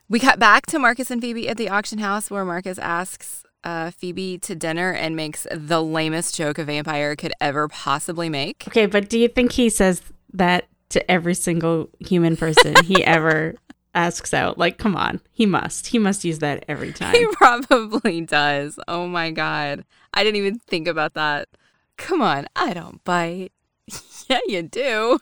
We 0.09 0.19
cut 0.19 0.39
back 0.39 0.65
to 0.69 0.79
Marcus 0.79 1.11
and 1.11 1.21
Phoebe 1.21 1.51
at 1.51 1.59
the 1.59 1.69
auction 1.69 1.99
house 1.99 2.31
where 2.31 2.47
Marcus 2.47 2.79
asks 2.79 3.45
uh, 3.63 3.91
Phoebe 3.91 4.39
to 4.39 4.55
dinner 4.55 4.91
and 4.91 5.15
makes 5.15 5.47
the 5.53 5.83
lamest 5.83 6.35
joke 6.35 6.57
a 6.57 6.65
vampire 6.65 7.15
could 7.15 7.35
ever 7.43 7.69
possibly 7.69 8.31
make. 8.31 8.65
Okay, 8.69 8.87
but 8.87 9.11
do 9.11 9.19
you 9.19 9.29
think 9.29 9.53
he 9.53 9.69
says 9.69 10.01
that 10.33 10.67
to 10.89 11.11
every 11.11 11.35
single 11.35 11.91
human 12.01 12.39
person 12.39 12.75
he 12.85 13.05
ever 13.05 13.57
asks 13.95 14.33
out? 14.33 14.57
Like, 14.57 14.79
come 14.79 14.97
on. 14.97 15.21
He 15.31 15.45
must. 15.45 15.89
He 15.89 15.99
must 15.99 16.25
use 16.25 16.39
that 16.39 16.65
every 16.69 16.93
time. 16.93 17.15
He 17.15 17.27
probably 17.33 18.23
does. 18.23 18.79
Oh 18.89 19.07
my 19.07 19.31
God. 19.31 19.85
I 20.15 20.25
didn't 20.25 20.37
even 20.37 20.59
think 20.59 20.89
about 20.89 21.15
that. 21.15 21.49
Come 21.97 22.23
on, 22.23 22.47
I 22.57 22.73
don't 22.73 23.03
bite. 23.05 23.53
yeah, 24.29 24.41
you 24.47 24.63
do. 24.63 25.19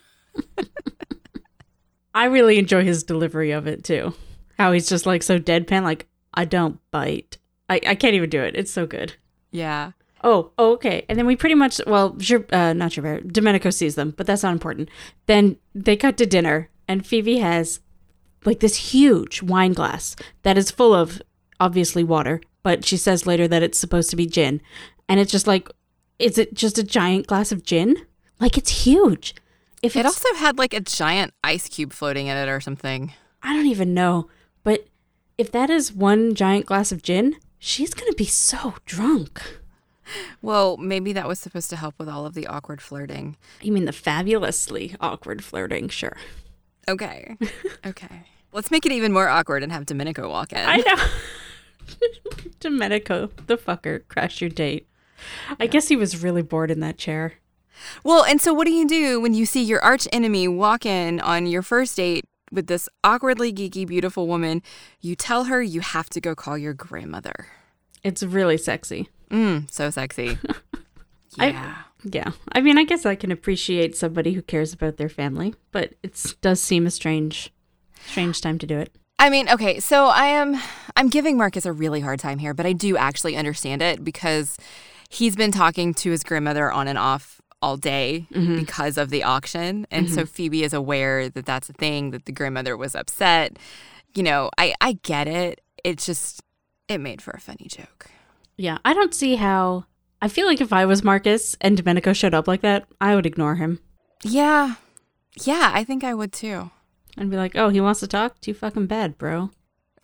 I 2.15 2.25
really 2.25 2.59
enjoy 2.59 2.85
his 2.85 3.05
delivery 3.05 3.51
of 3.53 3.67
it 3.67 3.85
too. 3.85 4.15
How 4.59 4.73
he's 4.73 4.89
just 4.89 5.07
like 5.07 5.23
so 5.23 5.39
deadpan, 5.39 5.83
like, 5.83 6.07
I 6.35 6.45
don't 6.45 6.79
bite. 6.91 7.39
I, 7.69 7.81
I 7.87 7.95
can't 7.95 8.15
even 8.15 8.31
do 8.31 8.43
it. 8.43 8.57
It's 8.57 8.73
so 8.73 8.87
good. 8.87 9.15
Yeah. 9.51 9.93
Oh, 10.23 10.53
oh, 10.59 10.73
okay. 10.73 11.05
And 11.09 11.19
then 11.19 11.27
we 11.27 11.37
pretty 11.37 11.55
much, 11.55 11.81
well, 11.87 12.19
sure, 12.19 12.45
uh, 12.53 12.73
not 12.73 12.93
sure, 12.93 13.21
Domenico 13.21 13.71
sees 13.71 13.95
them, 13.95 14.13
but 14.17 14.27
that's 14.27 14.43
not 14.43 14.53
important. 14.53 14.91
Then 15.27 15.57
they 15.75 15.97
cut 15.97 16.17
to 16.19 16.27
dinner, 16.27 16.69
and 16.87 17.07
Phoebe 17.07 17.39
has 17.39 17.81
like 18.45 18.61
this 18.61 18.77
huge 18.93 19.43
wine 19.43 19.73
glass 19.73 20.17
that 20.43 20.59
is 20.59 20.71
full 20.71 20.95
of 20.95 21.23
obviously 21.59 22.05
water, 22.05 22.41
but 22.63 22.85
she 22.85 22.97
says 22.97 23.27
later 23.27 23.49
that 23.49 23.63
it's 23.63 23.79
supposed 23.79 24.11
to 24.11 24.17
be 24.17 24.27
gin. 24.27 24.61
And 25.09 25.19
it's 25.21 25.33
just 25.33 25.47
like, 25.47 25.69
is 26.19 26.39
it 26.39 26.55
just 26.55 26.79
a 26.79 26.83
giant 26.83 27.27
glass 27.27 27.53
of 27.53 27.65
gin? 27.65 27.97
Like 28.39 28.57
it's 28.57 28.85
huge. 28.85 29.35
If 29.83 29.97
It 29.97 30.05
also 30.05 30.35
had 30.37 30.59
like 30.59 30.75
a 30.75 30.81
giant 30.81 31.33
ice 31.43 31.69
cube 31.69 31.93
floating 31.93 32.27
in 32.27 32.37
it 32.37 32.49
or 32.49 32.61
something. 32.61 33.13
I 33.43 33.55
don't 33.55 33.67
even 33.67 33.95
know, 33.95 34.29
but 34.63 34.87
if 35.39 35.51
that 35.53 35.71
is 35.71 35.93
one 35.93 36.35
giant 36.35 36.67
glass 36.67 36.93
of 36.93 37.03
gin, 37.03 37.37
she's 37.59 37.95
gonna 37.95 38.13
be 38.13 38.27
so 38.27 38.75
drunk. 38.85 39.41
Well, 40.43 40.77
maybe 40.77 41.13
that 41.15 41.29
was 41.29 41.39
supposed 41.39 41.71
to 41.71 41.77
help 41.77 41.95
with 41.99 42.09
all 42.09 42.27
of 42.27 42.35
the 42.35 42.47
awkward 42.47 42.83
flirting. 42.83 43.37
You 43.63 43.73
mean 43.73 43.85
the 43.85 43.93
fabulously 43.93 44.97
awkward 45.01 45.43
flirting? 45.43 45.89
Sure. 45.89 46.17
Okay. 46.89 47.37
okay. 47.87 48.25
Let's 48.53 48.71
make 48.71 48.85
it 48.85 48.93
even 48.93 49.13
more 49.13 49.29
awkward 49.29 49.63
and 49.63 49.71
have 49.73 49.87
Domenico 49.87 50.29
walk 50.29 50.53
in. 50.53 50.59
I 50.59 50.79
know. 50.79 50.97
Domenico, 52.61 53.31
the 53.47 53.57
fucker, 53.57 54.07
crashed 54.09 54.41
your 54.41 54.51
date. 54.51 54.87
I 55.59 55.67
guess 55.67 55.89
he 55.89 55.97
was 55.97 56.23
really 56.23 56.43
bored 56.43 56.71
in 56.71 56.81
that 56.81 56.99
chair. 56.99 57.35
Well, 58.05 58.25
and 58.25 58.41
so 58.41 58.53
what 58.53 58.67
do 58.67 58.73
you 58.73 58.87
do 58.87 59.21
when 59.21 59.35
you 59.35 59.47
see 59.47 59.63
your 59.63 59.83
arch 59.83 60.07
enemy 60.13 60.49
walk 60.49 60.85
in 60.85 61.21
on 61.21 61.47
your 61.47 61.63
first 61.63 61.97
date 61.97 62.25
with 62.53 62.67
this 62.67 62.89
awkwardly 63.05 63.53
geeky, 63.53 63.87
beautiful 63.87 64.27
woman? 64.27 64.63
You 65.01 65.15
tell 65.17 65.45
her 65.45 65.63
you 65.63 65.81
have 65.81 66.11
to 66.11 66.21
go 66.21 66.35
call 66.35 66.59
your 66.59 66.75
grandmother. 66.75 67.47
It's 68.03 68.23
really 68.23 68.57
sexy. 68.59 69.09
Mm, 69.31 69.71
so 69.71 69.91
sexy. 69.91 70.39
I- 71.39 71.49
yeah. 71.51 71.77
Yeah. 72.03 72.31
I 72.53 72.63
mean, 72.63 72.79
I 72.79 72.85
guess 72.85 73.05
I 73.05 73.15
can 73.15 73.31
appreciate 73.31 73.95
somebody 73.95 74.33
who 74.33 74.41
cares 74.41 74.73
about 74.73 74.97
their 74.97 75.11
family, 75.11 75.55
but 75.71 75.93
it 76.03 76.35
does 76.41 76.59
seem 76.61 76.87
a 76.87 76.91
strange, 76.91 77.53
strange 78.07 78.41
time 78.41 78.59
to 78.59 78.67
do 78.67 78.79
it. 78.79 78.95
I 79.21 79.29
mean, 79.29 79.51
okay, 79.51 79.81
so 79.81 80.07
I 80.07 80.29
am 80.29 80.59
I'm 80.97 81.11
giving 81.11 81.37
Marcus 81.37 81.67
a 81.67 81.73
really 81.73 82.01
hard 82.01 82.19
time 82.19 82.39
here, 82.39 82.55
but 82.55 82.65
I 82.65 82.73
do 82.73 82.97
actually 82.97 83.37
understand 83.37 83.83
it 83.83 84.03
because 84.03 84.57
he's 85.11 85.37
been 85.37 85.53
talking 85.53 85.93
to 85.95 86.11
his 86.11 86.25
grandmother 86.25 86.73
on 86.73 86.89
and 86.89 86.97
off 86.97 87.39
all 87.61 87.77
day 87.77 88.27
mm-hmm. 88.33 88.57
because 88.57 88.97
of 88.97 89.11
the 89.11 89.23
auction. 89.23 89.87
And 89.91 90.09
so 90.09 90.23
mm-hmm. 90.23 90.31
Phoebe 90.31 90.65
is 90.65 90.73
aware 90.73 91.29
that 91.29 91.45
that's 91.45 91.69
a 91.69 91.75
thing 91.75 92.13
that 92.13 92.25
the 92.25 92.33
grandmother 92.33 92.79
was 92.79 92.95
upset. 92.95 93.59
You 94.15 94.23
know, 94.23 94.49
I 94.57 94.75
I 94.81 94.95
get 95.03 95.29
it. 95.29 95.61
It 95.85 95.99
just 95.99 96.43
it 96.89 96.99
made 96.99 97.21
for 97.21 97.33
a 97.33 97.41
funny 97.41 97.67
joke. 97.69 98.11
Yeah. 98.57 98.79
I 98.87 98.95
don't 98.95 99.15
see 99.15 99.37
how. 99.37 99.85
I 100.23 100.29
feel 100.29 100.47
like 100.47 100.63
if 100.63 100.73
I 100.73 100.87
was 100.87 101.05
Marcus 101.05 101.57
and 101.61 101.77
Domenico 101.77 102.15
showed 102.15 102.35
up 102.35 102.49
like 102.49 102.63
that, 102.63 102.87
I 103.03 103.15
would 103.15 103.27
ignore 103.27 103.57
him 103.57 103.81
Yeah. 104.23 104.77
Yeah, 105.45 105.71
I 105.75 105.85
think 105.85 106.05
I 106.05 106.15
would 106.15 106.33
too. 106.33 106.71
And 107.17 107.31
be 107.31 107.37
like, 107.37 107.57
oh, 107.57 107.69
he 107.69 107.81
wants 107.81 108.01
to 108.01 108.07
talk? 108.07 108.41
Too 108.41 108.55
fucking 108.55 108.87
bad, 108.87 109.19
bro. 109.19 109.51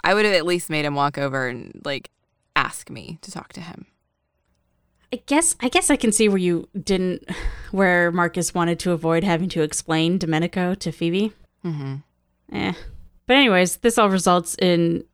I 0.02 0.14
would 0.14 0.24
have 0.24 0.34
at 0.34 0.46
least 0.46 0.70
made 0.70 0.84
him 0.84 0.94
walk 0.94 1.18
over 1.18 1.48
and 1.48 1.80
like 1.84 2.10
ask 2.54 2.90
me 2.90 3.18
to 3.22 3.30
talk 3.30 3.52
to 3.54 3.60
him. 3.60 3.86
I 5.12 5.22
guess 5.26 5.54
I 5.60 5.68
guess 5.68 5.90
I 5.90 5.96
can 5.96 6.12
see 6.12 6.28
where 6.28 6.38
you 6.38 6.68
didn't 6.80 7.28
where 7.70 8.10
Marcus 8.12 8.54
wanted 8.54 8.78
to 8.80 8.92
avoid 8.92 9.24
having 9.24 9.48
to 9.50 9.62
explain 9.62 10.18
Domenico 10.18 10.74
to 10.74 10.92
Phoebe. 10.92 11.32
Mm-hmm. 11.64 11.96
Eh. 12.52 12.72
But 13.26 13.36
anyways, 13.36 13.78
this 13.78 13.98
all 13.98 14.10
results 14.10 14.54
in 14.60 15.04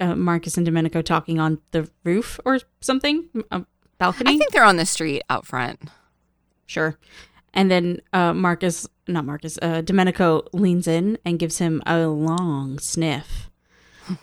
uh, 0.00 0.14
Marcus 0.16 0.56
and 0.56 0.66
Domenico 0.66 1.02
talking 1.02 1.38
on 1.38 1.60
the 1.70 1.88
roof 2.02 2.40
or 2.44 2.58
something, 2.80 3.28
a 3.50 3.64
balcony. 3.98 4.34
I 4.34 4.38
think 4.38 4.50
they're 4.50 4.64
on 4.64 4.76
the 4.76 4.86
street 4.86 5.22
out 5.30 5.46
front. 5.46 5.80
sure. 6.66 6.98
And 7.52 7.70
then 7.70 8.00
uh, 8.12 8.34
Marcus, 8.34 8.88
not 9.06 9.24
Marcus, 9.24 9.58
uh, 9.62 9.80
Domenico 9.82 10.42
leans 10.52 10.86
in 10.86 11.18
and 11.24 11.38
gives 11.38 11.58
him 11.58 11.82
a 11.86 12.06
long 12.06 12.78
sniff. 12.78 13.50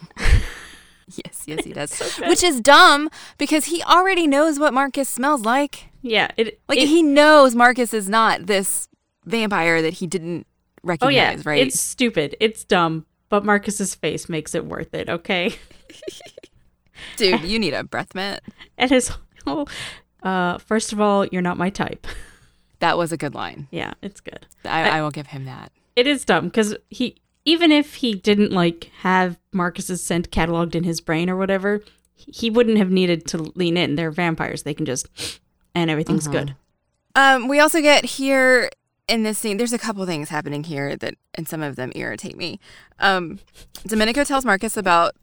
Yes, 1.26 1.44
yes, 1.46 1.66
he 1.66 1.74
does. 1.74 2.00
Which 2.20 2.42
is 2.42 2.62
dumb 2.62 3.10
because 3.38 3.66
he 3.66 3.84
already 3.84 4.28
knows 4.28 4.60
what 4.60 4.74
Marcus 4.74 5.10
smells 5.10 5.42
like. 5.42 5.90
Yeah, 6.02 6.32
it 6.38 6.62
Like 6.70 6.78
it- 6.80 6.88
he 6.88 7.04
knows 7.04 7.54
Marcus 7.54 7.94
is 7.94 8.08
not 8.08 8.46
this 8.46 8.88
vampire 9.26 9.82
that 9.82 9.96
he 9.96 10.08
didn't 10.08 10.48
oh 10.48 10.88
recognize, 10.88 11.14
yeah, 11.14 11.42
right? 11.44 11.68
it's 11.68 11.78
stupid, 11.80 12.38
it's 12.40 12.64
dumb, 12.64 13.06
but 13.28 13.44
Marcus's 13.44 13.94
face 13.94 14.30
makes 14.30 14.56
it 14.56 14.66
worth 14.66 14.94
it. 14.94 15.10
Okay. 15.10 15.54
Dude, 17.18 17.42
you 17.42 17.60
need 17.60 17.74
a 17.74 17.84
breath 17.84 18.16
mint. 18.16 18.40
And 18.78 18.90
his 18.90 19.12
whole, 19.46 19.68
uh, 20.24 20.60
first 20.60 20.94
of 20.94 21.02
all, 21.02 21.26
you're 21.26 21.42
not 21.42 21.58
my 21.58 21.70
type. 21.70 22.08
That 22.82 22.98
was 22.98 23.12
a 23.12 23.18
good 23.18 23.34
line. 23.36 23.68
Yeah, 23.72 23.94
it's 24.02 24.20
good. 24.20 24.46
I, 24.66 24.98
I 24.98 25.02
will 25.02 25.12
give 25.12 25.28
him 25.28 25.46
that. 25.46 25.72
It 25.96 26.08
is 26.08 26.26
dumb 26.26 26.46
because 26.46 26.76
he, 26.90 27.16
even 27.46 27.72
if 27.72 27.96
he 27.96 28.16
didn't 28.16 28.52
like 28.52 28.90
have 29.02 29.38
Marcus's 29.54 30.04
scent 30.04 30.32
cataloged 30.32 30.76
in 30.76 30.84
his 30.84 31.00
brain 31.00 31.30
or 31.30 31.38
whatever, 31.38 31.84
he 32.16 32.50
wouldn't 32.50 32.78
have 32.78 32.90
needed 32.90 33.28
to 33.28 33.38
lean 33.56 33.78
in. 33.78 33.96
They're 33.96 34.12
vampires; 34.12 34.64
they 34.64 34.74
can 34.74 34.86
just, 34.86 35.08
and 35.76 35.90
everything's 35.90 36.28
good. 36.28 36.56
Um, 37.16 37.48
we 37.48 37.60
also 37.60 37.82
get 37.82 38.04
here 38.04 38.70
in 39.08 39.24
this 39.24 39.38
scene. 39.38 39.58
There's 39.58 39.74
a 39.74 39.78
couple 39.78 40.06
things 40.06 40.30
happening 40.30 40.64
here 40.64 40.96
that, 40.96 41.16
and 41.36 41.48
some 41.48 41.62
of 41.62 41.76
them 41.76 41.92
irritate 41.96 42.38
me. 42.38 42.60
Um, 43.00 43.40
Domenico 43.86 44.24
tells 44.24 44.44
Marcus 44.46 44.76
about 44.76 45.14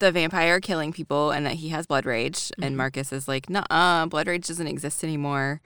the 0.00 0.10
vampire 0.10 0.60
killing 0.60 0.92
people 0.92 1.30
and 1.30 1.46
that 1.46 1.54
he 1.54 1.68
has 1.68 1.86
blood 1.86 2.04
rage, 2.04 2.50
and 2.60 2.76
Marcus 2.76 3.12
is 3.12 3.28
like, 3.28 3.48
"Nah, 3.48 4.06
blood 4.06 4.26
rage 4.26 4.48
doesn't 4.48 4.66
exist 4.66 5.04
anymore." 5.04 5.60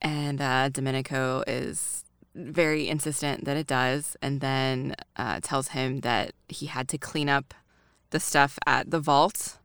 And 0.00 0.40
uh, 0.40 0.68
Domenico 0.70 1.44
is 1.46 2.04
very 2.34 2.88
insistent 2.88 3.44
that 3.44 3.56
it 3.56 3.66
does, 3.66 4.16
and 4.22 4.40
then 4.40 4.94
uh, 5.16 5.40
tells 5.42 5.68
him 5.68 6.00
that 6.00 6.32
he 6.48 6.66
had 6.66 6.88
to 6.88 6.98
clean 6.98 7.28
up 7.28 7.54
the 8.10 8.20
stuff 8.20 8.58
at 8.66 8.90
the 8.90 9.00
vault. 9.00 9.58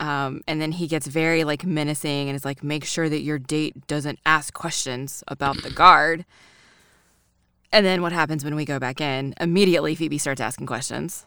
Um, 0.00 0.42
and 0.48 0.60
then 0.60 0.72
he 0.72 0.86
gets 0.86 1.06
very 1.06 1.44
like 1.44 1.64
menacing 1.64 2.28
and 2.28 2.34
is 2.34 2.44
like, 2.44 2.64
make 2.64 2.84
sure 2.84 3.08
that 3.08 3.20
your 3.20 3.38
date 3.38 3.86
doesn't 3.86 4.18
ask 4.26 4.52
questions 4.52 5.22
about 5.28 5.62
the 5.62 5.70
guard. 5.70 6.24
And 7.72 7.84
then 7.86 8.02
what 8.02 8.12
happens 8.12 8.44
when 8.44 8.54
we 8.54 8.64
go 8.64 8.78
back 8.78 9.00
in? 9.00 9.34
Immediately, 9.40 9.94
Phoebe 9.94 10.18
starts 10.18 10.40
asking 10.40 10.66
questions. 10.66 11.26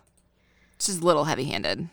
Just 0.79 1.01
a 1.01 1.05
little 1.05 1.25
heavy 1.25 1.45
handed 1.45 1.89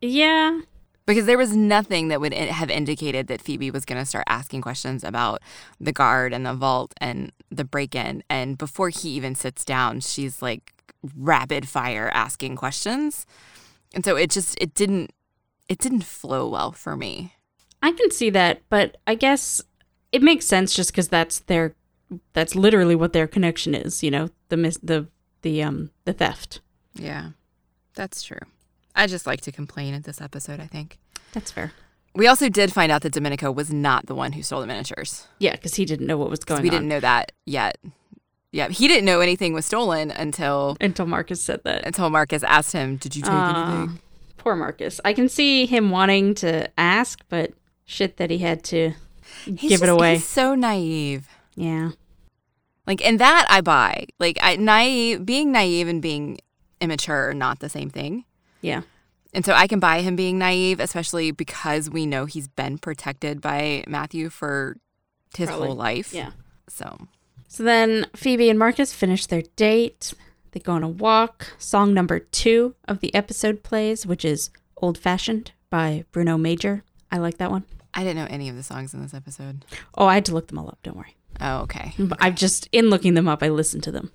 Yeah, 0.00 0.60
because 1.06 1.26
there 1.26 1.38
was 1.38 1.56
nothing 1.56 2.08
that 2.08 2.20
would 2.20 2.34
have 2.34 2.70
indicated 2.70 3.28
that 3.28 3.40
Phoebe 3.40 3.70
was 3.70 3.84
going 3.84 4.00
to 4.00 4.06
start 4.06 4.24
asking 4.26 4.60
questions 4.60 5.04
about 5.04 5.40
the 5.80 5.92
guard 5.92 6.32
and 6.32 6.44
the 6.44 6.54
vault 6.54 6.92
and 7.00 7.32
the 7.50 7.64
break 7.64 7.94
in. 7.94 8.22
And 8.28 8.58
before 8.58 8.88
he 8.88 9.10
even 9.10 9.34
sits 9.34 9.64
down, 9.64 10.00
she's 10.00 10.42
like 10.42 10.74
rapid 11.16 11.68
fire 11.68 12.10
asking 12.12 12.56
questions. 12.56 13.26
And 13.94 14.04
so 14.04 14.16
it 14.16 14.30
just, 14.30 14.56
it 14.60 14.74
didn't, 14.74 15.12
it 15.68 15.78
didn't 15.78 16.04
flow 16.04 16.48
well 16.48 16.72
for 16.72 16.96
me. 16.96 17.34
I 17.82 17.92
can 17.92 18.10
see 18.10 18.30
that, 18.30 18.62
but 18.68 18.96
I 19.06 19.14
guess 19.14 19.62
it 20.12 20.22
makes 20.22 20.46
sense 20.46 20.74
just 20.74 20.90
because 20.90 21.08
that's 21.08 21.40
their, 21.40 21.74
that's 22.32 22.54
literally 22.54 22.94
what 22.94 23.12
their 23.12 23.26
connection 23.26 23.74
is. 23.74 24.02
You 24.02 24.10
know, 24.10 24.30
the 24.48 24.56
mis- 24.56 24.78
the 24.82 25.08
the 25.42 25.62
um 25.62 25.90
the 26.04 26.12
theft. 26.12 26.60
Yeah, 26.94 27.30
that's 27.94 28.22
true. 28.22 28.40
I 28.96 29.06
just 29.06 29.26
like 29.26 29.40
to 29.42 29.52
complain 29.52 29.94
at 29.94 30.04
this 30.04 30.20
episode, 30.20 30.58
I 30.58 30.66
think. 30.66 30.98
That's 31.32 31.50
fair. 31.50 31.72
We 32.14 32.26
also 32.26 32.48
did 32.48 32.72
find 32.72 32.90
out 32.90 33.02
that 33.02 33.12
Domenico 33.12 33.52
was 33.52 33.70
not 33.70 34.06
the 34.06 34.14
one 34.14 34.32
who 34.32 34.42
stole 34.42 34.62
the 34.62 34.66
miniatures. 34.66 35.26
Yeah, 35.38 35.52
because 35.52 35.74
he 35.74 35.84
didn't 35.84 36.06
know 36.06 36.16
what 36.16 36.30
was 36.30 36.40
going 36.40 36.62
we 36.62 36.68
on 36.68 36.74
didn't 36.74 36.88
know 36.88 37.00
that 37.00 37.32
yet. 37.44 37.76
Yeah, 38.52 38.68
he 38.68 38.88
didn't 38.88 39.04
know 39.04 39.20
anything 39.20 39.52
was 39.52 39.66
stolen 39.66 40.10
until 40.10 40.78
until 40.80 41.04
Marcus 41.06 41.42
said 41.42 41.62
that. 41.64 41.86
until 41.86 42.08
Marcus 42.08 42.42
asked 42.42 42.72
him, 42.72 42.96
"Did 42.96 43.14
you 43.14 43.22
take 43.22 43.30
Aw, 43.32 43.76
anything?" 43.76 44.00
poor 44.38 44.56
Marcus. 44.56 44.98
I 45.04 45.12
can 45.12 45.28
see 45.28 45.66
him 45.66 45.90
wanting 45.90 46.34
to 46.36 46.70
ask, 46.78 47.20
but 47.28 47.52
shit 47.84 48.16
that 48.16 48.30
he 48.30 48.38
had 48.38 48.64
to 48.64 48.92
He's 49.44 49.70
give 49.70 49.82
it 49.82 49.88
away. 49.88 50.14
He's 50.14 50.26
so 50.26 50.54
naive. 50.54 51.28
Yeah. 51.54 51.90
Like, 52.86 53.04
and 53.04 53.18
that 53.18 53.46
I 53.50 53.60
buy. 53.60 54.06
Like, 54.20 54.38
I 54.40 54.56
naive, 54.56 55.26
being 55.26 55.50
naive 55.50 55.88
and 55.88 56.00
being 56.00 56.38
immature 56.80 57.30
are 57.30 57.34
not 57.34 57.58
the 57.58 57.68
same 57.68 57.90
thing. 57.90 58.24
Yeah. 58.66 58.82
And 59.32 59.44
so 59.44 59.52
I 59.52 59.66
can 59.66 59.80
buy 59.80 60.00
him 60.00 60.16
being 60.16 60.38
naive, 60.38 60.80
especially 60.80 61.30
because 61.30 61.90
we 61.90 62.06
know 62.06 62.24
he's 62.24 62.48
been 62.48 62.78
protected 62.78 63.40
by 63.40 63.84
Matthew 63.86 64.30
for 64.30 64.76
his 65.36 65.48
Probably. 65.48 65.66
whole 65.68 65.76
life. 65.76 66.12
Yeah. 66.14 66.30
So 66.68 66.96
So 67.48 67.62
then 67.62 68.06
Phoebe 68.14 68.48
and 68.48 68.58
Marcus 68.58 68.92
finish 68.92 69.26
their 69.26 69.42
date. 69.56 70.14
They 70.52 70.60
go 70.60 70.72
on 70.72 70.82
a 70.82 70.88
walk. 70.88 71.52
Song 71.58 71.92
number 71.92 72.18
two 72.18 72.74
of 72.88 73.00
the 73.00 73.14
episode 73.14 73.62
plays, 73.62 74.06
which 74.06 74.24
is 74.24 74.50
Old 74.78 74.96
Fashioned 74.96 75.52
by 75.70 76.04
Bruno 76.12 76.38
Major. 76.38 76.82
I 77.12 77.18
like 77.18 77.36
that 77.38 77.50
one. 77.50 77.64
I 77.92 78.04
didn't 78.04 78.16
know 78.16 78.26
any 78.30 78.48
of 78.48 78.56
the 78.56 78.62
songs 78.62 78.94
in 78.94 79.02
this 79.02 79.14
episode. 79.14 79.64
Oh, 79.96 80.06
I 80.06 80.14
had 80.14 80.24
to 80.26 80.34
look 80.34 80.48
them 80.48 80.58
all 80.58 80.68
up. 80.68 80.78
Don't 80.82 80.96
worry. 80.96 81.14
Oh, 81.40 81.58
okay. 81.62 81.92
But 81.98 82.18
I've 82.22 82.34
just, 82.34 82.68
in 82.72 82.88
looking 82.88 83.14
them 83.14 83.28
up, 83.28 83.42
I 83.42 83.48
listened 83.48 83.82
to 83.84 83.90
them. 83.92 84.10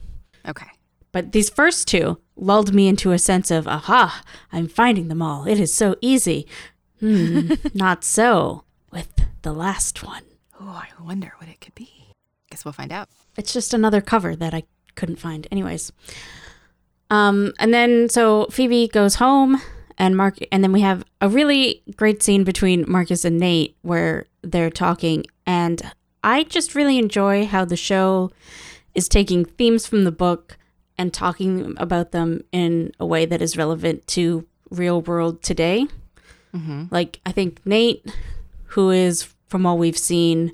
Okay. 0.48 0.68
But 1.12 1.32
these 1.32 1.50
first 1.50 1.88
two 1.88 2.20
lulled 2.36 2.74
me 2.74 2.88
into 2.88 3.12
a 3.12 3.20
sense 3.20 3.52
of, 3.52 3.68
aha, 3.68 4.24
I'm 4.52 4.68
finding 4.68 5.08
them 5.08 5.22
all. 5.22 5.46
It 5.46 5.60
is 5.60 5.74
so 5.74 5.96
easy. 6.02 6.48
Hmm, 7.00 7.54
not 7.74 8.04
so 8.04 8.64
with 8.92 9.10
the 9.42 9.54
last 9.54 10.04
one. 10.04 10.24
Oh, 10.60 10.82
I 10.84 11.04
wonder 11.04 11.34
what 11.38 11.50
it 11.50 11.60
could 11.60 11.76
be. 11.76 11.90
Guess 12.50 12.66
we'll 12.66 12.74
find 12.74 12.92
out. 12.92 13.10
It's 13.38 13.54
just 13.54 13.74
another 13.74 14.02
cover 14.02 14.36
that 14.36 14.54
I 14.54 14.64
couldn't 14.96 15.20
find. 15.20 15.48
Anyways. 15.52 15.92
Um, 17.10 17.54
and 17.60 17.74
then 17.74 18.08
so 18.10 18.46
Phoebe 18.52 18.88
goes 18.88 19.16
home 19.16 19.62
and 19.98 20.16
Mark 20.16 20.38
and 20.52 20.64
then 20.64 20.72
we 20.72 20.82
have 20.82 21.04
a 21.20 21.28
really 21.28 21.84
great 21.98 22.24
scene 22.24 22.46
between 22.46 22.90
Marcus 22.90 23.26
and 23.26 23.38
Nate 23.38 23.76
where 23.82 24.28
they're 24.42 24.70
talking 24.70 25.26
and 25.46 25.82
I 26.24 26.44
just 26.44 26.74
really 26.74 26.98
enjoy 26.98 27.46
how 27.46 27.66
the 27.66 27.76
show 27.76 28.32
is 28.96 29.10
taking 29.10 29.44
themes 29.44 29.86
from 29.86 30.06
the 30.06 30.12
book 30.12 30.58
and 31.02 31.12
talking 31.12 31.74
about 31.78 32.12
them 32.12 32.44
in 32.52 32.94
a 33.00 33.06
way 33.08 33.26
that 33.26 33.42
is 33.42 33.58
relevant 33.58 34.06
to 34.06 34.46
real 34.70 35.02
world 35.02 35.42
today. 35.42 35.88
Mm-hmm. 36.54 36.86
Like 36.92 37.20
I 37.26 37.32
think 37.32 37.60
Nate, 37.66 38.06
who 38.66 38.92
is 38.92 39.34
from 39.48 39.66
all 39.66 39.80
we've 39.80 39.98
seen, 39.98 40.52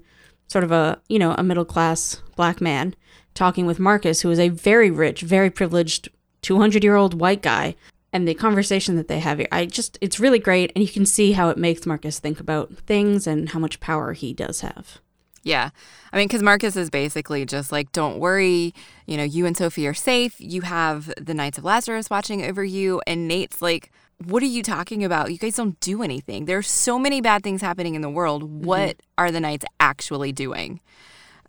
sort 0.47 0.63
of 0.63 0.71
a 0.71 1.01
you 1.09 1.19
know 1.19 1.35
a 1.37 1.43
middle 1.43 1.65
class 1.65 2.21
black 2.37 2.61
man, 2.61 2.95
talking 3.33 3.65
with 3.65 3.77
Marcus, 3.77 4.21
who 4.21 4.31
is 4.31 4.39
a 4.39 4.47
very 4.47 4.89
rich, 4.89 5.21
very 5.21 5.49
privileged, 5.49 6.07
two 6.41 6.59
hundred 6.59 6.81
year 6.81 6.95
old 6.95 7.19
white 7.19 7.41
guy, 7.41 7.75
and 8.13 8.25
the 8.25 8.33
conversation 8.33 8.95
that 8.95 9.09
they 9.09 9.19
have 9.19 9.39
here. 9.39 9.49
I 9.51 9.65
just 9.65 9.97
it's 9.99 10.17
really 10.17 10.39
great 10.39 10.71
and 10.75 10.81
you 10.81 10.89
can 10.89 11.05
see 11.05 11.33
how 11.33 11.49
it 11.49 11.57
makes 11.57 11.85
Marcus 11.85 12.19
think 12.19 12.39
about 12.39 12.73
things 12.73 13.27
and 13.27 13.49
how 13.49 13.59
much 13.59 13.81
power 13.81 14.13
he 14.13 14.31
does 14.31 14.61
have. 14.61 14.99
Yeah. 15.47 15.69
I 16.11 16.17
mean, 16.17 16.27
because 16.27 16.43
Marcus 16.43 16.75
is 16.75 16.89
basically 16.89 17.45
just 17.45 17.71
like, 17.71 17.93
don't 17.93 18.19
worry, 18.19 18.73
you 19.05 19.15
know, 19.15 19.23
you 19.23 19.45
and 19.45 19.55
Sophie 19.55 19.87
are 19.87 19.93
safe. 19.93 20.35
You 20.39 20.61
have 20.61 21.13
the 21.15 21.33
Knights 21.33 21.57
of 21.57 21.63
Lazarus 21.63 22.09
watching 22.09 22.43
over 22.43 22.65
you. 22.65 23.01
And 23.07 23.29
Nate's 23.29 23.61
like, 23.61 23.91
what 24.25 24.43
are 24.43 24.47
you 24.47 24.61
talking 24.61 25.05
about? 25.05 25.31
You 25.31 25.37
guys 25.37 25.55
don't 25.55 25.79
do 25.79 26.03
anything. 26.03 26.45
There's 26.45 26.69
so 26.69 26.99
many 26.99 27.21
bad 27.21 27.43
things 27.43 27.61
happening 27.61 27.95
in 27.95 28.01
the 28.01 28.09
world. 28.09 28.65
What 28.65 28.97
are 29.17 29.31
the 29.31 29.39
Knights 29.39 29.65
actually 29.79 30.33
doing? 30.33 30.81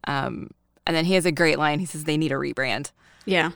Um, 0.07 0.51
and 0.87 0.95
then 0.95 1.05
he 1.05 1.15
has 1.15 1.27
a 1.27 1.33
great 1.33 1.59
line. 1.59 1.81
He 1.81 1.87
says, 1.87 2.05
they 2.05 2.17
need 2.17 2.31
a 2.31 2.37
rebrand. 2.37 2.93
Yeah. 3.25 3.51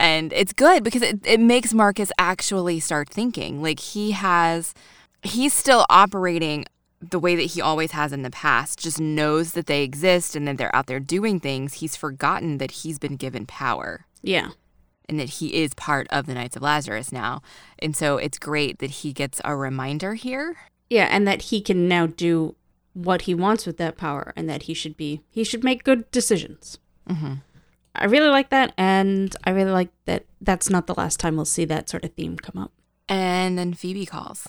And 0.00 0.32
it's 0.32 0.52
good 0.52 0.82
because 0.82 1.02
it, 1.02 1.24
it 1.24 1.38
makes 1.38 1.72
Marcus 1.72 2.10
actually 2.18 2.80
start 2.80 3.08
thinking. 3.08 3.62
Like 3.62 3.78
he 3.78 4.10
has, 4.10 4.74
he's 5.22 5.54
still 5.54 5.86
operating 5.88 6.64
the 7.10 7.18
way 7.18 7.36
that 7.36 7.42
he 7.52 7.60
always 7.60 7.92
has 7.92 8.12
in 8.12 8.22
the 8.22 8.30
past, 8.30 8.78
just 8.78 9.00
knows 9.00 9.52
that 9.52 9.66
they 9.66 9.82
exist 9.82 10.34
and 10.36 10.46
that 10.48 10.58
they're 10.58 10.74
out 10.74 10.86
there 10.86 11.00
doing 11.00 11.40
things. 11.40 11.74
He's 11.74 11.96
forgotten 11.96 12.58
that 12.58 12.70
he's 12.70 12.98
been 12.98 13.16
given 13.16 13.46
power 13.46 14.06
Yeah. 14.22 14.50
and 15.08 15.18
that 15.20 15.28
he 15.28 15.54
is 15.54 15.74
part 15.74 16.06
of 16.10 16.26
the 16.26 16.34
Knights 16.34 16.56
of 16.56 16.62
Lazarus 16.62 17.12
now. 17.12 17.42
And 17.78 17.96
so 17.96 18.16
it's 18.16 18.38
great 18.38 18.78
that 18.80 18.90
he 18.90 19.12
gets 19.12 19.40
a 19.44 19.54
reminder 19.56 20.14
here. 20.14 20.56
Yeah, 20.90 21.08
and 21.10 21.26
that 21.26 21.42
he 21.42 21.60
can 21.60 21.88
now 21.88 22.06
do 22.06 22.54
what 22.92 23.22
he 23.22 23.34
wants 23.34 23.66
with 23.66 23.76
that 23.76 23.96
power 23.96 24.32
and 24.36 24.48
that 24.48 24.62
he 24.62 24.72
should 24.74 24.96
be 24.96 25.20
he 25.30 25.44
should 25.44 25.62
make 25.62 25.84
good 25.84 26.10
decisions. 26.10 26.78
Mm-hmm. 27.08 27.34
I 27.94 28.04
really 28.06 28.28
like 28.30 28.48
that 28.50 28.72
and 28.78 29.34
I 29.44 29.50
really 29.50 29.70
like 29.70 29.90
that 30.06 30.24
that's 30.40 30.70
not 30.70 30.86
the 30.86 30.94
last 30.94 31.20
time 31.20 31.36
we'll 31.36 31.44
see 31.44 31.64
that 31.66 31.88
sort 31.90 32.04
of 32.04 32.12
theme 32.14 32.36
come 32.38 32.62
up. 32.62 32.72
And 33.08 33.58
then 33.58 33.74
Phoebe 33.74 34.06
calls. 34.06 34.48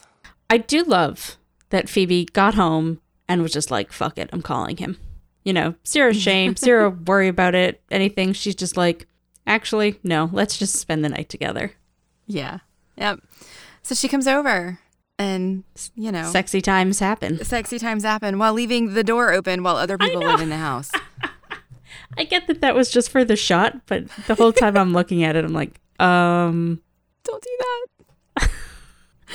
I 0.49 0.57
do 0.59 0.83
love 0.83 1.37
that 1.69 1.89
Phoebe 1.89 2.25
got 2.25 2.55
home 2.55 2.99
and 3.27 3.41
was 3.41 3.51
just 3.53 3.71
like, 3.71 3.91
fuck 3.91 4.17
it, 4.17 4.29
I'm 4.31 4.41
calling 4.41 4.77
him. 4.77 4.97
You 5.43 5.53
know, 5.53 5.75
zero 5.85 6.11
shame, 6.13 6.55
zero 6.57 6.89
worry 6.89 7.27
about 7.27 7.55
it, 7.55 7.81
anything. 7.91 8.33
She's 8.33 8.55
just 8.55 8.77
like, 8.77 9.07
actually, 9.45 9.99
no, 10.03 10.29
let's 10.31 10.57
just 10.57 10.75
spend 10.75 11.03
the 11.05 11.09
night 11.09 11.29
together. 11.29 11.73
Yeah. 12.25 12.59
Yep. 12.97 13.21
So 13.83 13.95
she 13.95 14.07
comes 14.07 14.27
over 14.27 14.79
and, 15.17 15.63
you 15.95 16.11
know, 16.11 16.29
Sexy 16.31 16.61
times 16.61 16.99
happen. 16.99 17.43
sexy 17.43 17.79
times 17.79 18.03
happen 18.03 18.37
while 18.37 18.53
leaving 18.53 18.93
the 18.93 19.03
door 19.03 19.31
open 19.31 19.63
while 19.63 19.77
other 19.77 19.97
people 19.97 20.21
live 20.21 20.41
in 20.41 20.49
the 20.49 20.57
house. 20.57 20.91
I 22.17 22.23
get 22.23 22.47
that 22.47 22.61
that 22.61 22.75
was 22.75 22.91
just 22.91 23.09
for 23.09 23.23
the 23.23 23.35
shot, 23.35 23.85
but 23.85 24.07
the 24.27 24.35
whole 24.35 24.51
time 24.51 24.75
I'm 24.75 24.93
looking 24.93 25.23
at 25.23 25.35
it, 25.35 25.45
I'm 25.45 25.53
like, 25.53 25.79
um, 25.99 26.81
don't 27.23 27.43
do 27.43 27.49
that. 27.59 27.96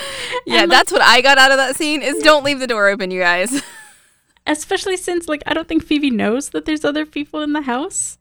yeah, 0.47 0.67
that's 0.67 0.93
what 0.93 1.03
I 1.03 1.21
got 1.21 1.39
out 1.39 1.51
of 1.51 1.57
that 1.57 1.77
scene 1.77 2.03
is 2.03 2.23
don't 2.23 2.45
leave 2.45 2.61
the 2.61 2.67
door 2.67 2.89
open, 2.89 3.11
you 3.11 3.21
guys. 3.21 3.63
especially 4.47 4.97
since, 4.97 5.29
like, 5.29 5.43
I 5.47 5.55
don't 5.55 5.69
think 5.69 5.85
Phoebe 5.85 6.11
knows 6.11 6.51
that 6.51 6.65
there's 6.65 6.85
other 6.85 7.07
people 7.07 7.41
in 7.41 7.53
the 7.53 7.63
house. 7.63 8.19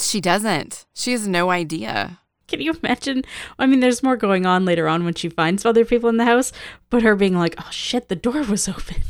She 0.00 0.20
doesn't. 0.20 0.86
She 0.94 1.12
has 1.12 1.28
no 1.28 1.50
idea. 1.50 2.20
Can 2.48 2.60
you 2.60 2.74
imagine? 2.82 3.22
I 3.58 3.66
mean, 3.66 3.80
there's 3.80 4.02
more 4.02 4.16
going 4.16 4.44
on 4.46 4.64
later 4.64 4.88
on 4.88 5.04
when 5.04 5.14
she 5.14 5.28
finds 5.28 5.64
other 5.64 5.84
people 5.84 6.08
in 6.08 6.16
the 6.16 6.24
house, 6.24 6.52
but 6.90 7.02
her 7.02 7.14
being 7.14 7.36
like, 7.36 7.54
oh 7.58 7.68
shit, 7.70 8.08
the 8.08 8.16
door 8.16 8.42
was 8.42 8.68
open. 8.68 9.02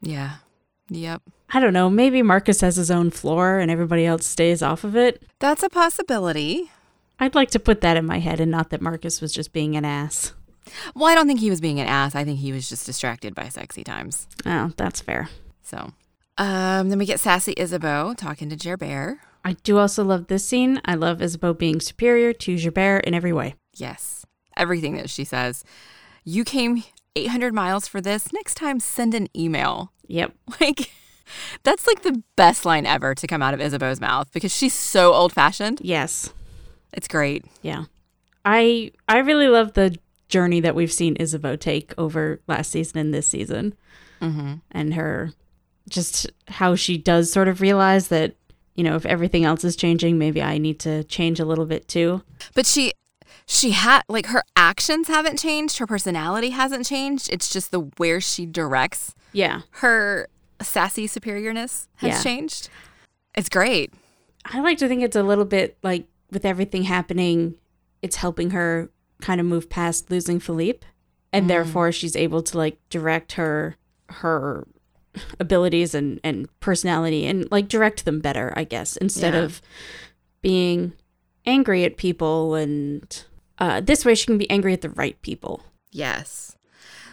Yeah. 0.00 0.36
Yep. 0.88 1.22
I 1.50 1.60
don't 1.60 1.72
know. 1.72 1.90
Maybe 1.90 2.22
Marcus 2.22 2.60
has 2.60 2.76
his 2.76 2.90
own 2.90 3.10
floor 3.10 3.58
and 3.58 3.70
everybody 3.70 4.04
else 4.04 4.26
stays 4.26 4.62
off 4.62 4.84
of 4.84 4.96
it. 4.96 5.22
That's 5.38 5.62
a 5.62 5.68
possibility. 5.68 6.70
I'd 7.18 7.34
like 7.34 7.50
to 7.52 7.58
put 7.58 7.80
that 7.80 7.96
in 7.96 8.04
my 8.04 8.18
head 8.18 8.40
and 8.40 8.50
not 8.50 8.70
that 8.70 8.82
Marcus 8.82 9.20
was 9.20 9.32
just 9.32 9.52
being 9.52 9.74
an 9.74 9.84
ass. 9.84 10.32
Well, 10.94 11.06
I 11.06 11.14
don't 11.14 11.26
think 11.26 11.40
he 11.40 11.50
was 11.50 11.60
being 11.60 11.80
an 11.80 11.86
ass. 11.86 12.14
I 12.14 12.24
think 12.24 12.38
he 12.40 12.52
was 12.52 12.68
just 12.68 12.86
distracted 12.86 13.34
by 13.34 13.48
sexy 13.48 13.84
times. 13.84 14.26
Oh, 14.44 14.72
that's 14.76 15.00
fair. 15.00 15.28
So, 15.62 15.92
um, 16.38 16.88
then 16.90 16.98
we 16.98 17.06
get 17.06 17.20
sassy 17.20 17.52
Isabeau 17.56 18.14
talking 18.14 18.48
to 18.50 18.56
Gerbert. 18.56 19.18
I 19.44 19.52
do 19.62 19.78
also 19.78 20.04
love 20.04 20.26
this 20.26 20.44
scene. 20.44 20.80
I 20.84 20.94
love 20.94 21.22
Isabeau 21.22 21.54
being 21.54 21.80
superior 21.80 22.32
to 22.32 22.56
Gerbert 22.56 23.04
in 23.04 23.14
every 23.14 23.32
way. 23.32 23.54
Yes. 23.74 24.26
Everything 24.56 24.96
that 24.96 25.10
she 25.10 25.24
says. 25.24 25.64
You 26.24 26.44
came 26.44 26.82
800 27.14 27.54
miles 27.54 27.86
for 27.86 28.00
this. 28.00 28.32
Next 28.32 28.54
time, 28.54 28.80
send 28.80 29.14
an 29.14 29.28
email. 29.36 29.92
Yep. 30.08 30.32
Like, 30.60 30.90
that's 31.64 31.86
like 31.86 32.02
the 32.02 32.22
best 32.36 32.64
line 32.64 32.86
ever 32.86 33.14
to 33.14 33.26
come 33.26 33.42
out 33.42 33.52
of 33.52 33.60
Isabeau's 33.60 34.00
mouth 34.00 34.32
because 34.32 34.54
she's 34.54 34.72
so 34.74 35.12
old 35.12 35.32
fashioned. 35.32 35.80
Yes. 35.82 36.32
It's 36.92 37.08
great. 37.08 37.44
Yeah. 37.62 37.84
I 38.44 38.92
I 39.08 39.18
really 39.18 39.48
love 39.48 39.72
the 39.74 39.98
journey 40.28 40.60
that 40.60 40.74
we've 40.74 40.92
seen 40.92 41.16
Isabeau 41.20 41.56
take 41.56 41.94
over 41.98 42.40
last 42.48 42.70
season 42.70 42.98
and 42.98 43.14
this 43.14 43.28
season. 43.28 43.74
Mm-hmm. 44.20 44.54
and 44.70 44.94
her 44.94 45.32
just 45.90 46.30
how 46.48 46.74
she 46.74 46.96
does 46.96 47.30
sort 47.30 47.48
of 47.48 47.60
realize 47.60 48.08
that 48.08 48.34
you 48.74 48.82
know 48.82 48.96
if 48.96 49.04
everything 49.04 49.44
else 49.44 49.62
is 49.62 49.76
changing 49.76 50.16
maybe 50.18 50.40
i 50.42 50.56
need 50.56 50.80
to 50.80 51.04
change 51.04 51.38
a 51.38 51.44
little 51.44 51.66
bit 51.66 51.86
too 51.86 52.22
But 52.54 52.64
she, 52.64 52.92
she 53.46 53.72
had 53.72 54.02
like 54.08 54.26
her 54.26 54.42
actions 54.56 55.08
haven't 55.08 55.38
changed. 55.38 55.76
Her 55.78 55.86
personality 55.86 56.50
hasn't 56.50 56.86
changed. 56.86 57.28
It's 57.30 57.52
just 57.52 57.70
the 57.72 57.80
where 57.98 58.20
she 58.22 58.46
directs 58.46 59.14
yeah 59.34 59.60
her 59.82 60.28
sassy 60.62 61.06
superiorness 61.06 61.86
has 61.96 62.08
Yeah. 62.16 62.22
changed. 62.22 62.70
It's 63.36 63.50
great. 63.50 63.92
i 64.46 64.60
like 64.60 64.78
to 64.78 64.88
think 64.88 65.02
it's 65.02 65.14
a 65.16 65.22
little 65.22 65.44
bit 65.44 65.76
like 65.82 66.06
with 66.32 66.46
everything 66.46 66.84
happening 66.84 67.54
it's 68.00 68.16
helping 68.16 68.50
her 68.52 68.88
kind 69.20 69.40
of 69.40 69.46
move 69.46 69.68
past 69.70 70.10
losing 70.10 70.38
philippe 70.40 70.86
and 71.32 71.48
therefore 71.50 71.90
she's 71.92 72.16
able 72.16 72.42
to 72.42 72.56
like 72.56 72.78
direct 72.90 73.32
her 73.32 73.76
her 74.08 74.66
abilities 75.40 75.94
and 75.94 76.20
and 76.22 76.48
personality 76.60 77.26
and 77.26 77.50
like 77.50 77.68
direct 77.68 78.04
them 78.04 78.20
better 78.20 78.52
i 78.56 78.64
guess 78.64 78.96
instead 78.98 79.34
Yeah. 79.34 79.40
of 79.40 79.62
being 80.42 80.92
angry 81.46 81.84
at 81.84 81.96
people 81.96 82.54
and 82.54 83.24
uh, 83.58 83.80
this 83.80 84.04
way 84.04 84.14
she 84.14 84.26
can 84.26 84.36
be 84.38 84.50
angry 84.50 84.72
at 84.72 84.82
the 84.82 84.90
right 84.90 85.20
people 85.22 85.62
Yes. 85.92 86.56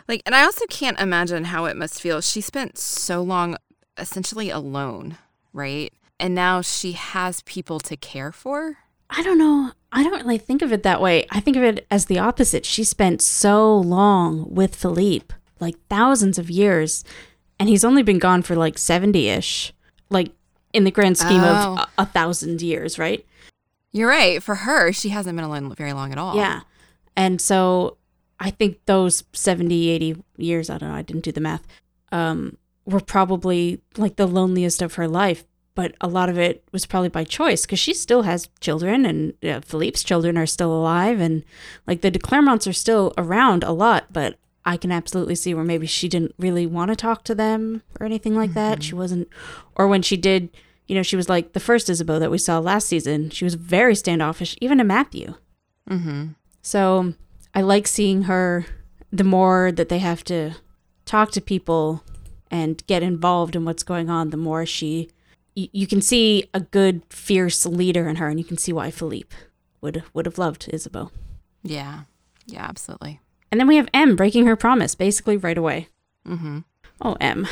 Like, 0.10 0.22
and 0.26 0.36
I 0.36 0.44
also 0.44 0.66
can't 0.66 1.00
imagine 1.00 1.46
how 1.46 1.64
it 1.66 1.78
must 1.78 2.02
feel. 2.02 2.20
She 2.20 2.42
spent 2.42 2.78
so 2.78 3.22
long 3.22 3.56
essentially 3.98 4.50
alone, 4.50 5.18
right? 5.54 5.94
And 6.20 6.36
now 6.36 6.60
she 6.60 6.92
has 6.92 7.42
people 7.44 7.80
to 7.80 7.96
care 7.96 8.34
for. 8.34 8.80
I 9.16 9.22
don't 9.24 9.38
know. 9.38 9.72
I 9.92 10.04
don't 10.04 10.24
really 10.24 10.38
think 10.40 10.62
of 10.62 10.72
it 10.74 10.84
that 10.84 11.02
way. 11.02 11.26
I 11.30 11.40
think 11.40 11.56
of 11.56 11.64
it 11.64 11.86
as 11.92 12.06
the 12.08 12.18
opposite. 12.20 12.66
She 12.66 12.84
spent 12.84 13.22
so 13.22 13.78
long 13.78 14.52
with 14.54 14.76
Philippe, 14.76 15.34
like 15.60 15.76
thousands 15.90 16.40
of 16.40 16.50
years, 16.50 17.04
and 17.60 17.70
he's 17.70 17.84
only 17.86 18.02
been 18.02 18.18
gone 18.20 18.42
for 18.42 18.56
like 18.56 18.78
70 18.80 19.30
ish, 19.30 19.72
like 20.10 20.32
in 20.74 20.84
the 20.84 20.92
grand 20.92 21.18
scheme 21.18 21.42
Oh. 21.44 21.46
of 21.46 21.78
a, 21.80 21.88
a 22.00 22.06
thousand 22.08 22.62
years, 22.64 22.98
right? 22.98 23.24
You're 23.92 24.10
right. 24.10 24.42
For 24.42 24.56
her, 24.56 24.92
she 24.92 25.10
hasn't 25.10 25.36
been 25.36 25.46
alone 25.46 25.74
very 25.76 25.94
long 25.94 26.12
at 26.12 26.18
all. 26.18 26.36
Yeah. 26.36 26.62
And 27.16 27.40
so 27.40 27.98
I 28.40 28.50
think 28.50 28.80
those 28.88 29.24
70, 29.34 29.90
80 29.90 30.24
years, 30.38 30.72
I 30.72 30.80
don't 30.80 30.90
know, 30.90 30.96
I 30.96 31.04
didn't 31.04 31.24
do 31.24 31.32
the 31.32 31.40
math, 31.42 31.62
um, 32.12 32.58
were 32.86 33.00
probably 33.00 33.80
like 33.96 34.16
the 34.16 34.26
loneliest 34.28 34.82
of 34.82 34.96
her 34.96 35.08
life. 35.08 35.44
But 35.76 35.96
a 36.00 36.08
lot 36.08 36.30
of 36.30 36.38
it 36.38 36.64
was 36.72 36.86
probably 36.86 37.10
by 37.10 37.24
choice 37.24 37.66
because 37.66 37.80
she 37.80 37.94
still 37.94 38.22
has 38.24 38.50
children 38.60 39.06
and 39.06 39.34
uh, 39.44 39.62
Philippe's 39.62 40.04
children 40.04 40.38
are 40.38 40.46
still 40.46 40.72
alive. 40.72 41.20
And 41.20 41.44
like 41.88 42.02
the 42.02 42.12
de 42.12 42.20
Clermonts 42.20 42.68
are 42.68 42.74
still 42.74 43.14
around 43.18 43.64
a 43.64 43.72
lot, 43.72 44.14
but 44.14 44.38
I 44.66 44.78
can 44.78 44.92
absolutely 44.92 45.36
see 45.36 45.54
where 45.54 45.64
maybe 45.64 45.88
she 45.88 46.08
didn't 46.08 46.36
really 46.38 46.68
want 46.68 46.90
to 46.90 46.96
talk 46.96 47.24
to 47.26 47.36
them 47.36 47.82
or 48.00 48.06
anything 48.06 48.36
like 48.36 48.54
that. 48.54 48.84
She 48.84 48.96
wasn't, 48.96 49.28
or 49.76 49.88
when 49.88 50.02
she 50.02 50.16
did, 50.16 50.50
you 50.88 50.96
know, 50.96 51.04
she 51.04 51.16
was 51.16 51.28
like 51.28 51.54
the 51.54 51.60
first 51.60 51.90
Isabeau 51.90 52.20
that 52.20 52.32
we 52.32 52.38
saw 52.38 52.60
last 52.60 52.88
season. 52.88 53.30
She 53.30 53.44
was 53.44 53.56
very 53.56 53.96
standoffish, 53.96 54.56
even 54.62 54.78
to 54.78 54.84
Matthew. 54.84 55.34
Mm-hmm. 55.90 56.28
So 56.62 57.14
I 57.54 57.62
like 57.62 57.88
seeing 57.88 58.24
her 58.24 58.66
the 59.12 59.24
more 59.24 59.72
that 59.72 59.90
they 59.90 60.00
have 60.00 60.24
to 60.26 60.52
talk 61.06 61.32
to 61.32 61.42
people 61.42 62.04
and 62.50 62.86
get 62.88 63.04
involved 63.04 63.56
in 63.56 63.66
what's 63.66 63.84
going 63.84 64.10
on, 64.10 64.30
the 64.30 64.38
more 64.38 64.66
she 64.66 65.10
you, 65.56 65.68
you 65.72 65.88
can 65.88 66.02
see 66.02 66.50
a 66.54 66.60
good 66.60 67.02
fierce 67.10 67.66
leader 67.66 68.08
in 68.08 68.18
her 68.18 68.28
and 68.28 68.40
you 68.40 68.46
can 68.46 68.58
see 68.58 68.74
why 68.74 68.92
Philippe 68.92 69.36
would 69.82 70.04
would 70.14 70.26
have 70.26 70.38
loved 70.38 70.70
Isabeau. 70.74 71.12
Yeah. 71.64 72.02
Yeah, 72.46 72.66
absolutely. 72.68 73.20
And 73.52 73.60
then 73.60 73.68
we 73.68 73.76
have 73.78 73.88
Em 73.94 74.16
breaking 74.16 74.48
her 74.48 74.56
promise 74.56 74.96
basically 74.96 75.38
right 75.38 75.58
away. 75.58 75.88
Mm-hmm. 76.28 76.60
Oh, 77.02 77.16
Em. 77.22 77.48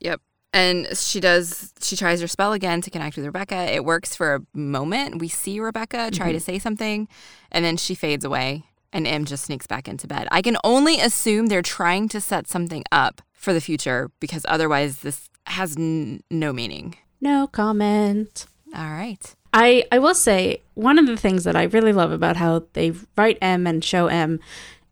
Yep. 0.00 0.20
And 0.52 0.96
she 0.96 1.20
does, 1.20 1.72
she 1.80 1.96
tries 1.96 2.20
her 2.20 2.26
spell 2.26 2.52
again 2.52 2.80
to 2.82 2.90
connect 2.90 3.16
with 3.16 3.26
Rebecca. 3.26 3.72
It 3.72 3.84
works 3.84 4.14
for 4.16 4.34
a 4.36 4.42
moment. 4.56 5.18
We 5.20 5.28
see 5.28 5.60
Rebecca 5.60 6.10
try 6.10 6.32
to 6.32 6.40
say 6.40 6.58
something, 6.58 7.08
and 7.52 7.64
then 7.64 7.76
she 7.76 7.94
fades 7.94 8.24
away, 8.24 8.64
and 8.92 9.06
Em 9.06 9.24
just 9.26 9.44
sneaks 9.44 9.66
back 9.66 9.86
into 9.86 10.06
bed. 10.06 10.28
I 10.30 10.40
can 10.42 10.56
only 10.64 10.98
assume 11.00 11.46
they're 11.46 11.60
trying 11.62 12.08
to 12.10 12.20
set 12.20 12.48
something 12.48 12.84
up 12.90 13.20
for 13.32 13.52
the 13.52 13.60
future 13.60 14.10
because 14.18 14.46
otherwise 14.48 15.00
this 15.00 15.28
has 15.46 15.76
n- 15.76 16.22
no 16.30 16.52
meaning. 16.54 16.96
No 17.26 17.48
comment. 17.48 18.46
All 18.72 18.88
right. 18.88 19.34
I, 19.52 19.84
I 19.90 19.98
will 19.98 20.14
say 20.14 20.62
one 20.74 20.96
of 20.96 21.08
the 21.08 21.16
things 21.16 21.42
that 21.42 21.56
I 21.56 21.64
really 21.64 21.92
love 21.92 22.12
about 22.12 22.36
how 22.36 22.66
they 22.74 22.92
write 23.16 23.36
Em 23.42 23.66
and 23.66 23.84
show 23.84 24.06
Em 24.06 24.38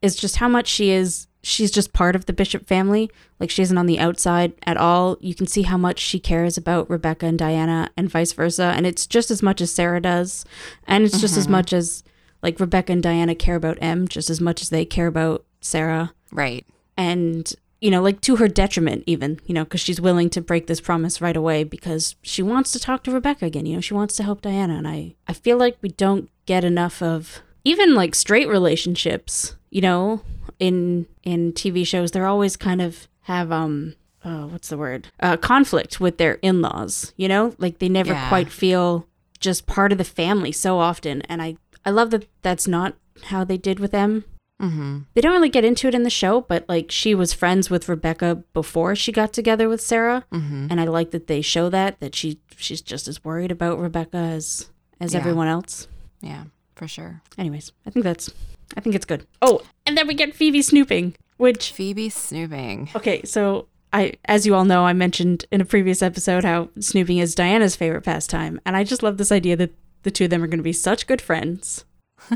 is 0.02 0.16
just 0.16 0.38
how 0.38 0.48
much 0.48 0.66
she 0.66 0.90
is 0.90 1.28
she's 1.42 1.70
just 1.70 1.92
part 1.92 2.16
of 2.16 2.26
the 2.26 2.32
Bishop 2.32 2.66
family. 2.66 3.08
Like 3.38 3.50
she 3.50 3.62
isn't 3.62 3.78
on 3.78 3.86
the 3.86 4.00
outside 4.00 4.52
at 4.66 4.76
all. 4.76 5.16
You 5.20 5.36
can 5.36 5.46
see 5.46 5.62
how 5.62 5.76
much 5.76 6.00
she 6.00 6.18
cares 6.18 6.56
about 6.56 6.90
Rebecca 6.90 7.24
and 7.26 7.38
Diana 7.38 7.90
and 7.96 8.10
vice 8.10 8.32
versa. 8.32 8.72
And 8.74 8.84
it's 8.84 9.06
just 9.06 9.30
as 9.30 9.40
much 9.40 9.60
as 9.60 9.70
Sarah 9.70 10.00
does. 10.00 10.44
And 10.88 11.04
it's 11.04 11.20
just 11.20 11.36
as 11.36 11.44
mm-hmm. 11.44 11.52
much 11.52 11.72
as 11.72 12.02
like 12.42 12.58
Rebecca 12.58 12.92
and 12.92 13.02
Diana 13.02 13.36
care 13.36 13.54
about 13.54 13.78
Em 13.80 14.08
just 14.08 14.28
as 14.28 14.40
much 14.40 14.60
as 14.60 14.70
they 14.70 14.84
care 14.84 15.06
about 15.06 15.44
Sarah. 15.60 16.12
Right. 16.32 16.66
And 16.96 17.54
you 17.84 17.90
know, 17.90 18.00
like 18.02 18.20
to 18.22 18.36
her 18.36 18.48
detriment, 18.48 19.04
even, 19.06 19.38
you 19.44 19.52
know, 19.54 19.64
because 19.64 19.80
she's 19.82 20.00
willing 20.00 20.30
to 20.30 20.40
break 20.40 20.66
this 20.66 20.80
promise 20.80 21.20
right 21.20 21.36
away 21.36 21.64
because 21.64 22.16
she 22.22 22.42
wants 22.42 22.72
to 22.72 22.78
talk 22.80 23.02
to 23.04 23.10
Rebecca 23.12 23.44
again. 23.44 23.66
You 23.66 23.74
know, 23.74 23.80
she 23.82 23.92
wants 23.92 24.16
to 24.16 24.22
help 24.22 24.40
Diana. 24.40 24.74
And 24.78 24.88
I, 24.88 25.14
I 25.28 25.34
feel 25.34 25.58
like 25.58 25.76
we 25.82 25.90
don't 25.90 26.30
get 26.46 26.64
enough 26.64 27.02
of 27.02 27.42
even 27.62 27.94
like 27.94 28.14
straight 28.14 28.48
relationships, 28.48 29.56
you 29.70 29.82
know, 29.82 30.22
in 30.58 31.06
in 31.24 31.52
TV 31.52 31.86
shows, 31.86 32.10
they're 32.10 32.26
always 32.26 32.56
kind 32.56 32.80
of 32.80 33.06
have 33.22 33.52
um 33.52 33.94
uh, 34.24 34.46
what's 34.46 34.70
the 34.70 34.78
word 34.78 35.08
uh, 35.20 35.36
conflict 35.36 36.00
with 36.00 36.16
their 36.16 36.34
in-laws. 36.40 37.12
You 37.18 37.28
know, 37.28 37.54
like 37.58 37.78
they 37.80 37.90
never 37.90 38.12
Yeah. 38.14 38.28
quite 38.30 38.50
feel 38.50 39.06
just 39.40 39.66
part 39.66 39.92
of 39.92 39.98
the 39.98 40.04
family 40.04 40.52
so 40.52 40.78
often. 40.78 41.20
And 41.22 41.42
I 41.42 41.56
I 41.84 41.90
love 41.90 42.10
that 42.12 42.26
that's 42.40 42.66
not 42.66 42.94
how 43.24 43.44
they 43.44 43.58
did 43.58 43.78
with 43.78 43.90
them. 43.90 44.24
Mm-hmm. 44.62 44.98
They 45.14 45.20
don't 45.20 45.32
really 45.32 45.48
get 45.48 45.64
into 45.64 45.88
it 45.88 45.94
in 45.94 46.04
the 46.04 46.10
show, 46.10 46.40
but 46.42 46.64
like 46.68 46.90
she 46.90 47.14
was 47.14 47.32
friends 47.32 47.70
with 47.70 47.88
Rebecca 47.88 48.36
before 48.52 48.94
she 48.94 49.10
got 49.12 49.32
together 49.32 49.68
with 49.68 49.80
Sarah, 49.80 50.24
Mm-hmm. 50.32 50.68
and 50.70 50.80
I 50.80 50.84
like 50.84 51.10
that 51.10 51.26
they 51.26 51.42
show 51.42 51.68
that 51.70 51.98
that 52.00 52.14
she 52.14 52.38
she's 52.56 52.80
just 52.80 53.08
as 53.08 53.22
worried 53.24 53.50
about 53.50 53.78
Rebecca 53.80 54.16
as 54.16 54.70
as 55.00 55.12
Yeah. 55.12 55.20
everyone 55.20 55.48
else. 55.48 55.88
Yeah, 56.20 56.44
for 56.76 56.86
sure. 56.88 57.20
Anyways, 57.36 57.72
I 57.86 57.90
think 57.90 58.04
that's 58.04 58.30
I 58.76 58.80
think 58.80 58.94
it's 58.94 59.04
good. 59.04 59.26
Oh, 59.42 59.60
and 59.86 59.98
then 59.98 60.06
we 60.06 60.14
get 60.14 60.34
Phoebe 60.34 60.62
snooping, 60.62 61.14
which 61.36 61.72
Phoebe 61.72 62.08
snooping. 62.08 62.90
okay, 62.94 63.22
so 63.24 63.66
I 63.92 64.14
as 64.24 64.46
you 64.46 64.54
all 64.54 64.64
know, 64.64 64.84
I 64.86 64.92
mentioned 64.92 65.46
in 65.50 65.60
a 65.60 65.64
previous 65.64 66.00
episode 66.00 66.44
how 66.44 66.68
snooping 66.78 67.18
is 67.18 67.34
Diana's 67.34 67.74
favorite 67.76 68.02
pastime, 68.02 68.60
and 68.64 68.76
I 68.76 68.84
just 68.84 69.02
love 69.02 69.18
this 69.18 69.32
idea 69.32 69.56
that 69.56 69.74
the 70.04 70.10
two 70.12 70.24
of 70.24 70.30
them 70.30 70.42
are 70.44 70.46
going 70.46 70.58
to 70.60 70.62
be 70.62 70.72
such 70.72 71.06
good 71.08 71.20
friends. 71.20 71.84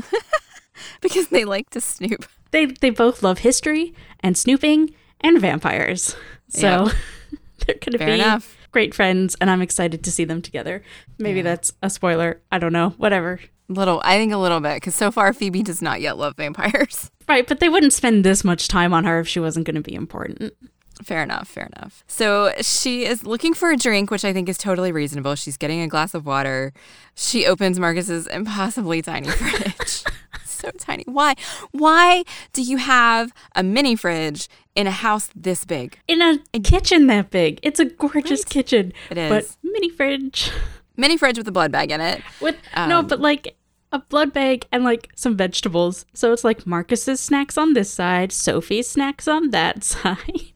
Because 1.01 1.27
they 1.29 1.45
like 1.45 1.69
to 1.71 1.81
snoop. 1.81 2.25
They 2.51 2.65
they 2.65 2.89
both 2.89 3.21
love 3.23 3.39
history 3.39 3.93
and 4.21 4.37
snooping 4.37 4.93
and 5.21 5.39
vampires. 5.39 6.15
So 6.49 6.85
Yep. 6.85 6.95
they're 7.67 7.75
going 7.75 7.91
to 7.93 7.97
be 8.05 8.11
enough. 8.13 8.57
great 8.71 8.93
friends 8.95 9.35
and 9.39 9.49
I'm 9.49 9.61
excited 9.61 10.03
to 10.03 10.11
see 10.11 10.25
them 10.25 10.41
together. 10.41 10.81
Maybe 11.17 11.37
Yeah. 11.39 11.43
that's 11.43 11.73
a 11.83 11.89
spoiler. 11.89 12.41
I 12.51 12.57
don't 12.59 12.73
know. 12.73 12.89
Whatever. 12.97 13.39
Little, 13.67 14.01
I 14.03 14.17
think 14.17 14.33
a 14.33 14.37
little 14.37 14.61
bit, 14.61 14.77
because 14.77 14.95
so 14.95 15.11
far 15.11 15.31
Phoebe 15.31 15.61
does 15.61 15.79
not 15.81 16.01
yet 16.01 16.17
love 16.17 16.35
vampires. 16.37 17.11
Right, 17.27 17.47
but 17.47 17.59
they 17.59 17.69
wouldn't 17.69 17.93
spend 17.93 18.23
this 18.25 18.43
much 18.43 18.67
time 18.67 18.91
on 18.95 19.03
her 19.03 19.19
if 19.19 19.27
she 19.27 19.39
wasn't 19.39 19.67
going 19.67 19.75
to 19.75 19.81
be 19.81 19.93
important. 19.93 20.53
Fair 21.01 21.23
enough, 21.23 21.47
fair 21.47 21.69
enough. 21.77 22.03
So 22.07 22.51
she 22.61 23.05
is 23.05 23.25
looking 23.25 23.53
for 23.53 23.71
a 23.71 23.77
drink, 23.77 24.11
which 24.11 24.25
I 24.25 24.33
think 24.33 24.49
is 24.49 24.57
totally 24.57 24.91
reasonable. 24.91 25.35
She's 25.35 25.55
getting 25.55 25.79
a 25.81 25.87
glass 25.87 26.13
of 26.13 26.25
water. 26.25 26.73
She 27.15 27.45
opens 27.45 27.79
Marcus's 27.79 28.27
impossibly 28.27 29.01
tiny 29.01 29.29
fridge. 29.29 30.03
so 30.45 30.69
tiny. 30.77 31.03
Why? 31.07 31.35
Why 31.71 32.23
do 32.51 32.61
you 32.61 32.77
have 32.77 33.31
a 33.55 33.63
mini 33.63 33.95
fridge 33.95 34.49
in 34.75 34.87
a 34.87 34.91
house 34.91 35.29
this 35.33 35.63
big? 35.63 35.97
In 36.09 36.21
a 36.21 36.37
kitchen 36.59 37.07
that 37.07 37.29
big. 37.29 37.59
It's 37.63 37.79
a 37.79 37.85
gorgeous 37.85 38.41
Right. 38.41 38.49
kitchen. 38.49 38.93
It 39.09 39.17
is. 39.17 39.29
But 39.29 39.55
mini 39.63 39.89
fridge. 39.89 40.51
Mini 40.97 41.15
fridge 41.15 41.37
with 41.37 41.47
a 41.47 41.51
blood 41.53 41.71
bag 41.71 41.91
in 41.91 42.01
it. 42.01 42.21
With 42.41 42.57
no, 42.75 42.99
Um, 42.99 43.07
but 43.07 43.21
like 43.21 43.55
a 43.93 43.99
blood 43.99 44.33
bag 44.33 44.65
and 44.73 44.83
like 44.83 45.07
some 45.15 45.37
vegetables. 45.37 46.05
So 46.13 46.33
it's 46.33 46.43
like 46.43 46.67
Marcus's 46.67 47.21
snacks 47.21 47.57
on 47.57 47.71
this 47.73 47.89
side, 47.89 48.33
Sophie's 48.33 48.89
snacks 48.89 49.29
on 49.29 49.51
that 49.51 49.83
side. 49.85 50.51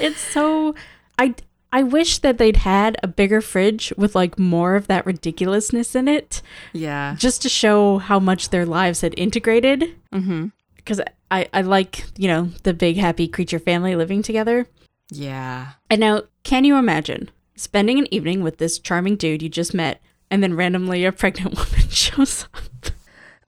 It's 0.00 0.20
so 0.20 0.74
I 1.18 1.34
I 1.72 1.82
wish 1.82 2.18
that 2.20 2.38
they'd 2.38 2.58
had 2.58 2.96
a 3.02 3.08
bigger 3.08 3.40
fridge 3.40 3.92
with 3.96 4.14
like 4.14 4.38
more 4.38 4.76
of 4.76 4.86
that 4.86 5.04
ridiculousness 5.04 5.94
in 5.94 6.08
it, 6.08 6.40
Yeah. 6.72 7.16
just 7.18 7.42
to 7.42 7.48
show 7.48 7.98
how 7.98 8.18
much 8.18 8.50
their 8.50 8.64
lives 8.66 9.00
had 9.00 9.18
integrated. 9.18 9.94
Mm-hmm. 10.12 10.46
Because 10.76 11.00
I 11.30 11.48
I 11.52 11.62
like 11.62 12.04
you 12.16 12.28
know 12.28 12.50
the 12.62 12.74
big 12.74 12.96
happy 12.96 13.28
creature 13.28 13.58
family 13.58 13.96
living 13.96 14.22
together. 14.22 14.66
Yeah. 15.10 15.72
And 15.90 16.00
now, 16.00 16.22
can 16.42 16.64
you 16.64 16.76
imagine 16.76 17.30
spending 17.54 17.98
an 17.98 18.12
evening 18.12 18.42
with 18.42 18.58
this 18.58 18.78
charming 18.78 19.16
dude 19.16 19.42
you 19.42 19.48
just 19.48 19.72
met, 19.74 20.00
and 20.30 20.42
then 20.42 20.54
randomly 20.54 21.04
a 21.04 21.12
pregnant 21.12 21.54
woman 21.56 21.88
shows 21.90 22.44
up? 22.54 22.90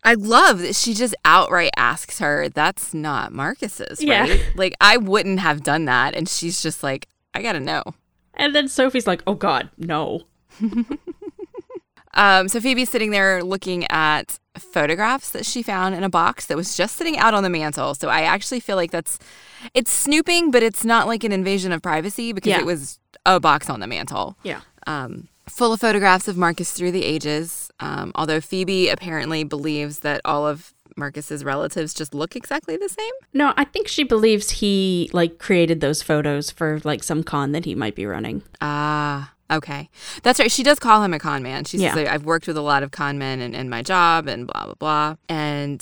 I 0.04 0.14
love 0.14 0.60
that 0.60 0.74
she 0.76 0.94
just 0.94 1.14
outright 1.24 1.70
asks 1.76 2.18
her, 2.20 2.48
that's 2.48 2.94
not 2.94 3.32
Marcus's, 3.32 4.00
Yeah. 4.02 4.20
right? 4.22 4.52
Like, 4.54 4.74
I 4.80 4.96
wouldn't 4.96 5.40
have 5.40 5.62
done 5.62 5.84
that. 5.86 6.14
And 6.14 6.28
she's 6.28 6.62
just 6.62 6.82
like, 6.82 7.08
I 7.34 7.42
gotta 7.42 7.60
know. 7.60 7.82
And 8.34 8.54
then 8.54 8.68
Sophie's 8.68 9.06
like, 9.06 9.22
"Oh 9.26 9.34
God, 9.34 9.68
no." 9.76 10.22
Um, 12.14 12.48
so 12.48 12.58
Phoebe's 12.60 12.88
sitting 12.90 13.10
there 13.10 13.44
looking 13.44 13.84
at 13.90 14.40
photographs 14.56 15.30
that 15.30 15.46
she 15.46 15.62
found 15.62 15.94
in 15.94 16.02
a 16.02 16.08
box 16.08 16.46
that 16.46 16.56
was 16.56 16.76
just 16.76 16.96
sitting 16.96 17.16
out 17.16 17.32
on 17.32 17.44
the 17.44 17.50
mantle. 17.50 17.94
So 17.94 18.08
I 18.08 18.22
actually 18.22 18.58
feel 18.60 18.74
like 18.76 18.90
that's 18.90 19.18
it's 19.72 19.90
snooping, 19.92 20.50
but 20.50 20.62
it's 20.64 20.84
not 20.84 21.06
like 21.06 21.22
an 21.22 21.30
invasion 21.32 21.70
of 21.70 21.80
privacy 21.80 22.32
because 22.32 22.50
Yeah. 22.50 22.58
it 22.60 22.66
was 22.66 22.98
a 23.24 23.38
box 23.38 23.70
on 23.70 23.78
the 23.80 23.86
mantle. 23.86 24.36
Yeah. 24.42 24.60
Um, 24.86 25.28
full 25.48 25.72
of 25.72 25.80
photographs 25.80 26.28
of 26.28 26.36
Marcus 26.36 26.72
through 26.72 26.92
the 26.92 27.04
ages. 27.04 27.70
Um, 27.80 28.12
although 28.14 28.40
Phoebe 28.40 28.88
apparently 28.88 29.44
believes 29.44 30.00
that 30.00 30.20
all 30.24 30.46
of 30.46 30.74
Marcus's 30.96 31.44
relatives 31.44 31.94
just 31.94 32.12
look 32.14 32.34
exactly 32.34 32.76
the 32.76 32.88
same. 32.88 33.12
No, 33.32 33.52
I 33.56 33.64
think 33.64 33.86
she 33.86 34.02
believes 34.02 34.50
he 34.50 35.08
like 35.12 35.38
created 35.38 35.80
those 35.80 36.02
photos 36.02 36.50
for 36.50 36.80
like 36.84 37.02
some 37.04 37.22
con 37.22 37.52
that 37.52 37.64
he 37.64 37.74
might 37.76 37.94
be 37.94 38.04
running. 38.04 38.42
Ah, 38.60 39.32
okay. 39.50 39.88
That's 40.24 40.40
right. 40.40 40.50
She 40.50 40.64
does 40.64 40.80
call 40.80 41.04
him 41.04 41.14
a 41.14 41.20
con 41.20 41.42
man. 41.42 41.64
She 41.64 41.78
Yeah. 41.78 41.94
says, 41.94 42.08
I've 42.08 42.24
worked 42.24 42.48
with 42.48 42.56
a 42.56 42.62
lot 42.62 42.82
of 42.82 42.90
con 42.90 43.16
men 43.16 43.40
in, 43.40 43.54
in 43.54 43.68
my 43.68 43.80
job 43.82 44.26
and 44.26 44.46
blah, 44.48 44.64
blah, 44.64 44.74
blah. 44.74 45.14
And 45.28 45.80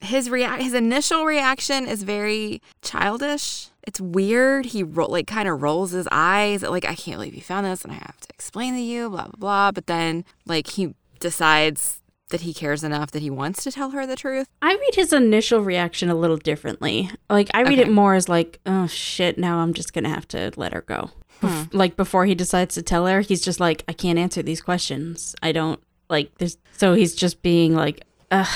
his 0.00 0.30
rea- 0.30 0.62
his 0.62 0.74
initial 0.74 1.24
reaction 1.24 1.86
is 1.86 2.02
very 2.02 2.60
childish. 2.82 3.68
It's 3.86 4.00
weird. 4.00 4.66
He 4.66 4.82
ro- 4.82 5.06
like 5.06 5.26
kind 5.26 5.48
of 5.48 5.62
rolls 5.62 5.92
his 5.92 6.06
eyes 6.12 6.62
like, 6.62 6.84
I 6.84 6.94
can't 6.94 7.16
believe 7.18 7.34
you 7.34 7.40
found 7.42 7.66
this 7.66 7.82
and 7.84 7.92
I 7.92 7.96
have 7.96 8.20
to 8.20 8.28
explain 8.30 8.74
to 8.74 8.80
you, 8.80 9.08
blah, 9.10 9.24
blah, 9.28 9.32
blah. 9.38 9.70
But 9.72 9.86
then 9.86 10.24
like 10.46 10.66
he 10.68 10.94
decides 11.20 12.02
that 12.30 12.42
he 12.42 12.52
cares 12.52 12.84
enough 12.84 13.10
that 13.12 13.22
he 13.22 13.30
wants 13.30 13.64
to 13.64 13.72
tell 13.72 13.90
her 13.90 14.06
the 14.06 14.16
truth. 14.16 14.46
I 14.60 14.74
read 14.74 14.94
his 14.94 15.12
initial 15.14 15.60
reaction 15.60 16.10
a 16.10 16.14
little 16.14 16.36
differently. 16.36 17.10
Like 17.30 17.48
I 17.54 17.60
read 17.62 17.78
Okay. 17.78 17.88
it 17.88 17.90
more 17.90 18.14
as 18.14 18.28
like, 18.28 18.60
"Oh 18.66 18.86
shit, 18.86 19.38
now 19.38 19.58
I'm 19.60 19.72
just 19.72 19.94
going 19.94 20.04
to 20.04 20.10
have 20.10 20.28
to 20.28 20.52
let 20.56 20.74
her 20.74 20.82
go." 20.82 21.10
Hmm. 21.40 21.46
Bef- 21.46 21.68
like 21.72 21.96
before 21.96 22.26
he 22.26 22.34
decides 22.34 22.74
to 22.74 22.82
tell 22.82 23.06
her, 23.06 23.20
he's 23.22 23.40
just 23.40 23.60
like, 23.60 23.82
"I 23.88 23.94
can't 23.94 24.18
answer 24.18 24.42
these 24.42 24.60
questions. 24.60 25.34
I 25.42 25.52
don't 25.52 25.80
like 26.10 26.36
there's 26.36 26.58
so 26.76 26.92
he's 26.92 27.14
just 27.14 27.40
being 27.42 27.74
like, 27.74 28.02
ugh. 28.30 28.46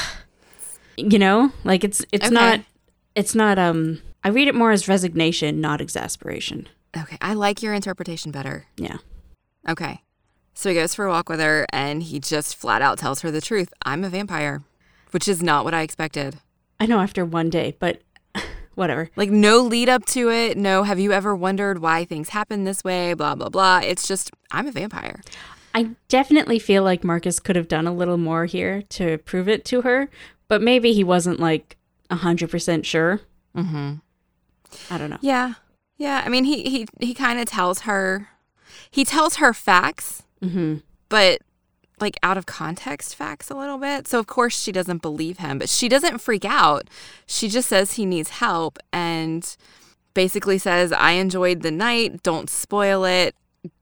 You 0.97 1.19
know? 1.19 1.53
Like 1.65 1.85
it's 1.85 2.05
it's 2.13 2.27
Okay. 2.27 2.35
not 2.35 2.61
it's 3.15 3.35
not 3.35 3.59
um 3.59 4.01
I 4.25 4.29
read 4.29 4.49
it 4.49 4.55
more 4.55 4.71
as 4.71 4.89
resignation, 4.89 5.61
not 5.61 5.81
exasperation. 5.81 6.69
Okay. 6.97 7.17
I 7.21 7.35
like 7.35 7.63
your 7.63 7.75
interpretation 7.75 8.31
better. 8.31 8.67
Yeah. 8.77 8.99
Okay. 9.69 10.03
So 10.55 10.69
he 10.69 10.75
goes 10.75 10.95
for 10.95 11.07
a 11.07 11.09
walk 11.11 11.29
with 11.29 11.41
her 11.41 11.67
and 11.73 12.03
he 12.03 12.21
just 12.21 12.55
flat 12.57 12.83
out 12.83 12.99
tells 12.99 13.21
her 13.23 13.31
the 13.31 13.41
truth. 13.41 13.73
I'm 13.85 14.05
a 14.05 14.11
vampire, 14.11 14.63
which 15.11 15.27
is 15.27 15.43
not 15.43 15.65
what 15.65 15.75
I 15.75 15.83
expected. 15.83 16.37
I 16.79 16.87
know 16.87 17.01
after 17.01 17.25
one 17.25 17.49
day, 17.49 17.77
but 17.79 18.03
whatever. 18.75 19.09
Like, 19.17 19.31
no 19.31 19.61
lead 19.61 19.89
up 19.89 20.05
to 20.07 20.31
it. 20.31 20.59
No, 20.59 20.83
have 20.83 20.99
you 20.99 21.13
ever 21.13 21.35
wondered 21.35 21.81
why 21.81 22.05
things 22.05 22.29
happen 22.31 22.65
this 22.65 22.85
way? 22.85 23.15
Blah, 23.15 23.35
blah, 23.37 23.49
blah. 23.49 23.81
It's 23.83 24.07
just, 24.07 24.31
I'm 24.51 24.67
a 24.67 24.73
vampire. 24.73 25.23
I 25.75 25.91
definitely 26.09 26.59
feel 26.59 26.83
like 26.83 27.03
Marcus 27.03 27.41
could 27.41 27.57
have 27.57 27.69
done 27.69 27.87
a 27.87 27.95
little 27.95 28.19
more 28.19 28.45
here 28.45 28.83
to 28.91 29.17
prove 29.19 29.49
it 29.49 29.65
to 29.67 29.81
her, 29.83 30.11
but 30.53 30.61
maybe 30.61 30.93
he 30.93 31.03
wasn't 31.03 31.41
like 31.41 31.79
100% 32.11 32.85
sure. 32.85 33.23
Mm 33.57 33.71
hmm. 33.71 33.93
I 34.91 34.99
don't 34.99 35.09
know. 35.09 35.17
Yeah. 35.23 35.55
Yeah. 35.97 36.21
I 36.23 36.29
mean, 36.29 36.45
he, 36.45 36.65
he, 36.65 36.87
he 37.01 37.15
kind 37.15 37.41
of 37.41 37.47
tells 37.47 37.81
her, 37.81 38.29
he 38.91 39.03
tells 39.03 39.37
her 39.37 39.55
facts, 39.55 40.25
hmm 40.43 40.77
but 41.09 41.41
like 42.03 42.19
out 42.23 42.37
of 42.37 42.45
context 42.45 43.17
facts 43.17 43.49
a 43.49 43.55
little 43.55 43.79
bit. 43.79 44.07
So, 44.07 44.19
of 44.19 44.27
course, 44.27 44.63
she 44.63 44.73
doesn't 44.73 45.01
believe 45.01 45.39
him, 45.39 45.59
but 45.59 45.71
she 45.71 45.89
doesn't 45.89 46.19
freak 46.19 46.45
out. 46.45 46.87
She 47.25 47.49
just 47.49 47.71
says 47.71 47.95
he 47.95 48.05
needs 48.05 48.29
help 48.29 48.79
and 48.93 49.57
basically 50.13 50.59
says, 50.59 50.93
I 50.93 51.13
enjoyed 51.13 51.63
the 51.63 51.71
night. 51.71 52.23
Don't 52.23 52.51
spoil 52.51 53.07
it. 53.07 53.35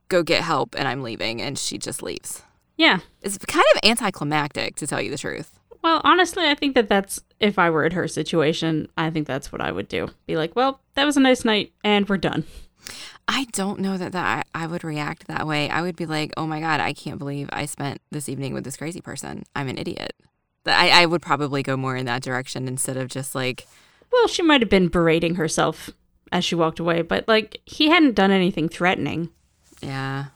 Go 0.07 0.23
get 0.23 0.45
help. 0.45 0.77
And 0.79 0.87
I'm 0.87 1.03
leaving. 1.03 1.43
And 1.43 1.59
she 1.59 1.79
just 1.79 2.01
leaves. 2.01 2.45
Yeah. 2.77 3.01
It's 3.23 3.39
kind 3.39 3.67
of 3.75 3.81
anticlimactic, 3.89 4.77
to 4.77 4.87
tell 4.87 5.03
you 5.03 5.11
the 5.11 5.19
truth. 5.19 5.57
Well, 5.83 6.01
honestly, 6.05 6.47
I 6.47 6.55
think 6.55 6.75
that 6.75 6.89
that's 6.89 7.21
if 7.39 7.59
I 7.59 7.71
were 7.71 7.85
in 7.85 7.93
her 7.93 8.07
situation, 8.07 8.89
I 8.97 9.11
think 9.11 9.27
that's 9.27 9.51
what 9.51 9.61
I 9.61 9.73
would 9.73 9.89
do. 9.89 10.09
Be 10.27 10.37
like, 10.37 10.55
well, 10.55 10.81
that 10.95 11.05
was 11.05 11.17
a 11.17 11.21
nice 11.21 11.45
night 11.45 11.73
and 11.83 12.09
we're 12.09 12.19
done. 12.19 12.45
I 13.27 13.47
don't 13.53 13.81
know 13.81 13.97
that, 13.97 14.13
that 14.13 14.47
I, 14.55 14.67
would 14.67 14.83
react 14.83 15.29
that 15.29 15.47
way. 15.47 15.71
I 15.71 15.83
would 15.83 15.97
be 15.97 16.07
like, 16.07 16.33
oh 16.37 16.47
my 16.47 16.61
God, 16.61 16.81
I 16.81 16.93
can't 16.93 17.19
believe 17.19 17.49
I 17.53 17.67
spent 17.67 18.01
this 18.11 18.29
evening 18.29 18.53
with 18.55 18.65
this 18.65 18.77
crazy 18.77 19.01
person. 19.01 19.45
I'm 19.55 19.69
an 19.69 19.79
idiot. 19.79 20.15
I, 20.67 21.03
I 21.03 21.07
would 21.07 21.23
probably 21.23 21.63
go 21.63 21.77
more 21.77 21.97
in 21.97 22.07
that 22.07 22.23
direction 22.23 22.69
instead 22.69 22.97
of 22.97 23.09
just 23.09 23.35
like, 23.35 23.67
Well, 24.13 24.27
she 24.27 24.43
might 24.43 24.61
have 24.61 24.69
been 24.69 24.89
berating 24.89 25.37
herself 25.37 25.91
as 26.33 26.45
she 26.45 26.55
walked 26.55 26.81
away, 26.81 27.03
but 27.03 27.27
like 27.29 27.61
he 27.65 27.89
hadn't 27.89 28.15
done 28.15 28.31
anything 28.31 28.69
threatening. 28.69 29.31
yeah, 29.81 30.27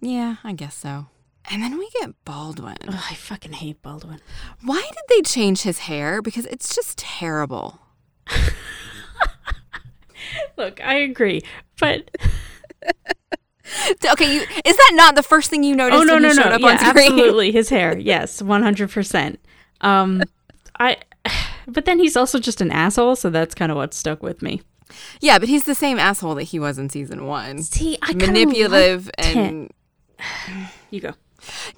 yeah, 0.00 0.36
I 0.44 0.52
guess 0.52 0.74
so. 0.74 1.06
And 1.50 1.62
then 1.62 1.78
we 1.78 1.88
get 2.00 2.12
Baldwin. 2.24 2.76
Ugh, 2.88 2.94
I 3.10 3.14
fucking 3.14 3.52
hate 3.52 3.82
Baldwin. 3.82 4.20
Why 4.62 4.80
did 4.82 5.02
they 5.08 5.20
change 5.22 5.62
his 5.62 5.80
hair? 5.80 6.22
Because 6.22 6.46
it's 6.46 6.74
just 6.74 6.96
terrible. 6.98 7.80
Look, 10.56 10.80
I 10.82 10.94
agree, 10.94 11.42
but 11.78 12.10
Okay, 14.12 14.34
you, 14.34 14.40
is 14.64 14.76
that 14.76 14.90
not 14.94 15.14
the 15.16 15.22
first 15.22 15.50
thing 15.50 15.62
you 15.64 15.74
noticed 15.74 16.00
oh 16.00 16.04
no 16.04 16.14
when 16.14 16.22
no 16.22 16.28
he 16.28 16.34
showed 16.34 16.44
no 16.48 16.54
up 16.54 16.60
yeah 16.60 16.68
on 16.68 16.78
screen? 16.78 17.12
absolutely 17.12 17.50
his 17.50 17.68
hair 17.70 17.96
yes 17.98 18.40
one 18.42 18.62
hundred 18.62 18.90
percent 18.90 19.40
um 19.80 20.22
I 20.78 20.98
but 21.66 21.84
then 21.86 21.98
he's 21.98 22.16
also 22.16 22.38
just 22.38 22.60
an 22.60 22.70
asshole 22.70 23.16
so 23.16 23.30
that's 23.30 23.54
kind 23.54 23.72
of 23.72 23.76
what 23.76 23.94
stuck 23.94 24.22
with 24.22 24.42
me 24.42 24.60
Yeah, 25.20 25.38
but 25.38 25.48
he's 25.48 25.64
the 25.64 25.74
same 25.74 25.98
asshole 25.98 26.34
that 26.36 26.44
he 26.44 26.58
was 26.58 26.78
in 26.78 26.90
season 26.90 27.24
one. 27.26 27.62
see 27.62 27.96
I 28.02 28.12
Manipulative 28.12 29.10
and 29.18 29.34
him. 29.34 29.70
you 30.90 31.00
go 31.00 31.14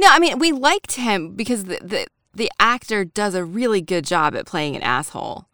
no, 0.01 0.09
I 0.11 0.19
mean 0.19 0.39
we 0.39 0.53
liked 0.53 0.93
him 0.93 1.35
because 1.35 1.65
the, 1.65 1.79
the 1.83 2.07
the 2.35 2.51
actor 2.61 3.05
does 3.05 3.35
a 3.35 3.45
really 3.45 3.81
good 3.81 4.05
job 4.05 4.35
at 4.37 4.47
playing 4.47 4.77
an 4.77 4.83
asshole, 4.83 5.47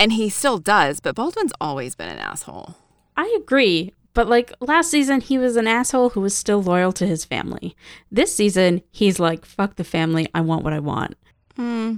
and 0.00 0.12
he 0.12 0.28
still 0.28 0.58
does. 0.58 1.00
But 1.00 1.14
Baldwin's 1.14 1.52
always 1.60 1.94
been 1.94 2.08
an 2.08 2.18
asshole. 2.18 2.76
I 3.16 3.36
agree 3.40 3.92
but 4.14 4.28
like 4.28 4.52
last 4.60 4.90
season 4.90 5.20
he 5.20 5.38
was 5.38 5.56
an 5.56 5.66
asshole 5.66 6.10
who 6.10 6.20
was 6.20 6.34
still 6.34 6.62
loyal 6.62 6.92
to 6.92 7.06
his 7.06 7.24
family 7.24 7.76
this 8.10 8.34
season 8.34 8.82
he's 8.90 9.18
like 9.18 9.44
fuck 9.44 9.76
the 9.76 9.84
family 9.84 10.28
I 10.34 10.40
want 10.40 10.64
what 10.64 10.72
I 10.72 10.78
want 10.80 11.16
Hmm. 11.56 11.96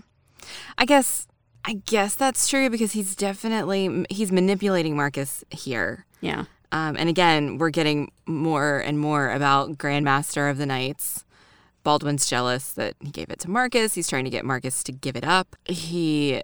I 0.76 0.84
guess 0.84 1.26
I 1.64 1.74
guess 1.86 2.14
that's 2.14 2.48
true 2.48 2.68
because 2.68 2.92
he's 2.92 3.14
definitely 3.14 4.04
he's 4.10 4.30
manipulating 4.32 4.96
Marcus 4.96 5.44
here. 5.50 6.06
yeah 6.20 6.44
Um, 6.72 6.96
and 6.98 7.08
again, 7.08 7.58
we're 7.58 7.70
getting 7.70 8.10
more 8.26 8.80
and 8.80 8.98
more 8.98 9.30
about 9.30 9.78
Grandmaster 9.78 10.50
of 10.50 10.58
the 10.58 10.66
Knights. 10.66 11.23
Baldwin's 11.84 12.26
jealous 12.26 12.72
that 12.72 12.96
he 13.00 13.10
gave 13.10 13.30
it 13.30 13.38
to 13.40 13.50
Marcus. 13.50 13.94
He's 13.94 14.08
trying 14.08 14.24
to 14.24 14.30
get 14.30 14.44
Marcus 14.44 14.82
to 14.84 14.92
give 14.92 15.16
it 15.16 15.24
up. 15.24 15.54
He 15.66 16.42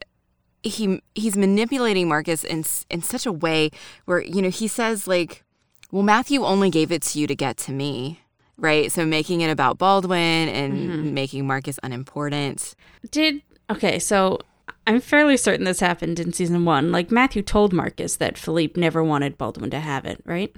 he 0.62 1.00
he's 1.14 1.36
manipulating 1.36 2.08
Marcus 2.08 2.44
in 2.44 2.64
in 2.90 3.02
such 3.02 3.26
a 3.26 3.32
way 3.32 3.70
where 4.04 4.20
you 4.22 4.42
know 4.42 4.50
he 4.50 4.68
says 4.68 5.08
like, 5.08 5.42
"Well, 5.90 6.02
Matthew 6.02 6.44
only 6.44 6.70
gave 6.70 6.92
it 6.92 7.02
to 7.02 7.18
you 7.18 7.26
to 7.26 7.34
get 7.34 7.56
to 7.58 7.72
me." 7.72 8.20
Right? 8.56 8.92
So 8.92 9.06
making 9.06 9.40
it 9.40 9.50
about 9.50 9.78
Baldwin 9.78 10.48
and 10.50 10.74
mm-hmm. 10.74 11.14
making 11.14 11.46
Marcus 11.46 11.78
unimportant. 11.82 12.74
Did 13.10 13.42
okay, 13.70 13.98
so 13.98 14.38
I'm 14.86 15.00
fairly 15.00 15.36
certain 15.36 15.64
this 15.64 15.80
happened 15.80 16.20
in 16.20 16.32
season 16.32 16.64
one. 16.64 16.92
Like 16.92 17.10
Matthew 17.10 17.42
told 17.42 17.72
Marcus 17.72 18.16
that 18.16 18.36
Philippe 18.36 18.80
never 18.80 19.02
wanted 19.02 19.38
Baldwin 19.38 19.70
to 19.70 19.80
have 19.80 20.04
it, 20.04 20.20
right? 20.24 20.54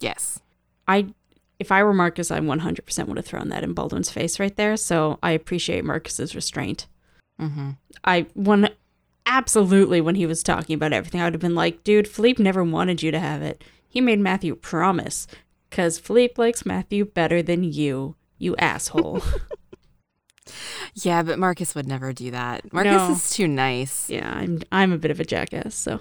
Yes. 0.00 0.40
I, 0.86 1.14
if 1.58 1.72
I 1.72 1.82
were 1.82 1.92
Marcus, 1.94 2.30
I 2.30 2.40
100% 2.40 3.06
would 3.06 3.16
have 3.16 3.26
thrown 3.26 3.48
that 3.48 3.64
in 3.64 3.72
Baldwin's 3.74 4.10
face 4.10 4.38
right 4.38 4.54
there. 4.56 4.76
So 4.76 5.18
I 5.22 5.32
appreciate 5.32 5.84
Marcus's 5.84 6.34
restraint. 6.34 6.86
Mm-hmm. 7.40 7.70
I 8.04 8.26
one 8.34 8.68
absolutely 9.26 10.00
when 10.00 10.14
he 10.14 10.26
was 10.26 10.42
talking 10.42 10.74
about 10.74 10.92
everything, 10.92 11.20
I 11.20 11.24
would 11.24 11.34
have 11.34 11.40
been 11.42 11.54
like, 11.54 11.84
dude, 11.84 12.08
Philippe 12.08 12.42
never 12.42 12.64
wanted 12.64 13.02
you 13.02 13.10
to 13.10 13.18
have 13.20 13.42
it. 13.42 13.62
He 13.88 14.00
made 14.00 14.18
Matthew 14.20 14.54
promise 14.54 15.26
because 15.70 15.98
Philippe 15.98 16.34
likes 16.38 16.64
Matthew 16.64 17.04
better 17.04 17.42
than 17.42 17.62
you, 17.64 18.16
you 18.38 18.56
asshole. 18.56 19.22
Yeah, 20.94 21.22
but 21.22 21.38
Marcus 21.38 21.74
would 21.74 21.86
never 21.86 22.14
do 22.14 22.30
that. 22.30 22.72
Marcus 22.72 22.92
No. 22.92 23.10
is 23.12 23.30
too 23.30 23.46
nice. 23.46 24.08
yeah, 24.08 24.32
I'm 24.34 24.60
I'm 24.72 24.92
a 24.92 24.98
bit 24.98 25.10
of 25.10 25.20
a 25.20 25.24
jackass. 25.24 25.74
So 25.74 26.00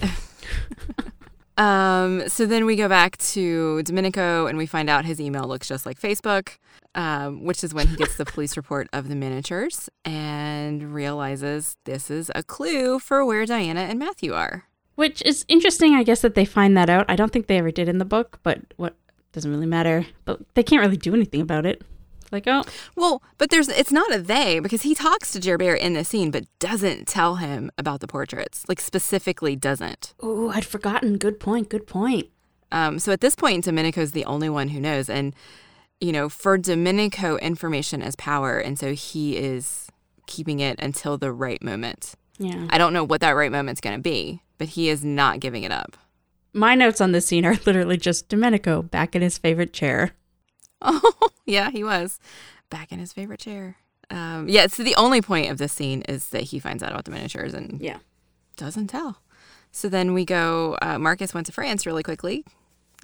Um, 1.58 2.28
so 2.28 2.46
then 2.46 2.64
we 2.64 2.76
go 2.76 2.88
back 2.88 3.18
to 3.18 3.82
Domenico 3.82 4.46
and 4.46 4.56
we 4.56 4.66
find 4.66 4.88
out 4.88 5.04
his 5.04 5.20
email 5.20 5.44
looks 5.44 5.68
just 5.68 5.84
like 5.84 6.00
Facebook, 6.00 6.56
um, 6.94 7.44
which 7.44 7.62
is 7.62 7.74
when 7.74 7.88
he 7.88 7.96
gets 7.96 8.16
the 8.16 8.24
police 8.26 8.56
report 8.56 8.88
of 8.92 9.08
the 9.08 9.14
miniatures 9.14 9.88
and 10.04 10.94
realizes 10.94 11.76
this 11.84 12.10
is 12.10 12.30
a 12.34 12.42
clue 12.42 12.98
for 12.98 13.24
where 13.24 13.44
Diana 13.44 13.80
and 13.80 13.98
Matthew 13.98 14.32
are. 14.32 14.64
Which 14.94 15.22
is 15.24 15.44
interesting, 15.48 15.94
I 15.94 16.02
guess, 16.02 16.20
that 16.20 16.34
they 16.34 16.44
find 16.44 16.76
that 16.76 16.90
out. 16.90 17.06
I 17.08 17.16
don't 17.16 17.32
think 17.32 17.46
they 17.46 17.58
ever 17.58 17.70
did 17.70 17.88
in 17.88 17.98
the 17.98 18.04
book, 18.04 18.40
but 18.42 18.60
what 18.76 18.94
doesn't 19.32 19.50
really 19.50 19.66
matter. 19.66 20.06
But 20.24 20.40
they 20.54 20.62
can't 20.62 20.82
really 20.82 20.98
do 20.98 21.14
anything 21.14 21.40
about 21.40 21.66
it. 21.66 21.82
It's 22.32 22.46
like, 22.46 22.46
oh, 22.46 22.68
Well, 22.96 23.22
but 23.36 23.50
there's 23.50 23.68
it's 23.68 23.92
not 23.92 24.14
a 24.14 24.18
they 24.18 24.58
because 24.58 24.82
he 24.82 24.94
talks 24.94 25.32
to 25.32 25.40
Gerbert 25.40 25.80
in 25.80 25.92
the 25.92 26.04
scene 26.04 26.30
but 26.30 26.46
doesn't 26.58 27.06
tell 27.06 27.36
him 27.36 27.70
about 27.76 28.00
the 28.00 28.08
portraits. 28.08 28.64
Like 28.68 28.80
specifically 28.80 29.54
doesn't. 29.54 30.14
oh, 30.20 30.50
I'd 30.50 30.64
forgotten. 30.64 31.18
Good 31.18 31.38
point. 31.38 31.68
Good 31.68 31.86
point. 31.86 32.28
Um, 32.70 32.98
so 32.98 33.12
at 33.12 33.20
this 33.20 33.36
point, 33.36 33.64
Domenico's 33.64 34.12
the 34.12 34.24
only 34.24 34.48
one 34.48 34.68
who 34.68 34.80
knows. 34.80 35.10
And, 35.10 35.34
you 36.00 36.10
know, 36.10 36.30
for 36.30 36.56
Domenico, 36.56 37.36
information 37.36 38.00
is 38.00 38.16
power. 38.16 38.58
And 38.58 38.78
so 38.78 38.94
he 38.94 39.36
is 39.36 39.88
keeping 40.26 40.60
it 40.60 40.80
until 40.80 41.18
the 41.18 41.32
right 41.32 41.62
moment. 41.62 42.14
Yeah. 42.38 42.66
I 42.70 42.78
don't 42.78 42.94
know 42.94 43.04
what 43.04 43.20
that 43.20 43.32
right 43.32 43.52
moment's 43.52 43.82
going 43.82 43.96
to 43.96 44.02
be, 44.02 44.40
but 44.56 44.68
he 44.68 44.88
is 44.88 45.04
not 45.04 45.38
giving 45.40 45.64
it 45.64 45.70
up. 45.70 45.98
My 46.54 46.74
notes 46.74 47.02
on 47.02 47.12
this 47.12 47.26
scene 47.26 47.44
are 47.44 47.58
literally 47.66 47.98
just 47.98 48.30
Domenico 48.30 48.80
back 48.80 49.14
in 49.14 49.20
his 49.20 49.36
favorite 49.36 49.74
chair. 49.74 50.12
Oh, 50.82 51.30
yeah, 51.46 51.70
he 51.70 51.82
was 51.84 52.18
back 52.70 52.92
in 52.92 52.98
his 52.98 53.12
favorite 53.12 53.40
chair. 53.40 53.76
Um, 54.10 54.48
yeah, 54.48 54.66
so 54.66 54.82
the 54.82 54.96
only 54.96 55.22
point 55.22 55.50
of 55.50 55.58
this 55.58 55.72
scene 55.72 56.02
is 56.02 56.28
that 56.30 56.42
he 56.42 56.58
finds 56.58 56.82
out 56.82 56.90
about 56.92 57.04
the 57.04 57.10
miniatures 57.10 57.54
and 57.54 57.80
Yeah. 57.80 57.98
doesn't 58.56 58.88
tell. 58.88 59.22
So 59.70 59.88
then 59.88 60.12
we 60.12 60.24
go, 60.26 60.76
uh, 60.82 60.98
Marcus 60.98 61.32
went 61.32 61.46
to 61.46 61.52
France 61.52 61.86
really 61.86 62.02
quickly, 62.02 62.44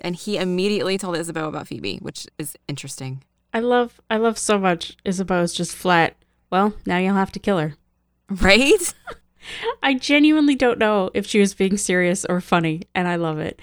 and 0.03 0.15
he 0.15 0.37
immediately 0.37 0.99
told 0.99 1.17
Isabeau 1.17 1.49
about 1.49 1.69
Phoebe, 1.69 1.99
which 2.03 2.27
is 2.39 2.57
interesting. 2.69 3.23
I 3.55 3.61
love 3.61 4.01
I 4.11 4.19
love 4.19 4.37
so 4.37 4.59
much 4.59 4.97
Isabeau's 5.07 5.55
just 5.55 5.75
flat. 5.75 6.15
Well, 6.51 6.75
now 6.85 6.99
you'll 6.99 7.15
have 7.15 7.33
to 7.33 7.39
kill 7.39 7.59
her. 7.59 7.75
Right? 8.31 8.93
I 9.83 9.95
genuinely 9.95 10.55
don't 10.55 10.79
know 10.79 11.11
if 11.15 11.27
she 11.27 11.41
was 11.41 11.55
being 11.55 11.79
serious 11.79 12.27
or 12.27 12.43
funny, 12.43 12.83
and 12.95 13.09
I 13.09 13.17
love 13.17 13.39
it. 13.39 13.59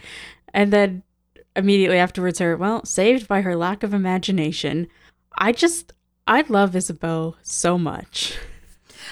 And 0.55 0.73
then 0.73 1.03
immediately 1.55 1.97
afterwards, 1.97 2.39
her, 2.39 2.55
well, 2.57 2.83
saved 2.85 3.27
by 3.27 3.41
her 3.41 3.55
lack 3.55 3.83
of 3.83 3.93
imagination. 3.93 4.87
I 5.37 5.51
just, 5.51 5.93
I 6.27 6.43
love 6.47 6.75
Isabeau 6.75 7.35
so 7.43 7.77
much. 7.77 8.37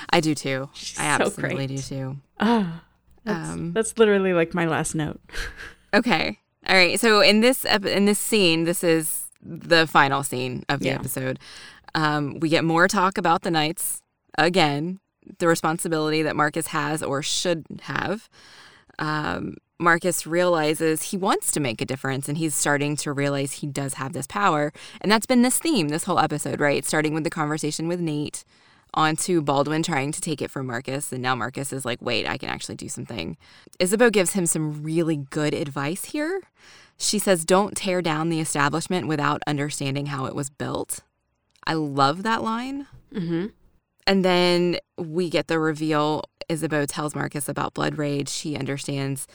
I 0.10 0.20
do 0.20 0.36
too. 0.36 0.70
She's 0.74 1.00
I 1.00 1.18
so 1.18 1.24
absolutely 1.26 1.68
great. 1.68 1.78
do 1.78 1.82
too. 1.82 2.18
Ah, 2.39 2.84
that's, 3.24 3.50
Um, 3.50 3.74
that's 3.74 3.98
literally 3.98 4.34
like 4.34 4.54
my 4.54 4.66
last 4.66 4.96
note. 4.96 5.20
Okay. 5.96 6.39
All 6.68 6.76
right. 6.76 7.00
So 7.00 7.22
in 7.22 7.41
this 7.41 7.66
ep- 7.66 7.86
in 7.86 8.06
this 8.06 8.18
scene, 8.18 8.64
this 8.64 8.84
is 8.84 9.26
the 9.44 9.86
final 9.86 10.24
scene 10.24 10.64
of 10.68 10.80
the 10.80 10.88
Yeah. 10.88 10.96
episode. 10.96 11.38
Um, 11.94 12.39
we 12.39 12.50
get 12.50 12.64
more 12.64 12.88
talk 12.88 13.20
about 13.20 13.44
the 13.44 13.52
knights 13.52 14.02
again, 14.39 15.00
the 15.38 15.48
responsibility 15.48 16.24
that 16.24 16.36
Marcus 16.36 16.66
has 16.68 17.04
or 17.04 17.22
should 17.22 17.64
have. 17.84 18.28
Um, 18.98 19.58
Marcus 19.80 20.26
realizes 20.26 21.03
he 21.03 21.17
wants 21.17 21.51
to 21.51 21.59
make 21.59 21.82
a 21.82 21.86
difference, 21.86 22.30
and 22.30 22.38
he's 22.38 22.55
starting 22.55 22.95
to 22.97 23.11
realize 23.11 23.53
he 23.53 23.67
does 23.67 23.95
have 23.95 24.13
this 24.13 24.28
power. 24.28 24.71
And 25.01 25.11
that's 25.11 25.26
been 25.26 25.41
this 25.41 25.59
theme 25.59 25.89
this 25.89 26.05
whole 26.05 26.19
episode, 26.19 26.59
right? 26.59 26.86
Starting 26.86 27.13
with 27.13 27.24
the 27.24 27.30
conversation 27.30 27.88
with 27.88 27.99
Nate, 27.99 28.43
on 28.93 29.15
to 29.15 29.41
Baldwin 29.41 29.82
trying 29.82 30.11
to 30.11 30.21
take 30.21 30.41
it 30.41 30.51
from 30.51 30.67
Marcus, 30.67 31.11
and 31.11 31.21
now 31.21 31.36
Marcus 31.36 31.74
is 31.74 31.86
like, 31.86 32.01
"Wait, 32.01 32.28
I 32.28 32.38
can 32.38 32.49
actually 32.49 32.76
do 32.76 32.88
something." 32.88 33.38
Isabeau 33.80 34.09
gives 34.09 34.34
him 34.34 34.45
some 34.45 34.84
really 34.84 35.17
good 35.17 35.53
advice 35.53 36.05
here. 36.05 36.41
She 36.97 37.19
says, 37.19 37.45
Don't 37.45 37.76
tear 37.76 38.01
down 38.01 38.30
the 38.30 38.39
establishment 38.39 39.07
without 39.07 39.41
understanding 39.47 40.07
how 40.07 40.26
it 40.26 40.36
was 40.36 40.49
built. 40.49 41.01
I 41.65 41.74
love 41.74 42.24
that 42.24 42.43
line. 42.43 42.88
Mm-hmm. 43.13 43.47
And 44.05 44.26
then 44.26 44.78
we 44.97 45.30
get 45.30 45.47
the 45.47 45.59
reveal. 45.59 46.24
Isabeau 46.49 46.86
tells 46.86 47.15
Marcus 47.15 47.47
about 47.47 47.74
blood 47.74 47.97
rage. 47.97 48.30
She 48.30 48.57
understands 48.57 49.28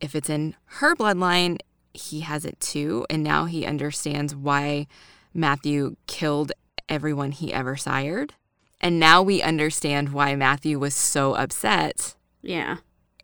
if 0.00 0.14
it's 0.14 0.30
in 0.30 0.54
her 0.66 0.94
bloodline, 0.94 1.58
he 1.94 2.20
has 2.20 2.44
it 2.44 2.60
too. 2.60 3.06
And 3.08 3.22
now 3.22 3.46
he 3.46 3.64
understands 3.66 4.34
why 4.34 4.86
Matthew 5.32 5.96
killed 6.06 6.52
everyone 6.88 7.32
he 7.32 7.52
ever 7.52 7.76
sired. 7.76 8.34
And 8.80 9.00
now 9.00 9.22
we 9.22 9.42
understand 9.42 10.12
why 10.12 10.34
Matthew 10.36 10.78
was 10.78 10.94
so 10.94 11.34
upset 11.34 12.14
Yeah. 12.42 12.76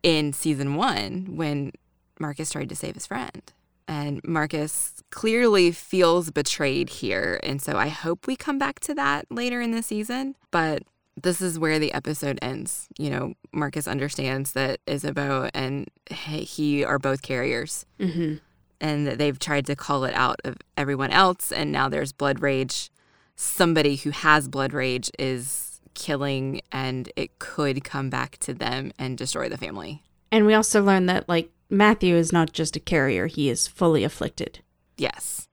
in 0.02 0.32
season 0.32 0.74
one 0.76 1.36
when 1.36 1.72
Marcus 2.18 2.50
tried 2.50 2.68
to 2.70 2.76
save 2.76 2.94
his 2.94 3.06
friend. 3.06 3.42
And 3.86 4.22
Marcus 4.24 5.02
clearly 5.10 5.70
feels 5.72 6.30
betrayed 6.30 6.88
here. 6.88 7.38
And 7.42 7.60
so 7.60 7.76
I 7.76 7.88
hope 7.88 8.26
we 8.26 8.36
come 8.36 8.58
back 8.58 8.80
to 8.80 8.94
that 8.94 9.26
later 9.30 9.60
in 9.60 9.72
the 9.72 9.82
season. 9.82 10.36
But 10.50 10.82
this 11.20 11.40
is 11.42 11.58
where 11.58 11.78
the 11.78 11.92
episode 11.92 12.38
ends. 12.42 12.88
You 12.98 13.10
know, 13.10 13.34
Marcus 13.52 13.86
understands 13.88 14.52
that 14.52 14.80
Isabeau 14.86 15.50
and 15.52 15.88
he 16.10 16.84
are 16.84 16.98
both 16.98 17.22
carriers 17.22 17.84
Mm-hmm. 17.98 18.36
and 18.80 19.06
that 19.06 19.18
they've 19.18 19.38
tried 19.38 19.66
to 19.66 19.76
call 19.76 20.04
it 20.04 20.14
out 20.14 20.40
of 20.44 20.56
everyone 20.76 21.10
else. 21.10 21.52
And 21.52 21.70
now 21.72 21.88
there's 21.88 22.12
blood 22.12 22.40
rage. 22.40 22.90
Somebody 23.36 23.96
who 23.96 24.10
has 24.10 24.48
blood 24.48 24.72
rage 24.72 25.10
is 25.18 25.80
killing 25.94 26.60
and 26.70 27.10
it 27.16 27.38
could 27.38 27.84
come 27.84 28.08
back 28.08 28.38
to 28.38 28.54
them 28.54 28.92
and 28.98 29.18
destroy 29.18 29.48
the 29.48 29.58
family. 29.58 30.02
And 30.30 30.46
we 30.46 30.54
also 30.54 30.82
learned 30.82 31.08
that 31.10 31.28
like 31.28 31.50
Matthew 31.68 32.16
is 32.16 32.32
not 32.32 32.52
just 32.52 32.76
a 32.76 32.80
carrier, 32.80 33.26
he 33.26 33.48
is 33.50 33.66
fully 33.68 34.04
afflicted. 34.04 34.60
Yes. 34.96 35.48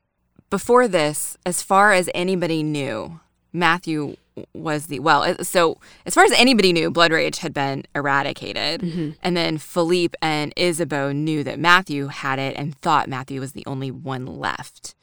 Before 0.49 0.87
this, 0.87 1.37
as 1.45 1.61
far 1.61 1.91
as 1.93 2.09
anybody 2.15 2.63
knew, 2.63 3.19
Matthew 3.53 4.15
was 4.53 4.87
the 4.87 4.99
well 4.99 5.35
so 5.43 5.77
as 6.05 6.13
far 6.13 6.23
as 6.23 6.31
anybody 6.33 6.71
knew 6.73 6.89
blood 6.91 7.11
rage 7.11 7.39
had 7.39 7.53
been 7.53 7.83
eradicated 7.95 8.81
Mm-hmm. 8.81 9.11
and 9.21 9.35
then 9.37 9.57
philippe 9.57 10.17
and 10.21 10.53
isabeau 10.57 11.11
knew 11.11 11.43
that 11.43 11.59
matthew 11.59 12.07
had 12.07 12.39
it 12.39 12.55
and 12.57 12.75
thought 12.77 13.07
matthew 13.09 13.39
was 13.39 13.53
the 13.53 13.65
only 13.65 13.91
one 13.91 14.25
left 14.25 14.95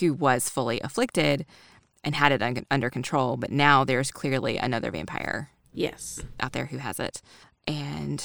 who 0.00 0.12
was 0.14 0.48
fully 0.48 0.80
afflicted 0.80 1.44
and 2.04 2.14
had 2.14 2.32
it 2.32 2.42
un- 2.42 2.66
under 2.70 2.90
control 2.90 3.36
but 3.36 3.50
now 3.50 3.84
there's 3.84 4.10
clearly 4.10 4.56
another 4.56 4.90
vampire 4.90 5.50
Yes. 5.74 6.20
out 6.40 6.52
there 6.52 6.66
who 6.66 6.78
has 6.78 6.98
it 7.00 7.22
and 7.66 8.24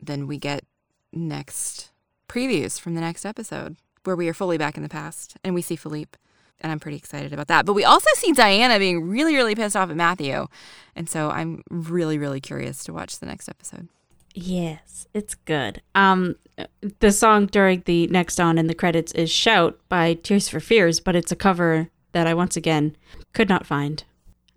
then 0.00 0.26
we 0.26 0.38
get 0.38 0.64
next 1.12 1.90
previews 2.28 2.78
from 2.80 2.94
the 2.94 3.00
next 3.00 3.24
episode 3.26 3.76
where 4.04 4.16
we 4.16 4.28
are 4.28 4.34
fully 4.34 4.56
back 4.56 4.76
in 4.76 4.82
the 4.82 4.88
past 4.88 5.36
and 5.44 5.54
we 5.54 5.60
see 5.62 5.76
philippe 5.76 6.16
and 6.60 6.70
I'm 6.70 6.80
pretty 6.80 6.96
excited 6.96 7.32
about 7.32 7.48
that. 7.48 7.66
But 7.66 7.74
we 7.74 7.84
also 7.84 8.08
see 8.14 8.32
Diana 8.32 8.78
being 8.78 9.08
really, 9.08 9.34
really 9.34 9.54
pissed 9.54 9.76
off 9.76 9.90
at 9.90 9.96
Matthew. 9.96 10.46
And 10.94 11.08
so 11.08 11.30
I'm 11.30 11.62
really, 11.70 12.18
really 12.18 12.40
curious 12.40 12.84
to 12.84 12.92
watch 12.92 13.18
the 13.18 13.26
next 13.26 13.48
episode. 13.48 13.88
Yes, 14.34 15.06
it's 15.12 15.34
good. 15.34 15.82
Um, 15.94 16.36
the 17.00 17.10
song 17.10 17.46
during 17.46 17.82
the 17.86 18.06
next 18.08 18.38
on 18.38 18.58
in 18.58 18.66
the 18.68 18.74
credits 18.74 19.12
is 19.12 19.30
"Shout" 19.30 19.78
by 19.88 20.14
Tears 20.14 20.48
for 20.48 20.60
Fears, 20.60 21.00
but 21.00 21.16
it's 21.16 21.32
a 21.32 21.36
cover 21.36 21.88
that 22.12 22.26
I 22.26 22.34
once 22.34 22.56
again 22.56 22.96
could 23.32 23.48
not 23.48 23.66
find. 23.66 24.04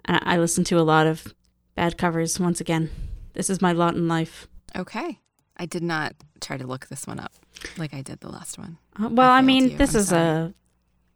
And 0.06 0.20
I 0.24 0.38
listened 0.38 0.68
to 0.68 0.80
a 0.80 0.82
lot 0.82 1.08
of 1.08 1.34
bad 1.76 1.98
covers 1.98 2.40
once 2.40 2.62
again. 2.62 2.90
This 3.34 3.50
is 3.50 3.62
my 3.62 3.72
lot 3.72 3.96
in 3.96 4.08
life. 4.08 4.48
Okay. 4.76 5.20
I 5.58 5.66
did 5.66 5.84
not 5.84 6.14
try 6.42 6.58
to 6.58 6.68
look 6.68 6.88
this 6.88 7.08
one 7.08 7.20
up 7.20 7.32
like 7.78 7.94
I 7.94 8.02
did 8.02 8.20
the 8.20 8.30
last 8.30 8.58
one. 8.58 8.78
Uh, 9.02 9.10
well, 9.10 9.30
I, 9.32 9.38
failed 9.38 9.46
mean, 9.46 9.70
you. 9.70 9.78
this 9.78 9.94
I'm 9.94 10.00
is 10.00 10.08
sorry. 10.10 10.22
a 10.24 10.54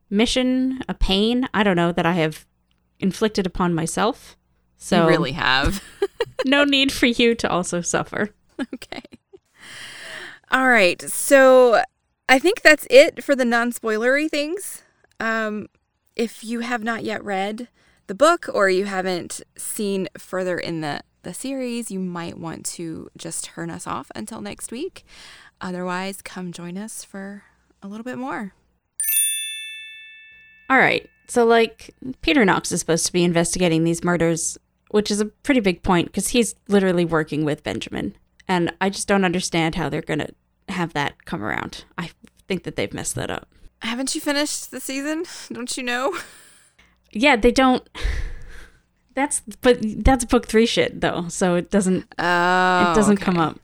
mission, 0.10 0.82
a 0.88 0.93
pain. 0.93 1.47
I 1.53 1.64
don't 1.64 1.76
know 1.76 1.91
that 1.91 2.05
I 2.05 2.14
have 2.14 2.45
inflicted 2.99 3.45
upon 3.45 3.74
myself. 3.74 4.38
So 4.78 5.03
you 5.03 5.10
really 5.10 5.32
have. 5.34 5.84
no 6.45 6.64
need 6.64 6.91
for 6.91 7.08
you 7.08 7.36
to 7.36 7.49
also 7.49 7.82
suffer. 7.82 8.30
okay. 8.74 9.03
All 10.51 10.68
right. 10.70 11.01
So 11.01 11.82
I 12.30 12.39
think 12.39 12.62
that's 12.62 12.88
it 12.89 13.24
for 13.24 13.36
the 13.36 13.45
non 13.45 13.72
spoilery 13.72 14.30
things. 14.30 14.84
Um, 15.20 15.68
if 16.16 16.43
you 16.43 16.62
have 16.62 16.84
not 16.84 17.03
yet 17.03 17.24
read 17.24 17.68
the 18.08 18.16
book 18.16 18.47
or 18.53 18.70
you 18.70 18.86
haven't 18.86 19.41
seen 19.58 20.08
further 20.18 20.58
in 20.58 20.82
the, 20.82 21.01
the 21.24 21.34
series, 21.34 21.91
you 21.91 21.99
might 21.99 22.38
want 22.38 22.66
to 22.66 23.10
just 23.18 23.45
turn 23.45 23.70
us 23.70 23.86
off 23.88 24.12
until 24.16 24.41
next 24.41 24.72
week. 24.72 25.03
Otherwise, 25.60 26.22
come 26.22 26.51
join 26.51 26.78
us 26.78 27.03
for 27.03 27.43
a 27.82 27.88
little 27.88 28.03
bit 28.03 28.18
more. 28.18 28.53
All 30.70 30.78
right. 30.78 31.09
So, 31.28 31.45
like, 31.45 31.93
Peter 32.22 32.45
Knox 32.45 32.72
is 32.72 32.80
supposed 32.80 33.05
to 33.05 33.13
be 33.13 33.24
investigating 33.24 33.84
these 33.84 34.03
murders, 34.03 34.57
which 34.91 35.11
is 35.11 35.20
a 35.20 35.26
pretty 35.26 35.59
big 35.59 35.84
point 35.84 36.07
because 36.07 36.30
he's 36.30 36.55
literally 36.68 37.05
working 37.05 37.43
with 37.43 37.63
Benjamin. 37.63 38.15
And 38.47 38.74
I 38.80 38.89
just 38.89 39.07
don't 39.07 39.26
understand 39.26 39.76
how 39.76 39.89
they're 39.89 40.01
going 40.01 40.20
to 40.20 40.34
have 40.70 40.93
that 40.93 41.26
come 41.26 41.43
around. 41.43 41.84
I 41.97 42.11
think 42.47 42.63
that 42.63 42.76
they've 42.78 42.93
messed 42.93 43.15
that 43.15 43.30
up. 43.30 43.49
Haven't 43.82 44.15
you 44.15 44.22
finished 44.22 44.72
the 44.72 44.80
season? 44.80 45.26
Don't 45.51 45.76
you 45.78 45.84
know? 45.84 46.18
Yeah, 47.11 47.36
they 47.36 47.51
don't. 47.51 47.88
That's 49.13 49.41
but 49.61 49.80
that's 50.03 50.26
book 50.26 50.45
three 50.47 50.68
shit 50.68 51.01
though, 51.01 51.28
so 51.28 51.55
it 51.55 51.72
doesn't 51.72 52.05
Oh, 52.20 52.91
it 52.91 52.95
doesn't 52.95 53.15
okay. 53.18 53.26
come 53.26 53.39
up. 53.39 53.59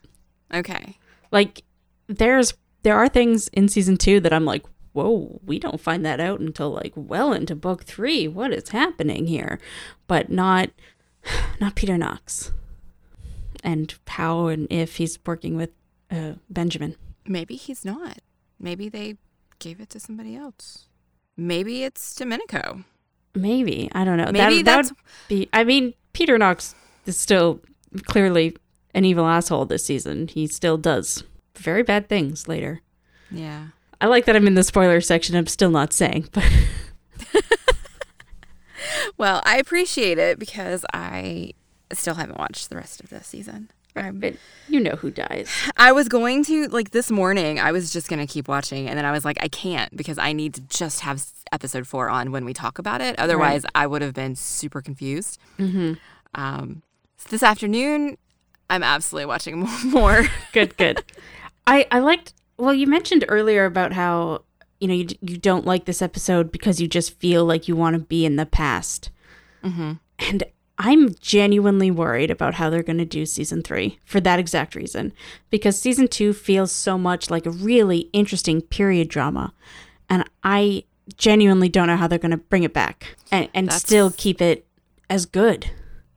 Okay. 0.52 0.98
Like 1.32 1.62
there's 2.08 2.56
there 2.82 2.98
are 2.98 3.08
things 3.08 3.50
in 3.50 3.68
season 3.68 3.98
two 3.98 4.20
that 4.22 4.34
I'm 4.34 4.46
like, 4.46 4.64
whoa, 4.94 5.42
we 5.46 5.60
don't 5.60 5.82
find 5.82 6.06
that 6.06 6.20
out 6.20 6.40
until 6.40 6.72
like 6.72 6.94
well 6.96 7.34
into 7.34 7.56
book 7.56 7.84
three. 7.84 8.28
What 8.28 8.54
is 8.54 8.70
happening 8.70 9.28
here? 9.28 9.60
But 10.08 10.30
not 10.30 10.70
not 11.60 11.76
Peter 11.76 11.98
Knox. 11.98 12.52
And 13.64 13.94
how 14.08 14.48
and 14.48 14.68
if 14.70 14.98
he's 14.98 15.20
working 15.26 15.56
with 15.56 15.70
uh, 16.12 16.34
Benjamin. 16.50 16.96
Maybe 17.26 17.56
he's 17.56 17.86
not. 17.86 18.20
Maybe 18.60 18.90
they 18.90 19.18
gave 19.60 19.80
it 19.80 19.90
to 19.92 20.00
somebody 20.00 20.36
else. 20.36 20.88
Maybe 21.38 21.84
it's 21.84 22.14
Domenico. 22.16 22.84
Maybe 23.34 23.90
I 23.94 24.04
don't 24.04 24.18
know. 24.18 24.26
Maybe 24.32 24.62
that, 24.62 24.66
that 24.66 24.76
that's 24.76 24.90
would 24.90 24.98
be. 25.28 25.50
I 25.54 25.64
mean, 25.64 25.94
Peter 26.12 26.38
Knox 26.38 26.76
is 27.06 27.18
still 27.18 27.62
clearly 28.06 28.56
an 28.94 29.06
evil 29.06 29.26
asshole 29.26 29.66
this 29.66 29.86
season. 29.86 30.28
He 30.28 30.46
still 30.48 30.78
does 30.78 31.24
very 31.56 31.84
bad 31.84 32.10
things 32.10 32.48
later. 32.48 32.82
yeah. 33.32 33.68
I 34.04 34.08
like 34.08 34.26
that 34.26 34.36
I'm 34.36 34.46
in 34.48 34.54
the 34.56 34.64
spoiler 34.64 35.00
section. 35.02 35.34
I'm 35.36 35.48
still 35.48 35.72
not 35.72 35.94
saying, 35.94 36.28
but 36.34 36.44
Well, 39.18 39.42
I 39.46 39.58
appreciate 39.58 40.18
it 40.18 40.38
because 40.40 40.86
I 40.94 41.54
still 41.94 42.16
haven't 42.16 42.38
watched 42.38 42.70
the 42.70 42.76
rest 42.76 43.00
of 43.02 43.10
the 43.10 43.24
season. 43.24 43.72
I'm- 43.96 44.20
but 44.20 44.36
you 44.68 44.80
know 44.80 44.96
who 44.96 45.10
dies. 45.12 45.50
I 45.78 45.92
was 45.92 46.10
going 46.10 46.44
to 46.46 46.68
like 46.68 46.92
this 46.92 47.10
morning. 47.12 47.60
I 47.60 47.72
was 47.72 47.94
just 47.94 48.10
gonna 48.10 48.26
keep 48.28 48.48
watching, 48.48 48.90
and 48.90 48.98
then 48.98 49.06
I 49.06 49.12
was 49.12 49.24
like, 49.24 49.38
I 49.40 49.48
can't 49.48 49.96
because 49.96 50.18
I 50.18 50.34
need 50.34 50.56
to 50.56 50.62
just 50.62 51.02
have 51.02 51.24
episode 51.52 51.86
four 51.88 52.10
on 52.10 52.32
when 52.32 52.44
we 52.44 52.54
talk 52.54 52.80
about 52.80 53.02
it. 53.02 53.18
Otherwise, 53.20 53.66
I 53.76 53.86
would 53.88 54.02
have 54.02 54.14
been 54.16 54.36
super 54.36 54.82
confused. 54.82 55.40
Mm-hmm. 55.60 55.94
Um, 56.36 56.82
so 57.18 57.28
this 57.30 57.44
afternoon, 57.44 58.18
I'm 58.70 58.82
absolutely 58.84 59.28
watching 59.28 59.60
more. 59.86 60.26
Good, 60.54 60.76
good. 60.76 61.04
I 61.68 61.86
I 61.92 62.00
liked. 62.00 62.34
Well, 62.58 62.74
you 62.74 62.88
mentioned 62.88 63.26
earlier 63.28 63.66
about 63.66 63.94
how 63.94 64.44
you 64.80 64.88
know 64.88 64.94
you 64.94 65.08
you 65.22 65.38
don't 65.38 65.66
like 65.66 65.86
this 65.86 66.02
episode 66.02 66.52
because 66.52 66.80
you 66.82 66.88
just 66.88 67.20
feel 67.20 67.46
like 67.46 67.68
you 67.68 67.76
want 67.76 67.96
to 67.96 68.02
be 68.02 68.26
in 68.26 68.36
the 68.36 68.46
past, 68.46 69.10
mm-hmm. 69.64 69.94
and 70.20 70.44
I'm 70.78 71.14
genuinely 71.16 71.92
worried 71.92 72.32
about 72.32 72.56
how 72.56 72.70
they're 72.70 72.84
going 72.84 72.98
to 72.98 73.06
do 73.06 73.26
season 73.26 73.62
three 73.62 74.00
for 74.06 74.20
that 74.22 74.40
exact 74.40 74.76
reason. 74.76 75.14
Because 75.50 75.80
season 75.80 76.08
two 76.08 76.34
feels 76.34 76.72
so 76.72 76.98
much 76.98 77.30
like 77.30 77.46
a 77.46 77.52
really 77.52 78.10
interesting 78.12 78.62
period 78.62 79.08
drama. 79.08 79.54
And 80.10 80.30
I 80.44 80.84
genuinely 81.16 81.70
don't 81.70 81.88
know 81.88 81.96
how 81.96 82.08
they're 82.08 82.20
going 82.20 82.32
to 82.32 82.38
bring 82.38 82.64
it 82.64 82.74
back 82.74 83.16
and, 83.32 83.50
and 83.54 83.68
That's- 83.68 83.82
still 83.82 84.12
keep 84.16 84.42
it 84.42 84.66
as 85.10 85.26
good. 85.26 85.70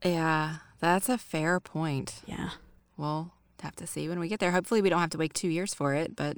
Yeah, 0.05 0.57
that's 0.81 1.09
a 1.09 1.19
fair 1.19 1.61
point. 1.61 2.23
Yeah. 2.27 2.51
We'll 2.97 3.33
have 3.63 3.77
to 3.77 3.87
see 3.87 4.09
when 4.09 4.19
we 4.21 4.29
get 4.29 4.41
there. 4.41 4.53
Hopefully, 4.53 4.83
we 4.83 4.89
don't 4.89 5.01
have 5.01 5.11
to 5.11 5.19
wait 5.19 5.35
two 5.35 5.49
years 5.49 5.75
for 5.75 5.95
it, 5.95 6.17
but 6.17 6.37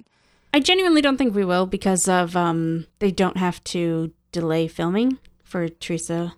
I 0.52 0.60
genuinely 0.60 1.02
don't 1.02 1.16
think 1.16 1.34
we 1.34 1.44
will 1.44 1.66
because 1.66 2.08
of 2.08 2.36
um 2.36 2.86
they 2.98 3.10
don't 3.10 3.36
have 3.36 3.62
to 3.64 4.12
delay 4.32 4.68
filming 4.68 5.18
for 5.44 5.68
Teresa. 5.68 6.34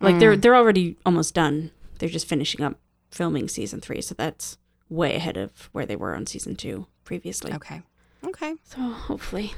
Like 0.00 0.18
they're 0.20 0.36
they're 0.36 0.56
already 0.56 0.96
almost 1.04 1.34
done. 1.34 1.70
They're 1.98 2.08
just 2.08 2.28
finishing 2.28 2.64
up 2.64 2.78
filming 3.10 3.48
season 3.48 3.80
three, 3.80 4.00
so 4.00 4.14
that's 4.14 4.58
way 4.88 5.16
ahead 5.16 5.36
of 5.36 5.68
where 5.72 5.86
they 5.86 5.96
were 5.96 6.14
on 6.14 6.26
season 6.26 6.56
two 6.56 6.86
previously. 7.04 7.52
okay. 7.52 7.82
Okay. 8.24 8.54
So 8.64 8.80
hopefully, 8.80 9.54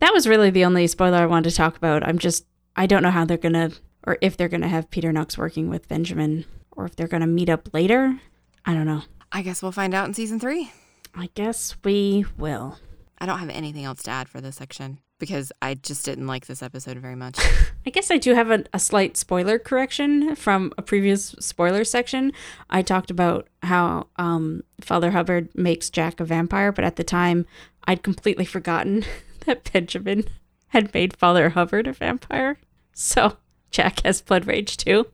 that 0.00 0.12
was 0.12 0.26
really 0.26 0.50
the 0.50 0.64
only 0.64 0.86
spoiler 0.86 1.18
I 1.18 1.26
wanted 1.26 1.50
to 1.50 1.56
talk 1.56 1.76
about. 1.76 2.06
I'm 2.06 2.18
just 2.18 2.46
I 2.76 2.86
don't 2.86 3.02
know 3.02 3.10
how 3.10 3.24
they're 3.24 3.36
gonna 3.36 3.72
or 4.06 4.16
if 4.20 4.36
they're 4.36 4.48
gonna 4.48 4.68
have 4.68 4.90
Peter 4.90 5.12
Knox 5.12 5.36
working 5.36 5.68
with 5.68 5.88
Benjamin 5.88 6.44
or 6.72 6.86
if 6.86 6.96
they're 6.96 7.08
gonna 7.08 7.26
meet 7.26 7.48
up 7.48 7.72
later. 7.74 8.20
I 8.64 8.72
don't 8.72 8.86
know. 8.86 9.02
I 9.34 9.42
guess 9.42 9.62
we'll 9.62 9.72
find 9.72 9.94
out 9.94 10.06
in 10.06 10.14
season 10.14 10.38
three. 10.38 10.70
I 11.12 11.28
guess 11.34 11.76
we 11.82 12.24
will. 12.38 12.78
I 13.18 13.26
don't 13.26 13.40
have 13.40 13.50
anything 13.50 13.84
else 13.84 14.04
to 14.04 14.12
add 14.12 14.28
for 14.28 14.40
this 14.40 14.54
section 14.54 15.00
because 15.18 15.50
I 15.60 15.74
just 15.74 16.04
didn't 16.04 16.28
like 16.28 16.46
this 16.46 16.62
episode 16.62 16.98
very 16.98 17.16
much. 17.16 17.40
I 17.86 17.90
guess 17.90 18.12
I 18.12 18.16
do 18.16 18.32
have 18.34 18.52
a, 18.52 18.62
a 18.72 18.78
slight 18.78 19.16
spoiler 19.16 19.58
correction 19.58 20.36
from 20.36 20.72
a 20.78 20.82
previous 20.82 21.34
spoiler 21.40 21.82
section. 21.82 22.30
I 22.70 22.82
talked 22.82 23.10
about 23.10 23.48
how 23.64 24.06
um, 24.16 24.62
Father 24.80 25.10
Hubbard 25.10 25.48
makes 25.56 25.90
Jack 25.90 26.20
a 26.20 26.24
vampire, 26.24 26.70
but 26.70 26.84
at 26.84 26.94
the 26.94 27.04
time 27.04 27.44
I'd 27.86 28.04
completely 28.04 28.44
forgotten 28.44 29.04
that 29.46 29.72
Benjamin 29.72 30.26
had 30.68 30.94
made 30.94 31.16
Father 31.16 31.50
Hubbard 31.50 31.88
a 31.88 31.92
vampire. 31.92 32.58
So 32.92 33.38
Jack 33.72 34.02
has 34.04 34.22
blood 34.22 34.46
rage 34.46 34.76
too. 34.76 35.08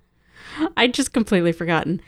I'd 0.76 0.92
just 0.92 1.14
completely 1.14 1.52
forgotten. 1.52 2.02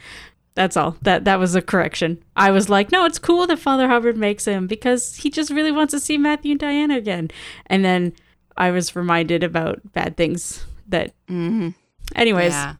That's 0.54 0.76
all. 0.76 0.96
That 1.02 1.24
that 1.24 1.38
was 1.38 1.54
a 1.54 1.62
correction. 1.62 2.22
I 2.36 2.50
was 2.50 2.68
like, 2.68 2.92
no, 2.92 3.04
it's 3.04 3.18
cool 3.18 3.46
that 3.46 3.58
Father 3.58 3.88
Hubbard 3.88 4.16
makes 4.16 4.44
him 4.44 4.66
because 4.66 5.16
he 5.16 5.30
just 5.30 5.50
really 5.50 5.72
wants 5.72 5.92
to 5.92 6.00
see 6.00 6.18
Matthew 6.18 6.52
and 6.52 6.60
Diana 6.60 6.96
again. 6.96 7.30
And 7.66 7.84
then 7.84 8.12
I 8.56 8.70
was 8.70 8.94
reminded 8.94 9.42
about 9.42 9.80
bad 9.92 10.16
things 10.16 10.66
that 10.88 11.14
mm-hmm. 11.28 11.70
anyways. 12.14 12.52
Yeah. 12.52 12.74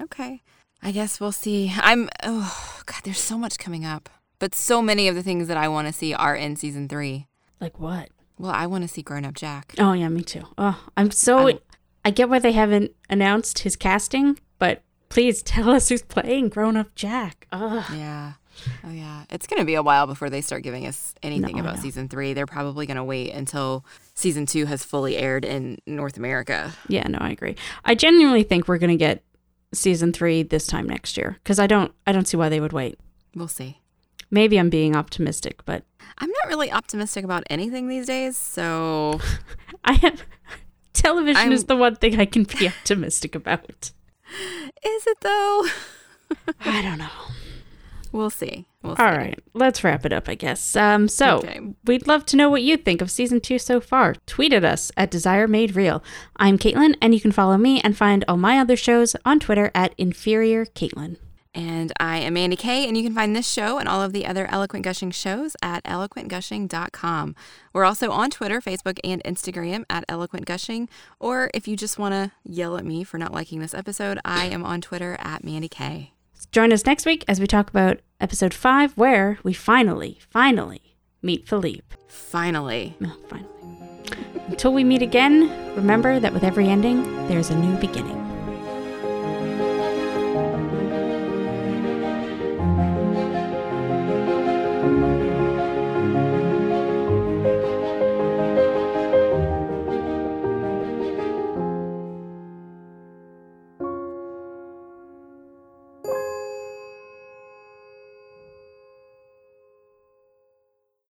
Okay. 0.00 0.42
I 0.80 0.92
guess 0.92 1.18
we'll 1.18 1.32
see. 1.32 1.72
I'm. 1.76 2.08
Oh 2.22 2.80
God, 2.86 3.00
there's 3.02 3.18
so 3.18 3.36
much 3.36 3.58
coming 3.58 3.84
up, 3.84 4.08
but 4.38 4.54
so 4.54 4.80
many 4.80 5.08
of 5.08 5.16
the 5.16 5.22
things 5.22 5.48
that 5.48 5.56
I 5.56 5.66
want 5.66 5.88
to 5.88 5.92
see 5.92 6.14
are 6.14 6.36
in 6.36 6.54
season 6.54 6.88
three. 6.88 7.26
Like 7.60 7.80
what? 7.80 8.10
Well, 8.38 8.52
I 8.52 8.66
want 8.66 8.82
to 8.82 8.88
see 8.88 9.02
Grown 9.02 9.24
Up 9.24 9.34
Jack. 9.34 9.74
Oh 9.78 9.92
yeah, 9.92 10.08
me 10.08 10.22
too. 10.22 10.44
Oh, 10.56 10.80
I'm 10.96 11.10
so 11.10 11.48
I'm- 11.48 11.58
I 12.04 12.10
get 12.10 12.28
why 12.28 12.38
they 12.38 12.52
haven't 12.52 12.92
announced 13.10 13.58
his 13.60 13.76
casting, 13.76 14.38
but 14.58 14.82
Please 15.08 15.42
tell 15.42 15.70
us 15.70 15.88
who's 15.88 16.02
playing 16.02 16.48
grown 16.50 16.76
up 16.76 16.94
Jack. 16.94 17.46
Ugh. 17.52 17.84
Yeah. 17.94 18.32
Oh 18.84 18.90
yeah. 18.90 19.24
It's 19.30 19.46
going 19.46 19.60
to 19.60 19.64
be 19.64 19.74
a 19.74 19.82
while 19.82 20.06
before 20.06 20.28
they 20.30 20.40
start 20.40 20.62
giving 20.62 20.86
us 20.86 21.14
anything 21.22 21.56
No, 21.56 21.62
about 21.62 21.76
know. 21.76 21.82
season 21.82 22.08
3. 22.08 22.32
They're 22.34 22.44
probably 22.46 22.86
going 22.86 22.96
to 22.96 23.04
wait 23.04 23.32
until 23.32 23.84
season 24.14 24.46
2 24.46 24.66
has 24.66 24.84
fully 24.84 25.16
aired 25.16 25.44
in 25.44 25.78
North 25.86 26.16
America. 26.16 26.72
Yeah, 26.88 27.06
no, 27.08 27.18
I 27.20 27.30
agree. 27.30 27.54
I 27.84 27.94
genuinely 27.94 28.42
think 28.42 28.66
we're 28.68 28.78
gonna 28.78 28.96
get 28.96 29.22
season 29.72 30.12
three 30.12 30.42
this 30.42 30.66
time 30.66 30.86
next 30.88 31.16
year 31.16 31.36
because 31.42 31.58
I 31.58 31.66
don't, 31.66 31.92
I 32.06 32.12
don't 32.12 32.26
see 32.26 32.36
why 32.36 32.48
they 32.48 32.58
would 32.60 32.72
wait. 32.72 32.98
We'll 33.34 33.48
see. 33.48 33.78
Maybe 34.30 34.58
I'm 34.58 34.70
being 34.70 34.96
optimistic, 34.96 35.64
but 35.64 35.84
I'm 36.18 36.30
not 36.30 36.48
really 36.48 36.72
optimistic 36.72 37.24
about 37.24 37.44
anything 37.48 37.86
these 37.88 38.06
days, 38.06 38.36
so 38.36 39.20
I 39.84 39.92
have 39.92 40.22
television 40.94 41.36
I'm- 41.40 41.52
is 41.52 41.64
the 41.66 41.76
one 41.76 41.96
thing 41.96 42.18
I 42.18 42.24
can 42.24 42.44
be 42.44 42.66
optimistic 42.68 43.34
about. 43.34 43.92
Is 44.84 45.06
it 45.06 45.18
though? 45.20 45.64
I 46.60 46.82
don't 46.82 46.98
know. 46.98 47.08
We'll 48.10 48.30
see. 48.30 48.66
We'll 48.82 48.96
see. 48.96 49.02
All 49.02 49.10
right, 49.12 49.38
let's 49.52 49.84
wrap 49.84 50.06
it 50.06 50.12
up, 50.14 50.28
I 50.30 50.34
guess. 50.34 50.74
Um, 50.76 51.08
so 51.08 51.38
Okay. 51.38 51.60
we'd 51.84 52.06
love 52.06 52.24
to 52.26 52.36
know 52.36 52.48
what 52.48 52.62
you 52.62 52.76
think 52.78 53.02
of 53.02 53.10
season 53.10 53.40
two 53.40 53.58
so 53.58 53.80
far. 53.80 54.14
Tweet 54.26 54.52
at 54.54 54.64
us 54.64 54.90
at 54.96 55.10
Desire 55.10 55.46
Made 55.46 55.76
Real. 55.76 56.02
I'm 56.36 56.56
Caitlin, 56.58 56.94
and 57.02 57.12
you 57.14 57.20
can 57.20 57.32
follow 57.32 57.58
me 57.58 57.80
and 57.82 57.96
find 57.96 58.24
all 58.26 58.38
my 58.38 58.58
other 58.58 58.76
shows 58.76 59.14
on 59.26 59.40
Twitter 59.40 59.70
at 59.74 59.94
Inferior 59.98 60.64
Caitlin. 60.64 61.16
And 61.54 61.92
I 61.98 62.18
am 62.18 62.34
Mandy 62.34 62.56
Kay, 62.56 62.86
and 62.86 62.96
you 62.96 63.02
can 63.02 63.14
find 63.14 63.34
this 63.34 63.50
show 63.50 63.78
and 63.78 63.88
all 63.88 64.02
of 64.02 64.12
the 64.12 64.26
other 64.26 64.46
Eloquent 64.50 64.84
Gushing 64.84 65.10
shows 65.10 65.56
at 65.62 65.82
eloquentgushing.com. 65.84 67.34
We're 67.72 67.84
also 67.84 68.10
on 68.10 68.30
Twitter, 68.30 68.60
Facebook, 68.60 68.98
and 69.02 69.22
Instagram 69.24 69.84
at 69.88 70.04
Eloquent 70.08 70.46
Gushing. 70.46 70.88
Or 71.18 71.50
if 71.54 71.66
you 71.66 71.76
just 71.76 71.98
want 71.98 72.12
to 72.12 72.32
yell 72.44 72.76
at 72.76 72.84
me 72.84 73.04
for 73.04 73.18
not 73.18 73.32
liking 73.32 73.60
this 73.60 73.74
episode, 73.74 74.18
I 74.24 74.46
am 74.46 74.64
on 74.64 74.80
Twitter 74.80 75.16
at 75.20 75.42
Mandy 75.44 75.68
Kay. 75.68 76.12
Join 76.52 76.72
us 76.72 76.86
next 76.86 77.04
week 77.06 77.24
as 77.26 77.40
we 77.40 77.46
talk 77.46 77.68
about 77.70 78.00
episode 78.20 78.54
five, 78.54 78.92
where 78.96 79.38
we 79.42 79.52
finally, 79.52 80.18
finally 80.30 80.96
meet 81.22 81.48
Philippe. 81.48 81.96
Finally. 82.06 82.96
Oh, 83.04 83.16
finally. 83.28 83.48
Until 84.46 84.72
we 84.72 84.84
meet 84.84 85.02
again, 85.02 85.74
remember 85.74 86.20
that 86.20 86.32
with 86.32 86.44
every 86.44 86.68
ending, 86.68 87.02
there's 87.28 87.50
a 87.50 87.56
new 87.56 87.76
beginning. 87.78 88.27